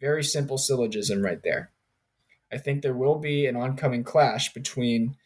Very 0.00 0.24
simple 0.24 0.56
syllogism 0.56 1.22
right 1.22 1.42
there. 1.42 1.71
I 2.52 2.58
think 2.58 2.82
there 2.82 2.94
will 2.94 3.18
be 3.18 3.46
an 3.46 3.56
oncoming 3.56 4.04
clash 4.04 4.52
between, 4.52 5.16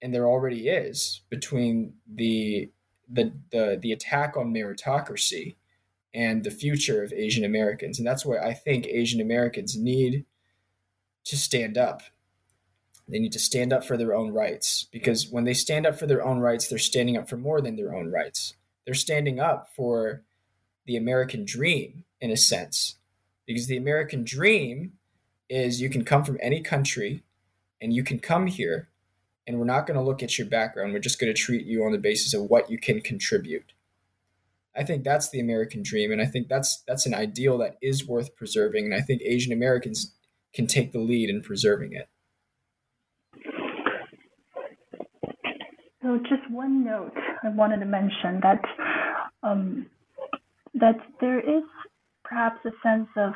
and 0.00 0.14
there 0.14 0.26
already 0.26 0.68
is, 0.68 1.22
between 1.28 1.94
the 2.12 2.70
the 3.08 3.32
the, 3.50 3.78
the 3.80 3.92
attack 3.92 4.36
on 4.36 4.52
meritocracy 4.52 5.56
and 6.14 6.44
the 6.44 6.50
future 6.50 7.02
of 7.02 7.12
Asian 7.12 7.44
Americans. 7.44 7.98
And 7.98 8.06
that's 8.06 8.24
why 8.24 8.38
I 8.38 8.54
think 8.54 8.86
Asian 8.86 9.20
Americans 9.20 9.76
need 9.76 10.24
to 11.24 11.36
stand 11.36 11.76
up. 11.76 12.02
They 13.08 13.18
need 13.18 13.32
to 13.32 13.38
stand 13.38 13.72
up 13.72 13.84
for 13.84 13.96
their 13.96 14.14
own 14.14 14.32
rights 14.32 14.86
because 14.90 15.28
when 15.28 15.44
they 15.44 15.54
stand 15.54 15.86
up 15.86 15.98
for 15.98 16.06
their 16.06 16.24
own 16.24 16.40
rights, 16.40 16.68
they're 16.68 16.78
standing 16.78 17.16
up 17.16 17.28
for 17.28 17.36
more 17.36 17.60
than 17.60 17.76
their 17.76 17.94
own 17.94 18.10
rights. 18.10 18.54
They're 18.84 18.94
standing 18.94 19.38
up 19.38 19.68
for 19.76 20.22
the 20.86 20.96
American 20.96 21.44
dream 21.44 22.04
in 22.20 22.30
a 22.30 22.36
sense 22.36 22.96
because 23.46 23.66
the 23.66 23.76
American 23.76 24.24
dream 24.24 24.92
is 25.48 25.80
you 25.80 25.88
can 25.88 26.04
come 26.04 26.24
from 26.24 26.38
any 26.40 26.60
country 26.60 27.22
and 27.80 27.92
you 27.92 28.02
can 28.02 28.18
come 28.18 28.46
here 28.46 28.88
and 29.46 29.58
we're 29.58 29.64
not 29.64 29.86
going 29.86 29.98
to 29.98 30.04
look 30.04 30.22
at 30.22 30.38
your 30.38 30.46
background. 30.46 30.92
We're 30.92 30.98
just 30.98 31.20
going 31.20 31.32
to 31.32 31.40
treat 31.40 31.66
you 31.66 31.84
on 31.84 31.92
the 31.92 31.98
basis 31.98 32.34
of 32.34 32.42
what 32.42 32.70
you 32.70 32.78
can 32.78 33.00
contribute. 33.00 33.72
I 34.76 34.84
think 34.84 35.04
that's 35.04 35.30
the 35.30 35.40
American 35.40 35.82
dream, 35.82 36.12
and 36.12 36.20
I 36.20 36.26
think 36.26 36.48
that's 36.48 36.82
that's 36.86 37.06
an 37.06 37.14
ideal 37.14 37.56
that 37.58 37.78
is 37.80 38.06
worth 38.06 38.36
preserving. 38.36 38.84
And 38.84 38.94
I 38.94 39.00
think 39.00 39.22
Asian 39.22 39.52
Americans 39.52 40.12
can 40.52 40.66
take 40.66 40.92
the 40.92 40.98
lead 40.98 41.30
in 41.30 41.40
preserving 41.40 41.92
it. 41.94 42.08
So, 46.02 46.18
just 46.28 46.50
one 46.50 46.84
note 46.84 47.14
I 47.42 47.48
wanted 47.48 47.78
to 47.80 47.86
mention 47.86 48.40
that 48.42 48.60
um, 49.42 49.86
that 50.74 50.96
there 51.20 51.40
is 51.40 51.64
perhaps 52.22 52.58
a 52.66 52.70
sense 52.82 53.08
of 53.16 53.32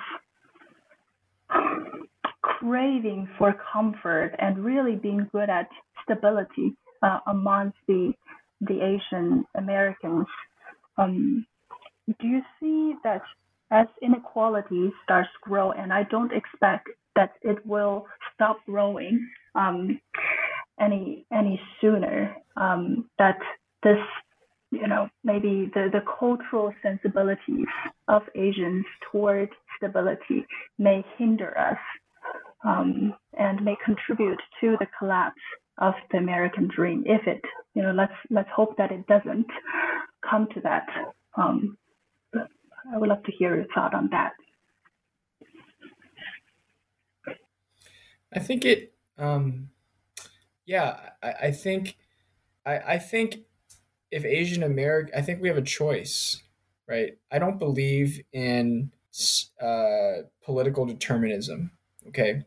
craving 2.42 3.28
for 3.38 3.54
comfort 3.72 4.34
and 4.38 4.64
really 4.64 4.96
being 4.96 5.28
good 5.32 5.48
at 5.50 5.68
stability 6.04 6.76
uh, 7.02 7.18
amongst 7.26 7.78
the 7.88 8.12
the 8.62 8.80
Asian 8.82 9.44
Americans. 9.54 10.26
Um, 10.98 11.46
do 12.20 12.26
you 12.26 12.42
see 12.60 12.94
that 13.04 13.22
as 13.70 13.86
inequality 14.02 14.92
starts 15.04 15.28
to 15.32 15.48
grow, 15.48 15.72
and 15.72 15.92
I 15.92 16.02
don't 16.04 16.32
expect 16.32 16.88
that 17.16 17.32
it 17.42 17.64
will 17.64 18.06
stop 18.34 18.58
growing 18.66 19.26
um, 19.54 20.00
any 20.80 21.24
any 21.32 21.60
sooner, 21.80 22.36
um, 22.56 23.08
that 23.18 23.38
this 23.82 23.98
you 24.70 24.86
know 24.86 25.08
maybe 25.24 25.70
the, 25.74 25.88
the 25.92 26.02
cultural 26.18 26.72
sensibilities 26.82 27.66
of 28.08 28.22
Asians 28.34 28.84
toward 29.10 29.48
stability 29.76 30.46
may 30.78 31.04
hinder 31.16 31.56
us 31.58 31.78
um, 32.64 33.14
and 33.38 33.64
may 33.64 33.76
contribute 33.84 34.40
to 34.60 34.76
the 34.78 34.86
collapse 34.98 35.40
of 35.78 35.94
the 36.12 36.18
American 36.18 36.68
dream. 36.74 37.02
If 37.06 37.26
it, 37.26 37.40
you 37.74 37.82
know, 37.82 37.92
let's 37.92 38.12
let's 38.30 38.50
hope 38.54 38.76
that 38.76 38.92
it 38.92 39.06
doesn't 39.06 39.46
come 40.28 40.46
to 40.54 40.60
that. 40.60 40.86
Um, 41.36 41.76
I 42.34 42.98
would 42.98 43.08
love 43.08 43.22
to 43.24 43.32
hear 43.32 43.56
your 43.56 43.66
thought 43.74 43.94
on 43.94 44.10
that. 44.10 44.32
I 48.32 48.38
think 48.38 48.64
it. 48.64 48.92
Um, 49.18 49.70
yeah, 50.66 51.10
I, 51.22 51.32
I 51.42 51.50
think. 51.52 51.96
I, 52.66 52.78
I 52.94 52.98
think 52.98 53.36
if 54.10 54.24
Asian 54.24 54.62
American, 54.62 55.14
I 55.16 55.22
think 55.22 55.40
we 55.40 55.48
have 55.48 55.56
a 55.56 55.62
choice, 55.62 56.42
right? 56.88 57.18
I 57.30 57.38
don't 57.38 57.58
believe 57.58 58.20
in 58.32 58.90
uh, 59.60 60.22
political 60.44 60.86
determinism. 60.86 61.72
Okay, 62.08 62.44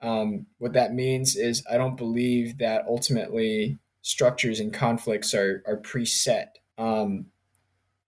um, 0.00 0.46
what 0.58 0.74
that 0.74 0.94
means 0.94 1.36
is 1.36 1.64
I 1.70 1.78
don't 1.78 1.96
believe 1.96 2.58
that 2.58 2.84
ultimately 2.88 3.78
structures 4.02 4.60
and 4.60 4.72
conflicts 4.72 5.34
are 5.34 5.62
are 5.66 5.78
preset 5.78 6.48
um, 6.78 7.26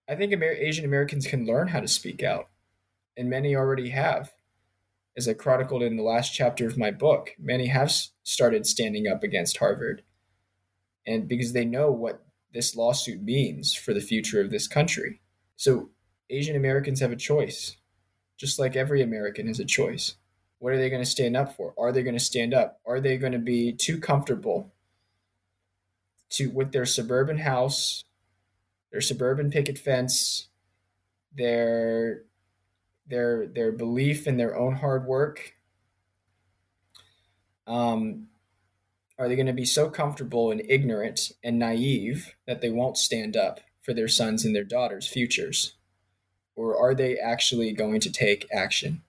I 0.09 0.15
think 0.15 0.33
Amer- 0.33 0.53
Asian 0.53 0.85
Americans 0.85 1.27
can 1.27 1.47
learn 1.47 1.69
how 1.69 1.81
to 1.81 1.89
speak 1.89 2.23
out, 2.23 2.49
and 3.17 3.31
many 3.31 3.55
already 3.55 3.91
have. 3.91 4.33
As 5.17 5.29
I 5.29 5.35
chronicled 5.35 5.83
in 5.83 5.97
the 5.97 6.03
last 6.03 6.35
chapter 6.35 6.67
of 6.67 6.77
my 6.77 6.91
book, 6.91 7.31
many 7.39 7.69
have 7.69 7.91
started 8.23 8.67
standing 8.67 9.09
up 9.09 9.23
against 9.23 9.57
Harvard, 9.57 10.03
and 11.07 11.27
because 11.27 11.53
they 11.53 11.65
know 11.65 11.91
what 11.91 12.25
this 12.57 12.75
lawsuit 12.75 13.23
means 13.23 13.75
for 13.75 13.95
the 13.95 14.01
future 14.01 14.41
of 14.41 14.51
this 14.51 14.67
country. 14.67 15.21
So 15.57 15.91
Asian 16.31 16.57
Americans 16.57 17.01
have 17.01 17.13
a 17.13 17.17
choice, 17.17 17.77
just 18.37 18.59
like 18.59 18.75
every 18.75 19.03
American 19.03 19.47
has 19.47 19.61
a 19.61 19.65
choice. 19.65 20.17
What 20.59 20.73
are 20.73 20.79
they 20.79 20.91
going 20.91 21.03
to 21.03 21.11
stand 21.11 21.37
up 21.37 21.55
for? 21.55 21.75
Are 21.79 21.93
they 21.93 22.03
going 22.03 22.17
to 22.17 22.25
stand 22.25 22.55
up? 22.55 22.81
Are 22.87 23.01
they 23.01 23.19
going 23.19 23.33
to 23.33 23.39
be 23.39 23.73
too 23.73 24.01
comfortable 24.01 24.73
to 26.31 26.51
with 26.51 26.73
their 26.73 26.87
suburban 26.87 27.39
house 27.39 28.05
their 28.97 29.03
suburban 29.03 29.51
picket 29.51 29.77
fence, 29.79 30.49
their 31.35 32.23
their 33.07 33.47
their 33.47 33.71
belief 33.71 34.27
in 34.27 34.39
their 34.39 34.57
own 34.57 34.75
hard 34.75 35.05
work, 35.05 35.55
um, 37.67 38.29
Are 39.19 39.29
they 39.29 39.37
going 39.37 39.47
to 39.47 39.53
be 39.53 39.65
so 39.65 39.89
comfortable 39.89 40.51
and 40.51 40.63
ignorant 40.69 41.33
and 41.43 41.59
naive 41.59 42.35
that 42.47 42.61
they 42.61 42.71
won't 42.71 42.99
stand 42.99 43.37
up 43.37 43.61
for 43.81 43.95
their 43.95 44.09
sons 44.09 44.45
and 44.45 44.55
their 44.55 44.65
daughters' 44.65 45.09
futures? 45.09 45.75
Or 46.55 46.79
are 46.79 46.95
they 46.95 47.19
actually 47.19 47.73
going 47.73 48.01
to 48.01 48.13
take 48.13 48.47
action 48.53 49.03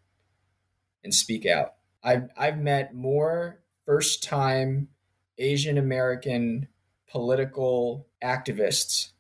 and 1.04 1.14
speak 1.14 1.46
out? 1.46 1.74
I've, 2.04 2.30
I've 2.38 2.58
met 2.58 2.96
more 2.96 3.60
first 3.86 4.24
time 4.24 4.90
Asian 5.38 5.78
American 5.78 6.68
political 7.10 8.08
activists 8.24 9.12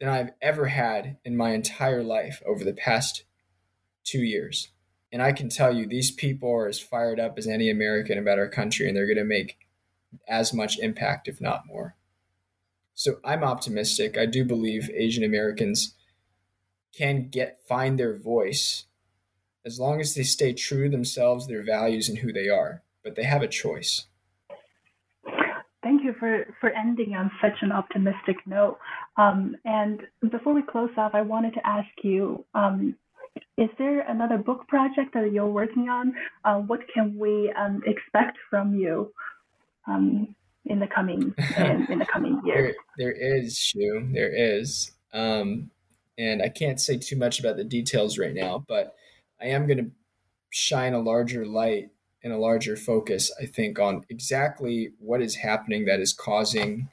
than 0.00 0.08
I've 0.08 0.32
ever 0.40 0.66
had 0.66 1.16
in 1.24 1.36
my 1.36 1.50
entire 1.52 2.02
life 2.02 2.42
over 2.46 2.64
the 2.64 2.72
past 2.74 3.24
two 4.04 4.22
years. 4.22 4.68
And 5.12 5.22
I 5.22 5.32
can 5.32 5.48
tell 5.48 5.74
you, 5.74 5.86
these 5.86 6.10
people 6.10 6.50
are 6.50 6.68
as 6.68 6.80
fired 6.80 7.20
up 7.20 7.38
as 7.38 7.46
any 7.46 7.70
American 7.70 8.18
about 8.18 8.38
our 8.38 8.48
country, 8.48 8.88
and 8.88 8.96
they're 8.96 9.06
going 9.06 9.16
to 9.18 9.24
make 9.24 9.58
as 10.28 10.52
much 10.52 10.78
impact, 10.78 11.28
if 11.28 11.40
not 11.40 11.66
more. 11.66 11.96
So 12.94 13.16
I'm 13.24 13.42
optimistic. 13.42 14.18
I 14.18 14.26
do 14.26 14.44
believe 14.44 14.90
Asian 14.94 15.24
Americans 15.24 15.94
can 16.96 17.28
get 17.28 17.60
find 17.66 17.98
their 17.98 18.16
voice 18.16 18.84
as 19.64 19.78
long 19.78 20.00
as 20.00 20.14
they 20.14 20.22
stay 20.22 20.52
true 20.52 20.84
to 20.84 20.90
themselves, 20.90 21.46
their 21.46 21.62
values, 21.62 22.08
and 22.08 22.18
who 22.18 22.32
they 22.32 22.48
are. 22.48 22.82
But 23.02 23.16
they 23.16 23.24
have 23.24 23.42
a 23.42 23.48
choice. 23.48 24.06
Thank 25.82 26.04
you 26.04 26.14
for, 26.18 26.46
for 26.60 26.70
ending 26.70 27.14
on 27.14 27.30
such 27.40 27.58
an 27.62 27.72
optimistic 27.72 28.36
note. 28.46 28.78
Um, 29.16 29.56
and 29.64 30.00
before 30.30 30.54
we 30.54 30.62
close 30.62 30.90
off, 30.96 31.12
I 31.14 31.22
wanted 31.22 31.54
to 31.54 31.66
ask 31.66 31.88
you 32.02 32.44
um, 32.54 32.94
is 33.56 33.68
there 33.78 34.00
another 34.08 34.38
book 34.38 34.66
project 34.68 35.14
that 35.14 35.32
you're 35.32 35.46
working 35.46 35.88
on? 35.88 36.14
Uh, 36.44 36.58
what 36.58 36.80
can 36.92 37.18
we 37.18 37.52
um, 37.58 37.82
expect 37.86 38.36
from 38.50 38.74
you 38.74 39.12
um, 39.86 40.34
in 40.66 40.78
the 40.78 40.86
coming 40.86 41.34
in, 41.56 41.86
in 41.90 41.98
the 41.98 42.06
coming 42.06 42.40
years? 42.44 42.74
there, 42.98 43.14
there 43.14 43.36
is, 43.36 43.58
Shu. 43.58 44.08
There 44.12 44.32
is, 44.34 44.92
um, 45.12 45.70
and 46.18 46.42
I 46.42 46.48
can't 46.48 46.80
say 46.80 46.98
too 46.98 47.16
much 47.16 47.40
about 47.40 47.56
the 47.56 47.64
details 47.64 48.18
right 48.18 48.34
now, 48.34 48.64
but 48.68 48.94
I 49.40 49.46
am 49.46 49.66
going 49.66 49.78
to 49.78 49.90
shine 50.50 50.94
a 50.94 51.00
larger 51.00 51.46
light 51.46 51.90
and 52.22 52.32
a 52.32 52.38
larger 52.38 52.76
focus, 52.76 53.32
I 53.40 53.46
think, 53.46 53.78
on 53.78 54.04
exactly 54.08 54.92
what 54.98 55.22
is 55.22 55.34
happening 55.34 55.86
that 55.86 56.00
is 56.00 56.12
causing 56.12 56.88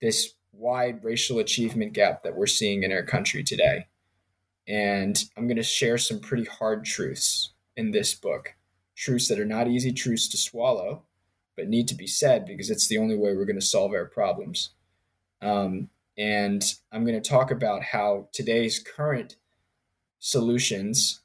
this 0.00 0.34
wide 0.52 1.04
racial 1.04 1.38
achievement 1.38 1.92
gap 1.92 2.24
that 2.24 2.36
we're 2.36 2.46
seeing 2.46 2.82
in 2.82 2.92
our 2.92 3.04
country 3.04 3.44
today. 3.44 3.86
And 4.66 5.22
I'm 5.36 5.46
going 5.46 5.56
to 5.56 5.62
share 5.62 5.98
some 5.98 6.20
pretty 6.20 6.44
hard 6.44 6.84
truths 6.84 7.52
in 7.76 7.90
this 7.92 8.14
book. 8.14 8.54
Truths 8.96 9.28
that 9.28 9.40
are 9.40 9.44
not 9.44 9.68
easy 9.68 9.92
truths 9.92 10.28
to 10.28 10.36
swallow, 10.36 11.02
but 11.56 11.68
need 11.68 11.88
to 11.88 11.94
be 11.94 12.06
said 12.06 12.46
because 12.46 12.70
it's 12.70 12.88
the 12.88 12.98
only 12.98 13.16
way 13.16 13.34
we're 13.34 13.44
going 13.44 13.60
to 13.60 13.66
solve 13.66 13.92
our 13.92 14.06
problems. 14.06 14.70
Um, 15.40 15.88
and 16.16 16.62
I'm 16.92 17.04
going 17.04 17.20
to 17.20 17.28
talk 17.28 17.50
about 17.50 17.82
how 17.82 18.28
today's 18.32 18.78
current 18.78 19.36
solutions, 20.18 21.20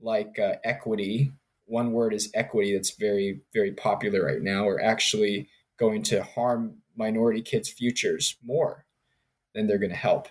like 0.00 0.38
uh, 0.38 0.54
equity, 0.64 1.32
one 1.66 1.92
word 1.92 2.14
is 2.14 2.30
equity 2.34 2.74
that's 2.74 2.92
very, 2.92 3.40
very 3.52 3.72
popular 3.72 4.24
right 4.24 4.42
now, 4.42 4.66
are 4.66 4.80
actually 4.80 5.48
going 5.78 6.02
to 6.02 6.22
harm 6.22 6.76
minority 6.96 7.42
kids' 7.42 7.68
futures 7.68 8.36
more 8.44 8.84
than 9.54 9.66
they're 9.66 9.78
going 9.78 9.90
to 9.90 9.96
help. 9.96 10.28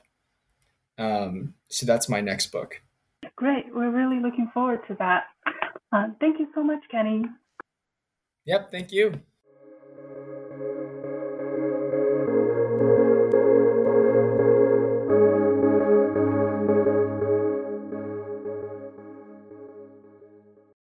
Um, 0.98 1.54
so 1.70 1.86
that's 1.86 2.10
my 2.10 2.22
next 2.22 2.48
book. 2.48 2.82
Great. 3.36 3.66
We're 3.74 3.92
really 3.92 4.20
looking 4.22 4.50
forward 4.54 4.82
to 4.88 4.96
that. 4.96 5.26
Uh, 5.92 6.08
thank 6.20 6.40
you 6.40 6.48
so 6.54 6.64
much, 6.64 6.82
Kenny. 6.90 7.24
Yep. 8.48 8.72
Thank 8.72 8.92
you. 8.92 9.22